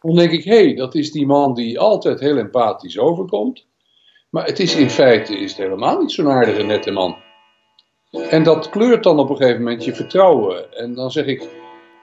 Dan 0.00 0.14
denk 0.14 0.30
ik, 0.30 0.44
hé, 0.44 0.64
hey, 0.64 0.74
dat 0.74 0.94
is 0.94 1.12
die 1.12 1.26
man 1.26 1.54
die 1.54 1.78
altijd 1.78 2.20
heel 2.20 2.36
empathisch 2.36 2.98
overkomt. 2.98 3.66
Maar 4.30 4.46
het 4.46 4.58
is 4.58 4.76
in 4.76 4.90
feite 4.90 5.38
is 5.38 5.50
het 5.50 5.60
helemaal 5.60 6.00
niet 6.00 6.12
zo'n 6.12 6.28
aardige, 6.28 6.62
nette 6.62 6.90
man. 6.90 7.16
En 8.10 8.42
dat 8.42 8.68
kleurt 8.68 9.02
dan 9.02 9.18
op 9.18 9.30
een 9.30 9.36
gegeven 9.36 9.62
moment 9.62 9.84
je 9.84 9.94
vertrouwen. 9.94 10.76
En 10.76 10.94
dan 10.94 11.10
zeg 11.10 11.26
ik, 11.26 11.48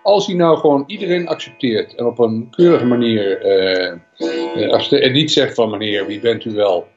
als 0.03 0.27
hij 0.27 0.35
nou 0.35 0.57
gewoon 0.57 0.83
iedereen 0.87 1.27
accepteert 1.27 1.95
en 1.95 2.05
op 2.05 2.19
een 2.19 2.47
keurige 2.49 2.85
manier, 2.85 3.45
uh, 4.17 4.71
als 4.71 4.89
de, 4.89 4.99
en 4.99 5.11
niet 5.11 5.31
zegt 5.31 5.53
van 5.53 5.69
meneer, 5.69 6.05
wie 6.05 6.19
bent 6.19 6.45
u 6.45 6.51
wel? 6.51 6.87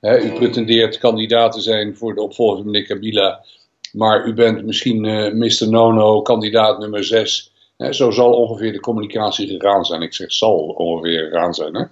Hè, 0.00 0.20
u 0.20 0.32
pretendeert 0.32 0.98
kandidaat 0.98 1.52
te 1.52 1.60
zijn 1.60 1.96
voor 1.96 2.14
de 2.14 2.22
opvolger 2.22 2.56
van 2.56 2.66
meneer 2.66 2.86
Kabila, 2.86 3.44
maar 3.92 4.26
u 4.26 4.34
bent 4.34 4.64
misschien 4.64 5.04
uh, 5.04 5.26
eh, 5.26 5.34
Mr. 5.34 5.70
Nono, 5.70 6.22
kandidaat 6.22 6.78
nummer 6.78 7.04
6. 7.04 7.52
zo 7.90 8.10
zal 8.10 8.32
ongeveer 8.32 8.72
de 8.72 8.80
communicatie 8.80 9.48
gegaan 9.48 9.84
zijn. 9.84 10.02
Ik 10.02 10.14
zeg 10.14 10.32
zal 10.32 10.56
ongeveer 10.58 11.28
gegaan 11.28 11.54
zijn. 11.54 11.74
Hè? 11.74 11.84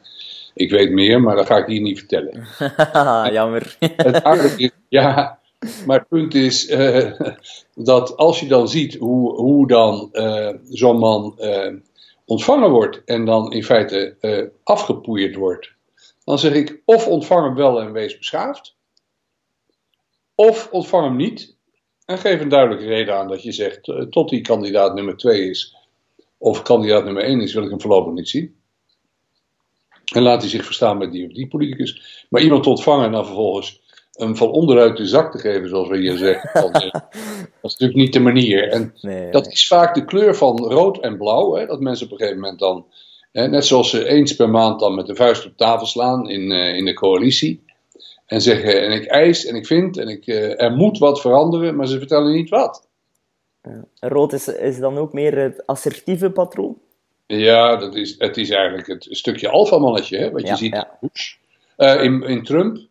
Ik 0.55 0.71
weet 0.71 0.91
meer, 0.91 1.21
maar 1.21 1.37
dat 1.37 1.47
ga 1.47 1.57
ik 1.57 1.67
hier 1.67 1.81
niet 1.81 1.99
vertellen. 1.99 2.47
Jammer. 3.33 3.77
het 3.79 4.25
aardige 4.25 4.63
is, 4.63 4.71
ja, 4.89 5.40
maar 5.87 5.99
het 5.99 6.09
punt 6.09 6.35
is 6.35 6.69
uh, 6.69 7.21
dat 7.75 8.17
als 8.17 8.41
je 8.41 8.47
dan 8.47 8.69
ziet 8.69 8.95
hoe, 8.95 9.35
hoe 9.35 9.67
dan 9.67 10.09
uh, 10.13 10.51
zo'n 10.69 10.99
man 10.99 11.35
uh, 11.39 11.73
ontvangen 12.25 12.71
wordt 12.71 13.05
en 13.05 13.25
dan 13.25 13.53
in 13.53 13.65
feite 13.65 14.17
afgepoeierd 14.63 15.35
wordt, 15.35 15.73
dan 16.25 16.39
zeg 16.39 16.53
ik 16.53 16.83
of 16.85 17.07
ontvang 17.07 17.45
hem 17.45 17.55
wel 17.55 17.81
en 17.81 17.93
wees 17.93 18.19
beschaafd, 18.19 18.77
of 20.35 20.69
ontvang 20.71 21.05
hem 21.05 21.17
niet 21.17 21.59
en 22.11 22.19
geef 22.19 22.41
een 22.41 22.49
duidelijke 22.49 22.87
reden 22.87 23.15
aan 23.15 23.29
dat 23.29 23.43
je 23.43 23.53
zegt, 23.53 23.89
eh, 23.89 24.03
tot 24.03 24.29
die 24.29 24.41
kandidaat 24.41 24.95
nummer 24.95 25.17
2 25.17 25.51
is, 25.51 25.77
of 26.39 26.63
kandidaat 26.63 27.05
nummer 27.05 27.25
1 27.25 27.41
is, 27.41 27.55
wil 27.55 27.63
ik 27.63 27.71
hem 27.71 27.81
voorlopig 27.81 28.13
niet 28.13 28.29
zien. 28.29 28.55
En 30.15 30.23
laat 30.23 30.41
hij 30.41 30.51
zich 30.51 30.65
verstaan 30.65 30.99
met 30.99 31.13
die 31.13 31.27
of 31.27 31.33
die 31.33 31.49
politicus. 31.49 32.25
Maar 32.29 32.43
iemand 32.43 32.67
ontvangen 32.67 33.05
en 33.05 33.13
dan 33.13 33.27
vervolgens 33.27 33.83
hem 34.13 34.37
van 34.37 34.51
onderuit 34.51 34.97
de 34.97 35.07
zak 35.07 35.33
te 35.33 35.39
geven, 35.39 35.69
zoals 35.69 35.89
we 35.89 35.99
hier 35.99 36.17
zeggen. 36.17 36.51
dat 36.63 37.71
is 37.71 37.77
natuurlijk 37.77 37.99
niet 37.99 38.13
de 38.13 38.21
manier. 38.21 38.69
En 38.69 38.95
dat 39.31 39.47
is 39.47 39.67
vaak 39.67 39.95
de 39.95 40.05
kleur 40.05 40.37
van 40.37 40.59
rood 40.59 40.99
en 40.99 41.17
blauw. 41.17 41.55
Hè, 41.55 41.67
dat 41.67 41.81
mensen 41.81 42.07
op 42.07 42.13
een 42.13 42.19
gegeven 42.19 42.41
moment 42.41 42.59
dan, 42.59 42.87
hè, 43.33 43.49
net 43.49 43.67
zoals 43.67 43.91
ze 43.91 44.09
eens 44.09 44.37
per 44.37 44.51
maand 44.51 44.81
dan 44.81 44.95
met 44.95 45.07
de 45.07 45.15
vuist 45.15 45.47
op 45.47 45.57
tafel 45.57 45.87
slaan 45.87 46.29
in, 46.29 46.51
uh, 46.51 46.77
in 46.77 46.85
de 46.85 46.95
coalitie. 46.95 47.65
En 48.27 48.41
zeggen, 48.41 48.83
en 48.83 48.93
ik 48.93 49.05
eis 49.05 49.47
en 49.47 49.55
ik 49.55 49.67
vind 49.67 49.97
en 49.97 50.09
ik, 50.09 50.27
uh, 50.27 50.63
er 50.63 50.73
moet 50.73 50.99
wat 50.99 51.21
veranderen, 51.21 51.77
maar 51.77 51.87
ze 51.87 51.99
vertellen 51.99 52.33
niet 52.33 52.49
wat. 52.49 52.89
Rood 54.01 54.33
is, 54.33 54.49
is 54.49 54.79
dan 54.79 54.99
ook 54.99 55.13
meer 55.13 55.39
het 55.39 55.67
assertieve 55.67 56.31
patroon? 56.31 56.79
Ja, 57.27 57.77
dat 57.77 57.95
is, 57.95 58.15
het 58.19 58.37
is 58.37 58.51
eigenlijk 58.51 58.87
het 58.87 59.07
stukje 59.11 59.49
alfamannetje, 59.49 60.31
wat 60.31 60.49
je 60.49 60.57
ziet 60.57 60.75
ja. 60.75 60.99
Uh, 61.77 62.05
in, 62.05 62.23
in 62.23 62.45
Trump. 62.45 62.89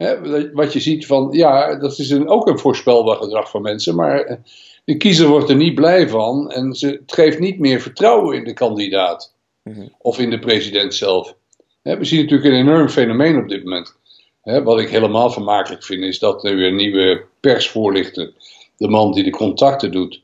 Hè, 0.00 0.52
wat 0.52 0.72
je 0.72 0.80
ziet 0.80 1.06
van, 1.06 1.28
ja, 1.32 1.74
dat 1.74 1.98
is 1.98 2.10
een, 2.10 2.28
ook 2.28 2.46
een 2.46 2.58
voorspelbaar 2.58 3.16
gedrag 3.16 3.50
van 3.50 3.62
mensen, 3.62 3.94
maar 3.94 4.20
eh, 4.20 4.36
de 4.84 4.96
kiezer 4.96 5.28
wordt 5.28 5.48
er 5.48 5.56
niet 5.56 5.74
blij 5.74 6.08
van 6.08 6.50
en 6.50 6.74
ze, 6.74 6.86
het 6.86 7.12
geeft 7.12 7.38
niet 7.38 7.58
meer 7.58 7.80
vertrouwen 7.80 8.36
in 8.36 8.44
de 8.44 8.52
kandidaat 8.52 9.34
mhm. 9.62 9.86
of 9.98 10.18
in 10.18 10.30
de 10.30 10.38
president 10.38 10.94
zelf. 10.94 11.34
Hè, 11.82 11.98
we 11.98 12.04
zien 12.04 12.20
natuurlijk 12.20 12.48
een 12.48 12.60
enorm 12.60 12.88
fenomeen 12.88 13.38
op 13.38 13.48
dit 13.48 13.64
moment. 13.64 13.96
Hè, 14.42 14.62
wat 14.62 14.80
ik 14.80 14.88
helemaal 14.88 15.30
vermakelijk 15.30 15.84
vind, 15.84 16.02
is 16.02 16.18
dat 16.18 16.44
er 16.44 16.56
weer 16.56 16.72
nieuwe 16.72 17.24
persvoorlichter, 17.40 18.32
de 18.76 18.88
man 18.88 19.12
die 19.12 19.24
de 19.24 19.30
contacten 19.30 19.92
doet, 19.92 20.22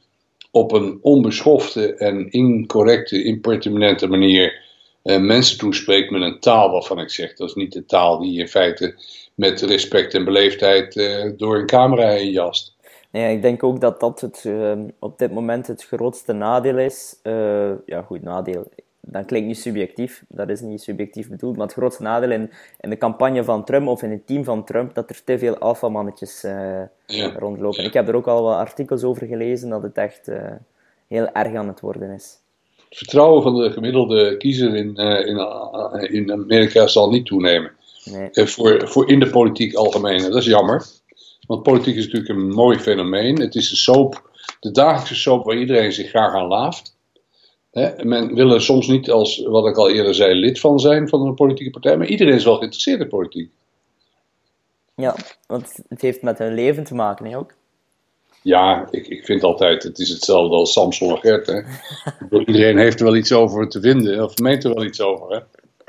op 0.51 0.73
een 0.73 0.99
onbeschofte 1.03 1.95
en 1.95 2.31
incorrecte, 2.31 3.23
impertinente 3.23 4.07
manier 4.07 4.63
uh, 5.05 5.19
mensen 5.19 5.59
toespreekt 5.59 6.11
met 6.11 6.23
een 6.23 6.41
taal 6.41 6.71
waarvan 6.71 7.01
ik 7.01 7.11
zeg, 7.11 7.35
dat 7.35 7.49
is 7.49 7.55
niet 7.55 7.73
de 7.73 7.87
taal 7.87 8.19
die 8.19 8.33
je 8.33 8.41
in 8.41 8.49
feite 8.49 8.95
met 9.37 9.61
respect 9.61 10.15
en 10.15 10.25
beleefdheid 10.25 10.97
uh, 10.97 11.33
door 11.37 11.59
een 11.59 11.67
camera 11.67 12.09
heen 12.09 12.31
jast. 12.31 12.75
Nee, 13.11 13.37
ik 13.37 13.43
denk 13.43 13.63
ook 13.63 13.81
dat 13.81 14.01
dat 14.01 14.21
het, 14.21 14.45
uh, 14.47 14.73
op 14.99 15.19
dit 15.19 15.33
moment 15.33 15.67
het 15.67 15.85
grootste 15.85 16.33
nadeel 16.33 16.79
is. 16.79 17.19
Uh, 17.23 17.71
ja, 17.87 18.03
goed, 18.03 18.23
nadeel 18.23 18.69
dat 19.09 19.25
klinkt 19.25 19.47
niet 19.47 19.59
subjectief, 19.59 20.25
dat 20.29 20.49
is 20.49 20.61
niet 20.61 20.83
subjectief 20.83 21.29
bedoeld, 21.29 21.57
maar 21.57 21.67
het 21.67 21.77
grootste 21.77 22.03
nadeel 22.03 22.31
in, 22.31 22.51
in 22.81 22.91
de 22.91 22.99
campagne 22.99 23.45
van 23.45 23.65
Trump 23.65 23.89
of 23.89 24.03
in 24.03 24.11
het 24.11 24.27
team 24.27 24.45
van 24.45 24.65
Trump, 24.65 24.95
dat 24.95 25.11
er 25.11 25.25
te 25.25 25.39
veel 25.39 25.59
alfamannetjes 25.59 26.45
rondlopen. 27.37 27.85
Ik 27.85 27.93
heb 27.93 28.09
er 28.09 28.17
ook 28.17 28.27
al 28.27 28.43
wat 28.43 28.57
artikels 28.57 29.03
over 29.03 29.27
gelezen 29.27 29.69
dat 29.69 29.83
het 29.83 29.97
echt 29.97 30.31
heel 31.09 31.29
erg 31.33 31.55
aan 31.55 31.69
het 31.69 31.81
worden 31.81 32.11
is. 32.11 32.39
Het 32.89 32.99
vertrouwen 32.99 33.43
van 33.43 33.55
de 33.55 33.71
gemiddelde 33.71 34.37
kiezer 34.37 34.75
in, 34.75 35.01
uh, 35.01 35.27
in, 35.27 36.13
in 36.13 36.33
Amerika 36.33 36.87
zal 36.87 37.11
niet 37.11 37.27
toenemen. 37.27 37.73
Nee. 38.11 38.47
voor, 38.47 38.89
voor 38.89 39.09
in 39.09 39.21
de 39.21 39.31
politiek 39.31 39.75
algemeen. 39.75 40.19
Dat 40.19 40.35
is 40.35 40.47
jammer. 40.47 40.87
Want 41.47 41.63
politiek 41.63 41.97
is 41.97 42.05
natuurlijk 42.05 42.33
een 42.33 42.49
mooi 42.49 42.79
fenomeen. 42.79 43.41
Het 43.41 43.55
is 43.55 43.71
de 43.71 43.77
soap, 43.77 44.31
de 44.61 44.71
dagelijkse 44.71 45.15
soap 45.15 45.45
waar 45.45 45.57
iedereen 45.57 45.93
zich 45.93 46.09
graag 46.09 46.35
aan 46.35 46.47
laaft. 46.47 46.97
Hè, 47.71 48.05
men 48.05 48.35
wil 48.35 48.53
er 48.53 48.63
soms 48.63 48.87
niet, 48.87 49.11
als 49.11 49.43
wat 49.43 49.67
ik 49.67 49.77
al 49.77 49.91
eerder 49.91 50.15
zei, 50.15 50.35
lid 50.35 50.61
van 50.61 50.81
zijn 50.81 51.09
van 51.09 51.27
een 51.27 51.35
politieke 51.35 51.71
partij, 51.71 51.97
maar 51.97 52.07
iedereen 52.07 52.35
is 52.35 52.45
wel 52.45 52.57
geïnteresseerd 52.57 53.01
in 53.01 53.09
politiek. 53.09 53.51
Ja, 54.95 55.17
want 55.47 55.79
het 55.89 56.01
heeft 56.01 56.23
met 56.23 56.39
hun 56.39 56.55
leven 56.55 56.85
te 56.85 56.95
maken, 56.95 57.27
hè, 57.27 57.37
ook. 57.37 57.53
Ja, 58.43 58.89
ik, 58.91 59.07
ik 59.07 59.25
vind 59.25 59.43
altijd, 59.43 59.83
het 59.83 59.99
is 59.99 60.09
hetzelfde 60.09 60.57
als 60.57 60.73
Samson 60.73 61.11
en 61.11 61.19
Gert. 61.19 61.47
Hè. 61.47 61.61
iedereen 62.47 62.79
heeft 62.79 62.99
er 62.99 63.05
wel 63.05 63.17
iets 63.17 63.33
over 63.33 63.69
te 63.69 63.81
vinden, 63.81 64.25
of 64.25 64.39
meent 64.39 64.65
er 64.65 64.75
wel 64.75 64.85
iets 64.85 65.01
over. 65.01 65.31
Hè. 65.31 65.41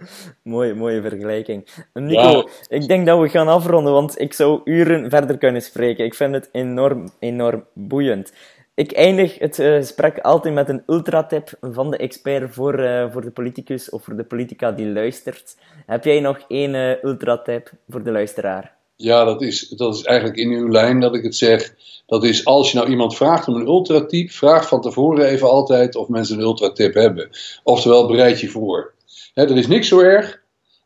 Mooie, 0.43 0.73
mooie 0.73 1.01
vergelijking. 1.01 1.67
Nico, 1.93 2.49
ik 2.67 2.87
denk 2.87 3.05
dat 3.05 3.19
we 3.19 3.29
gaan 3.29 3.47
afronden, 3.47 3.93
want 3.93 4.19
ik 4.19 4.33
zou 4.33 4.61
uren 4.63 5.09
verder 5.09 5.37
kunnen 5.37 5.61
spreken. 5.61 6.05
Ik 6.05 6.15
vind 6.15 6.33
het 6.33 6.49
enorm, 6.51 7.09
enorm 7.19 7.65
boeiend. 7.73 8.33
Ik 8.73 8.91
eindig 8.91 9.39
het 9.39 9.59
uh, 9.59 9.75
gesprek 9.75 10.19
altijd 10.19 10.53
met 10.53 10.69
een 10.69 10.83
ultratip 10.87 11.49
van 11.61 11.91
de 11.91 11.97
expert 11.97 12.53
voor, 12.53 12.79
uh, 12.79 13.11
voor 13.11 13.21
de 13.21 13.31
politicus 13.31 13.89
of 13.89 14.03
voor 14.03 14.15
de 14.15 14.23
politica 14.23 14.71
die 14.71 14.87
luistert. 14.87 15.57
Heb 15.85 16.03
jij 16.03 16.19
nog 16.19 16.39
één 16.47 16.73
uh, 16.73 17.03
ultratip 17.03 17.71
voor 17.89 18.03
de 18.03 18.11
luisteraar? 18.11 18.75
Ja, 18.95 19.23
dat 19.23 19.41
is, 19.41 19.69
dat 19.69 19.95
is 19.95 20.03
eigenlijk 20.03 20.37
in 20.37 20.51
uw 20.51 20.69
lijn 20.69 20.99
dat 20.99 21.15
ik 21.15 21.23
het 21.23 21.35
zeg. 21.35 21.73
Dat 22.05 22.23
is 22.23 22.45
als 22.45 22.71
je 22.71 22.77
nou 22.77 22.89
iemand 22.89 23.15
vraagt 23.15 23.47
om 23.47 23.55
een 23.55 23.67
ultratip, 23.67 24.31
vraag 24.31 24.67
van 24.67 24.81
tevoren 24.81 25.25
even 25.25 25.49
altijd 25.49 25.95
of 25.95 26.07
mensen 26.07 26.37
een 26.37 26.43
ultratip 26.43 26.93
hebben. 26.93 27.29
Oftewel, 27.63 28.07
bereid 28.07 28.39
je 28.39 28.47
voor. 28.47 28.95
Er 29.37 29.57
is 29.57 29.67
niks 29.67 29.87
zo 29.87 29.99
erg 29.99 30.41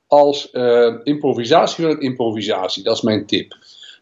als 0.08 0.52
improvisatie 1.04 1.84
van 1.84 1.94
het 1.94 2.02
improvisatie. 2.02 2.84
Dat 2.84 2.96
is 2.96 3.02
mijn 3.02 3.26
tip. 3.26 3.56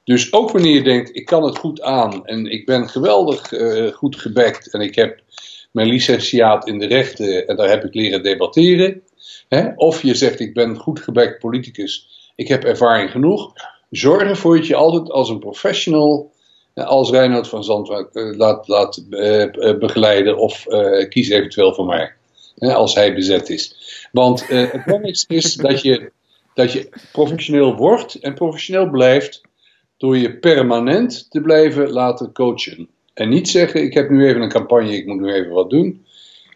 Dus 0.10 0.34
ook 0.34 0.52
wanneer 0.52 0.74
je 0.74 0.84
denkt, 0.84 1.16
ik 1.16 1.26
kan 1.26 1.43
het 1.43 1.58
goed 1.58 1.82
aan 1.82 2.26
en 2.26 2.45
ik 2.45 2.66
ben 2.66 2.89
geweldig 2.89 3.52
uh, 3.52 3.91
goed 3.91 4.16
gebekt 4.16 4.74
en 4.74 4.82
ik 4.82 4.95
heb 4.95 5.22
mijn 5.72 5.88
licentiaat 5.88 6.68
in 6.68 6.80
de 6.80 6.86
rechten 6.86 7.47
en 7.47 7.56
daar 7.56 7.70
heb 7.70 7.84
ik 7.84 7.93
leren 7.93 8.24
debatteren. 8.24 9.02
Of 9.76 10.02
je 10.02 10.14
zegt, 10.14 10.39
ik 10.39 10.54
ben 10.54 10.78
goed 10.78 11.00
gebekt 11.00 11.39
politicus, 11.39 12.10
ik 12.36 12.47
heb 12.47 12.64
ervaring 12.64 13.12
genoeg. 13.12 13.54
Zorg 13.89 14.22
ervoor 14.22 14.56
dat 14.58 14.68
je 14.68 14.76
altijd 14.76 15.12
als 15.12 15.30
een 15.30 15.39
professional, 15.39 16.32
eh, 16.74 16.86
als 16.86 17.10
Reinhard 17.10 17.47
van 17.47 17.64
Zandwijk, 17.64 18.10
uh, 18.14 18.38
laat, 18.38 18.68
laat 18.68 19.04
begeleiden 19.80 20.38
of 20.38 20.66
kies 21.10 21.30
eventueel 21.30 21.74
voor 21.74 21.86
mij. 21.86 22.14
Hè, 22.60 22.74
als 22.74 22.95
hij 22.95 23.14
bezet 23.14 23.49
is. 23.49 23.76
Want 24.12 24.47
het 24.47 24.86
belangrijkste 24.86 25.36
is 25.36 25.53
dat 25.55 25.82
je, 25.82 26.12
dat 26.53 26.72
je 26.72 26.89
professioneel 27.12 27.76
wordt 27.76 28.16
en 28.16 28.34
professioneel 28.34 28.89
blijft 28.89 29.41
door 29.97 30.18
je 30.18 30.38
permanent 30.38 31.28
te 31.30 31.41
blijven 31.41 31.89
laten 31.89 32.34
coachen. 32.34 32.88
En 33.14 33.30
niet 33.30 33.49
zeggen, 33.49 33.84
ik 33.84 33.93
heb 33.93 34.10
nu 34.10 34.28
even 34.28 34.41
een 34.41 34.49
campagne, 34.49 34.95
ik 34.95 35.05
moet 35.05 35.20
nu 35.20 35.34
even 35.34 35.51
wat 35.51 35.70
doen. 35.70 36.05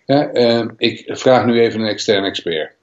Eh, 0.05 0.65
ik 0.77 1.03
vraag 1.05 1.45
nu 1.45 1.59
even 1.59 1.79
een 1.79 1.87
externe 1.87 2.27
expert. 2.27 2.75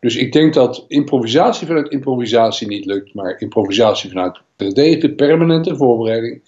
Dus 0.00 0.16
ik 0.16 0.32
denk 0.32 0.54
dat 0.54 0.84
improvisatie 0.88 1.66
vanuit 1.66 1.90
improvisatie 1.90 2.66
niet 2.66 2.84
lukt, 2.84 3.14
maar 3.14 3.40
improvisatie 3.40 4.10
vanuit 4.10 4.40
de 4.56 5.12
permanente 5.16 5.76
voorbereiding 5.76 6.42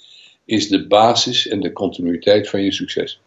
is 0.44 0.68
de 0.68 0.86
basis 0.86 1.48
en 1.48 1.60
de 1.60 1.72
continuïteit 1.72 2.48
van 2.48 2.62
je 2.62 2.72
succes. 2.72 3.20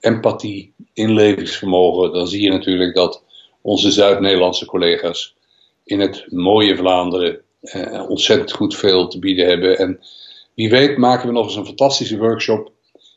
empathie, 0.00 0.71
inlevingsvermogen. 0.92 2.12
Dan 2.12 2.28
zie 2.28 2.42
je 2.42 2.50
natuurlijk 2.50 2.94
dat 2.94 3.22
onze 3.60 3.90
Zuid-Nederlandse 3.90 4.66
collega's 4.66 5.34
in 5.84 6.00
het 6.00 6.24
mooie 6.28 6.76
Vlaanderen 6.76 7.40
eh, 7.60 8.08
ontzettend 8.08 8.52
goed 8.52 8.76
veel 8.76 9.08
te 9.08 9.18
bieden 9.18 9.46
hebben. 9.46 9.78
En 9.78 10.00
wie 10.54 10.70
weet 10.70 10.96
maken 10.96 11.26
we 11.26 11.34
nog 11.34 11.44
eens 11.44 11.56
een 11.56 11.66
fantastische 11.66 12.18
workshop 12.18 12.72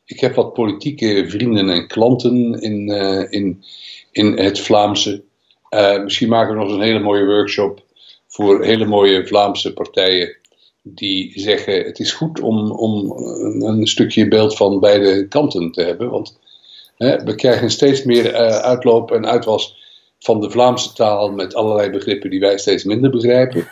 ik 0.05 0.19
heb 0.19 0.35
wat 0.35 0.53
politieke 0.53 1.25
vrienden 1.27 1.69
en 1.69 1.87
klanten 1.87 2.61
in, 2.61 2.89
uh, 2.89 3.31
in, 3.31 3.63
in 4.11 4.37
het 4.37 4.59
Vlaamse. 4.59 5.23
Uh, 5.69 6.03
misschien 6.03 6.29
maken 6.29 6.53
we 6.53 6.59
nog 6.59 6.69
eens 6.69 6.77
een 6.77 6.85
hele 6.85 6.99
mooie 6.99 7.25
workshop 7.25 7.83
voor 8.27 8.63
hele 8.63 8.85
mooie 8.85 9.27
Vlaamse 9.27 9.73
partijen. 9.73 10.37
Die 10.81 11.31
zeggen: 11.35 11.83
het 11.83 11.99
is 11.99 12.11
goed 12.11 12.39
om, 12.39 12.71
om 12.71 13.11
een 13.61 13.87
stukje 13.87 14.27
beeld 14.27 14.55
van 14.55 14.79
beide 14.79 15.27
kanten 15.27 15.71
te 15.71 15.81
hebben. 15.81 16.09
Want 16.09 16.39
we 16.97 17.33
krijgen 17.35 17.69
steeds 17.69 18.03
meer 18.03 18.33
uh, 18.33 18.57
uitloop 18.57 19.11
en 19.11 19.25
uitwas 19.25 19.83
van 20.19 20.41
de 20.41 20.49
Vlaamse 20.49 20.93
taal 20.93 21.31
met 21.31 21.55
allerlei 21.55 21.89
begrippen 21.89 22.29
die 22.29 22.39
wij 22.39 22.57
steeds 22.57 22.83
minder 22.83 23.09
begrijpen. 23.09 23.67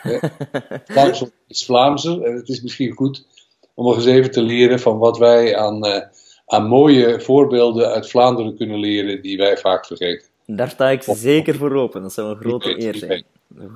Vlaams 0.85 1.23
is 1.47 1.65
Vlaamser 1.65 2.21
en 2.23 2.35
het 2.35 2.49
is 2.49 2.61
misschien 2.61 2.91
goed 2.91 3.25
om 3.73 3.85
nog 3.85 3.95
eens 3.95 4.05
even 4.05 4.31
te 4.31 4.41
leren 4.41 4.79
van 4.79 4.97
wat 4.97 5.17
wij 5.17 5.57
aan 5.57 6.09
aan 6.45 6.67
mooie 6.67 7.21
voorbeelden 7.21 7.87
uit 7.87 8.09
Vlaanderen 8.09 8.57
kunnen 8.57 8.79
leren 8.79 9.21
die 9.21 9.37
wij 9.37 9.57
vaak 9.57 9.85
vergeten. 9.85 10.27
Daar 10.45 10.69
sta 10.69 10.89
ik 10.89 11.03
zeker 11.03 11.55
voor 11.55 11.75
open. 11.75 12.01
Dat 12.01 12.13
zou 12.13 12.29
een 12.29 12.37
grote 12.37 12.81
eer 12.81 12.95
zijn. 12.95 13.23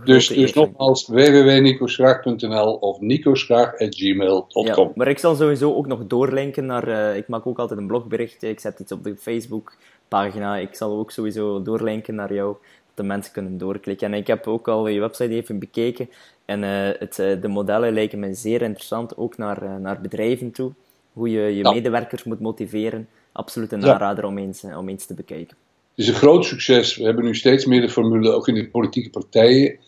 Dus, 0.03 0.27
dus 0.27 0.53
nogmaals 0.53 1.07
www.nicoschraag.nl 1.07 2.73
of 2.73 2.99
nicoschraag.gmail.com 2.99 4.65
ja, 4.65 4.91
Maar 4.95 5.07
ik 5.07 5.19
zal 5.19 5.35
sowieso 5.35 5.73
ook 5.73 5.87
nog 5.87 6.07
doorlinken 6.07 6.65
naar... 6.65 6.87
Uh, 6.87 7.15
ik 7.15 7.27
maak 7.27 7.47
ook 7.47 7.59
altijd 7.59 7.79
een 7.79 7.87
blogbericht. 7.87 8.43
Ik 8.43 8.59
zet 8.59 8.79
iets 8.79 8.91
op 8.91 9.03
de 9.03 9.17
Facebook-pagina. 9.17 10.57
Ik 10.57 10.75
zal 10.75 10.97
ook 10.99 11.11
sowieso 11.11 11.61
doorlinken 11.61 12.15
naar 12.15 12.33
jou. 12.33 12.55
Dat 12.87 12.95
de 12.95 13.03
mensen 13.03 13.33
kunnen 13.33 13.57
doorklikken. 13.57 14.13
En 14.13 14.19
ik 14.19 14.27
heb 14.27 14.47
ook 14.47 14.67
al 14.67 14.87
je 14.87 14.99
website 14.99 15.29
even 15.29 15.59
bekeken. 15.59 16.09
En 16.45 16.63
uh, 16.63 16.89
het, 16.99 17.17
uh, 17.17 17.41
de 17.41 17.47
modellen 17.47 17.93
lijken 17.93 18.19
me 18.19 18.33
zeer 18.33 18.61
interessant. 18.61 19.17
Ook 19.17 19.37
naar, 19.37 19.79
naar 19.79 20.01
bedrijven 20.01 20.51
toe 20.51 20.71
hoe 21.17 21.29
je 21.29 21.55
je 21.55 21.63
medewerkers 21.63 22.23
moet 22.23 22.39
motiveren. 22.39 23.07
Absoluut 23.31 23.71
een 23.71 23.85
aanrader 23.85 24.25
om, 24.25 24.37
eens, 24.37 24.63
eh, 24.63 24.77
om 24.77 24.89
eens 24.89 25.05
te 25.05 25.13
bekijken. 25.13 25.57
Is 25.97 26.07
een 26.07 26.13
groot 26.13 26.45
succes. 26.45 26.95
We 26.95 27.03
hebben 27.03 27.25
nu 27.25 27.35
steeds 27.35 27.65
meer 27.65 27.81
de 27.81 27.89
formule, 27.89 28.31
ook 28.31 28.47
in 28.47 28.53
de 28.53 28.69
politieke 28.69 29.09
partijen 29.09 29.79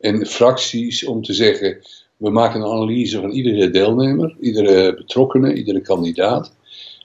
en 0.00 0.26
fracties, 0.26 1.04
om 1.04 1.22
te 1.22 1.32
zeggen: 1.32 1.78
we 2.16 2.30
maken 2.30 2.60
een 2.60 2.72
analyse 2.72 3.20
van 3.20 3.30
iedere 3.30 3.70
deelnemer, 3.70 4.36
iedere 4.40 4.94
betrokkenen, 4.94 5.56
iedere 5.56 5.80
kandidaat. 5.80 6.52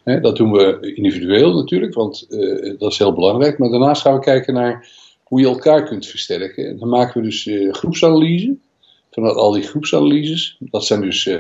dat 0.04 0.36
doen 0.36 0.52
we 0.52 0.94
individueel 0.96 1.54
natuurlijk, 1.54 1.94
want 1.94 2.26
uh, 2.30 2.80
dat 2.80 2.92
is 2.92 2.98
heel 2.98 3.14
belangrijk. 3.14 3.58
Maar 3.58 3.70
daarnaast 3.70 4.02
gaan 4.02 4.14
we 4.14 4.20
kijken 4.20 4.54
naar 4.54 4.90
hoe 5.24 5.40
je 5.40 5.48
elkaar 5.48 5.84
kunt 5.84 6.06
versterken. 6.06 6.68
En 6.68 6.78
dan 6.78 6.90
maken 6.90 7.22
we 7.22 7.28
dus 7.28 7.46
uh, 7.46 7.74
groepsanalyse 7.74 8.56
vanuit 9.12 9.36
al 9.36 9.52
die 9.52 9.64
groepsanalyses. 9.64 10.58
Dat 10.60 10.86
zijn 10.86 11.02
dus, 11.02 11.26
uh, 11.26 11.40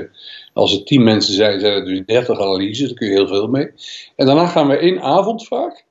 als 0.53 0.71
het 0.71 0.85
tien 0.85 1.03
mensen 1.03 1.33
zijn, 1.33 1.59
zijn 1.59 1.73
het 1.73 1.85
dus 1.85 2.01
30 2.05 2.39
analyses, 2.39 2.87
daar 2.87 2.97
kun 2.97 3.07
je 3.07 3.13
heel 3.13 3.27
veel 3.27 3.47
mee. 3.47 3.71
En 4.15 4.25
daarna 4.25 4.47
gaan 4.47 4.67
we 4.67 4.77
één 4.77 5.01
avond 5.01 5.47
vaak, 5.47 5.85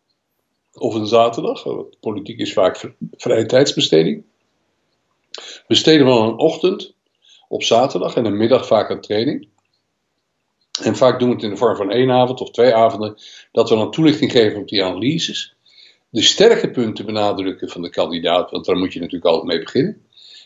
of 0.79 0.95
een 0.95 1.07
zaterdag, 1.07 1.65
politiek 2.01 2.39
is 2.39 2.53
vaak 2.53 2.93
vrije 3.17 3.47
tijdsbesteding. 3.47 4.25
Besteden 5.67 6.07
we 6.07 6.13
een 6.13 6.39
ochtend 6.39 6.95
op 7.49 7.63
zaterdag 7.63 8.15
en 8.15 8.25
een 8.25 8.37
middag 8.37 8.67
vaak 8.67 8.91
een 8.91 9.01
training. 9.01 9.49
En 10.83 10.97
vaak 10.97 11.19
doen 11.19 11.29
we 11.29 11.35
het 11.35 11.45
in 11.45 11.51
de 11.51 11.57
vorm 11.57 11.77
van 11.77 11.91
één 11.91 12.11
avond 12.11 12.41
of 12.41 12.51
twee 12.51 12.75
avonden, 12.75 13.17
dat 13.53 13.69
we 13.69 13.75
dan 13.75 13.91
toelichting 13.91 14.31
geven 14.31 14.61
op 14.61 14.69
die 14.69 14.85
analyses. 14.85 15.55
De 16.11 16.23
sterke 16.23 16.71
punten 16.71 17.07
benadrukken 17.07 17.69
van 17.69 17.83
de 17.83 17.91
kandidaat, 17.91 18.51
want 18.51 18.65
daar 18.65 18.77
moet 18.77 18.93
je 18.93 19.01
natuurlijk 19.01 19.27
altijd 19.27 19.47
mee 19.47 19.59
beginnen. 19.59 20.03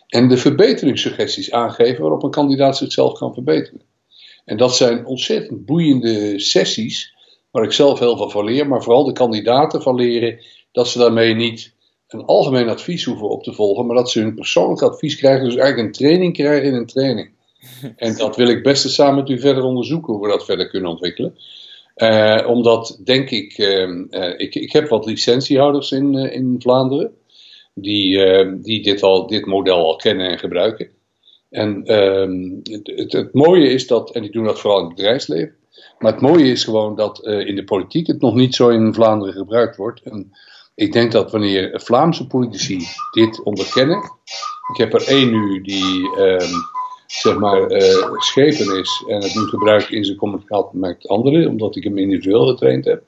En 0.07 0.29
de 0.29 0.37
verbeteringssuggesties 0.37 1.51
aangeven 1.51 2.01
waarop 2.03 2.23
een 2.23 2.31
kandidaat 2.31 2.77
zichzelf 2.77 3.19
kan 3.19 3.35
verbeteren. 3.35 3.83
En 4.45 4.57
dat 4.57 4.77
zijn 4.77 5.07
ontzettend 5.07 5.67
boeiende 5.67 6.41
sessies, 6.41 7.15
waar 7.57 7.65
ik 7.65 7.73
zelf 7.73 7.99
heel 7.99 8.17
veel 8.17 8.31
van 8.31 8.45
leer, 8.45 8.69
maar 8.69 8.83
vooral 8.83 9.05
de 9.05 9.13
kandidaten 9.13 9.83
van 9.83 9.95
leren 9.95 10.39
dat 10.73 10.89
ze 10.89 10.99
daarmee 10.99 11.35
niet 11.35 11.75
een 12.09 12.25
algemeen 12.25 12.69
advies 12.69 13.05
hoeven 13.05 13.29
op 13.29 13.43
te 13.43 13.53
volgen, 13.53 13.87
maar 13.87 13.97
dat 13.97 14.11
ze 14.11 14.21
hun 14.21 14.35
persoonlijk 14.35 14.83
advies 14.83 15.17
krijgen, 15.17 15.45
dus 15.45 15.57
eigenlijk 15.57 15.87
een 15.87 15.95
training 15.95 16.33
krijgen 16.33 16.69
in 16.69 16.75
een 16.75 16.87
training. 16.87 17.31
En 17.97 18.17
dat 18.17 18.37
wil 18.37 18.49
ik 18.49 18.63
best 18.63 18.91
samen 18.91 19.15
met 19.15 19.29
u 19.29 19.41
verder 19.41 19.63
onderzoeken, 19.63 20.13
hoe 20.13 20.23
we 20.23 20.29
dat 20.29 20.45
verder 20.45 20.69
kunnen 20.69 20.91
ontwikkelen. 20.91 21.39
Uh, 21.97 22.45
omdat, 22.47 23.01
denk 23.05 23.31
ik, 23.31 23.59
uh, 23.59 23.89
ik, 24.37 24.55
ik 24.55 24.73
heb 24.73 24.89
wat 24.89 25.07
licentiehouders 25.07 25.93
in, 25.93 26.15
uh, 26.15 26.33
in 26.33 26.57
Vlaanderen 26.59 27.11
die, 27.75 28.17
uh, 28.17 28.53
die 28.63 28.83
dit, 28.83 29.03
al, 29.03 29.27
dit 29.27 29.47
model 29.47 29.77
al 29.77 29.97
kennen 29.97 30.29
en 30.29 30.39
gebruiken. 30.39 30.89
En 31.51 31.83
uh, 31.85 32.73
het, 32.97 33.13
het, 33.13 33.33
mooie 33.33 33.69
is 33.69 33.87
dat, 33.87 34.11
en 34.11 34.23
die 34.23 34.31
doen 34.31 34.45
dat 34.45 34.61
vooral 34.61 34.81
in 34.81 34.87
het 34.87 34.95
bedrijfsleven, 34.95 35.55
maar 35.99 36.13
het 36.13 36.21
mooie 36.21 36.51
is 36.51 36.65
gewoon 36.65 36.97
dat 36.97 37.21
uh, 37.23 37.47
in 37.47 37.55
de 37.55 37.65
politiek 37.65 38.07
het 38.07 38.21
nog 38.21 38.35
niet 38.35 38.55
zo 38.55 38.69
in 38.69 38.95
Vlaanderen 38.95 39.35
gebruikt 39.35 39.77
wordt. 39.77 40.03
En 40.03 40.33
ik 40.75 40.93
denk 40.93 41.13
dat 41.13 41.31
wanneer 41.31 41.81
Vlaamse 41.81 42.27
politici 42.27 42.79
dit 43.11 43.43
onderkennen, 43.43 43.99
ik 44.73 44.77
heb 44.77 44.95
er 44.95 45.07
één 45.07 45.31
nu 45.31 45.61
die 45.61 46.17
ehm, 46.17 46.53
zeg 47.07 47.39
maar 47.39 47.71
uh, 47.71 48.13
schepen 48.17 48.79
is 48.79 49.05
en 49.09 49.23
het 49.23 49.35
nu 49.35 49.41
gebruikt 49.41 49.91
in 49.91 50.05
zijn 50.05 50.17
communicatie 50.17 50.79
met 50.79 51.09
anderen, 51.09 51.49
omdat 51.49 51.77
ik 51.77 51.85
hem 51.85 51.99
individueel 51.99 52.47
getraind 52.47 52.85
heb. 52.85 53.03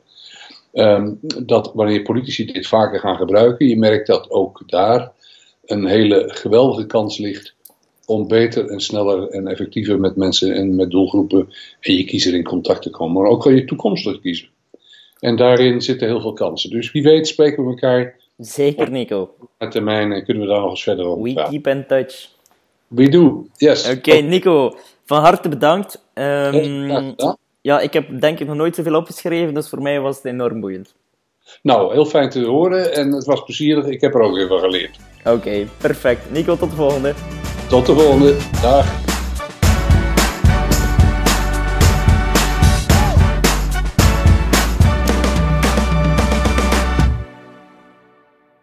Ehm, 0.72 1.12
dat 1.45 1.72
wanneer 1.74 2.03
politici 2.03 2.45
dit 2.45 2.66
vaker 2.66 3.01
gaan 3.01 3.16
gebruiken, 3.16 3.66
je 3.66 3.76
merkt 3.76 4.07
dat 4.07 4.30
ook 4.30 4.62
daar 4.66 5.12
een 5.64 5.86
hele 5.86 6.24
geweldige 6.34 6.86
kans 6.86 7.18
ligt 7.18 7.55
om 8.09 8.28
beter 8.28 8.70
en 8.70 8.80
sneller 8.80 9.28
en 9.28 9.46
effectiever 9.46 10.00
met 10.00 10.16
mensen 10.16 10.54
en 10.54 10.76
met 10.76 10.90
doelgroepen 10.90 11.48
en 11.80 11.94
je 11.94 12.04
kiezer 12.04 12.34
in 12.34 12.44
contact 12.44 12.82
te 12.82 12.90
komen. 12.90 13.22
Maar 13.22 13.30
ook 13.30 13.40
kan 13.40 13.54
je 13.54 13.64
toekomstig 13.64 14.20
kiezen. 14.20 14.48
En 15.20 15.36
daarin 15.36 15.80
zitten 15.80 16.09
heel 16.09 16.20
veel 16.20 16.32
kansen. 16.32 16.70
Dus 16.70 16.92
wie 16.92 17.02
weet 17.02 17.28
spreken 17.28 17.64
we 17.64 17.70
elkaar. 17.70 18.16
Zeker, 18.36 18.90
Nico. 18.90 19.34
Op 19.59 19.70
termijn 19.70 20.12
en 20.12 20.24
kunnen 20.24 20.42
we 20.42 20.48
daar 20.48 20.61
nog 20.61 20.70
eens 20.70 20.82
verder 20.82 21.04
over 21.04 21.22
We 21.22 21.32
keep 21.34 21.66
in 21.66 21.86
touch. 21.86 22.28
We 22.86 23.09
do, 23.09 23.46
yes. 23.56 23.90
Oké, 23.90 24.14
Nico, 24.14 24.76
van 25.04 25.20
harte 25.20 25.48
bedankt. 25.48 26.04
Um, 26.14 27.14
ja, 27.61 27.80
ik 27.80 27.92
heb 27.92 28.20
denk 28.20 28.40
ik 28.40 28.46
nog 28.46 28.56
nooit 28.56 28.74
zoveel 28.74 28.94
opgeschreven, 28.94 29.54
dus 29.54 29.68
voor 29.68 29.82
mij 29.82 30.00
was 30.00 30.16
het 30.16 30.24
enorm 30.24 30.61
boeiend. 30.61 30.94
Nou, 31.62 31.92
heel 31.92 32.06
fijn 32.06 32.30
te 32.30 32.44
horen 32.44 32.94
en 32.94 33.12
het 33.12 33.24
was 33.24 33.44
plezierig. 33.44 33.86
Ik 33.86 34.00
heb 34.00 34.14
er 34.14 34.20
ook 34.20 34.34
weer 34.34 34.48
van 34.48 34.59
geleerd. 34.59 34.98
Oké, 35.24 35.66
perfect. 35.78 36.30
Nico, 36.30 36.56
tot 36.56 36.70
de 36.70 36.76
volgende. 36.76 37.14
Tot 37.69 37.87
de 37.87 37.95
volgende. 37.95 38.37
Dag. 38.61 38.87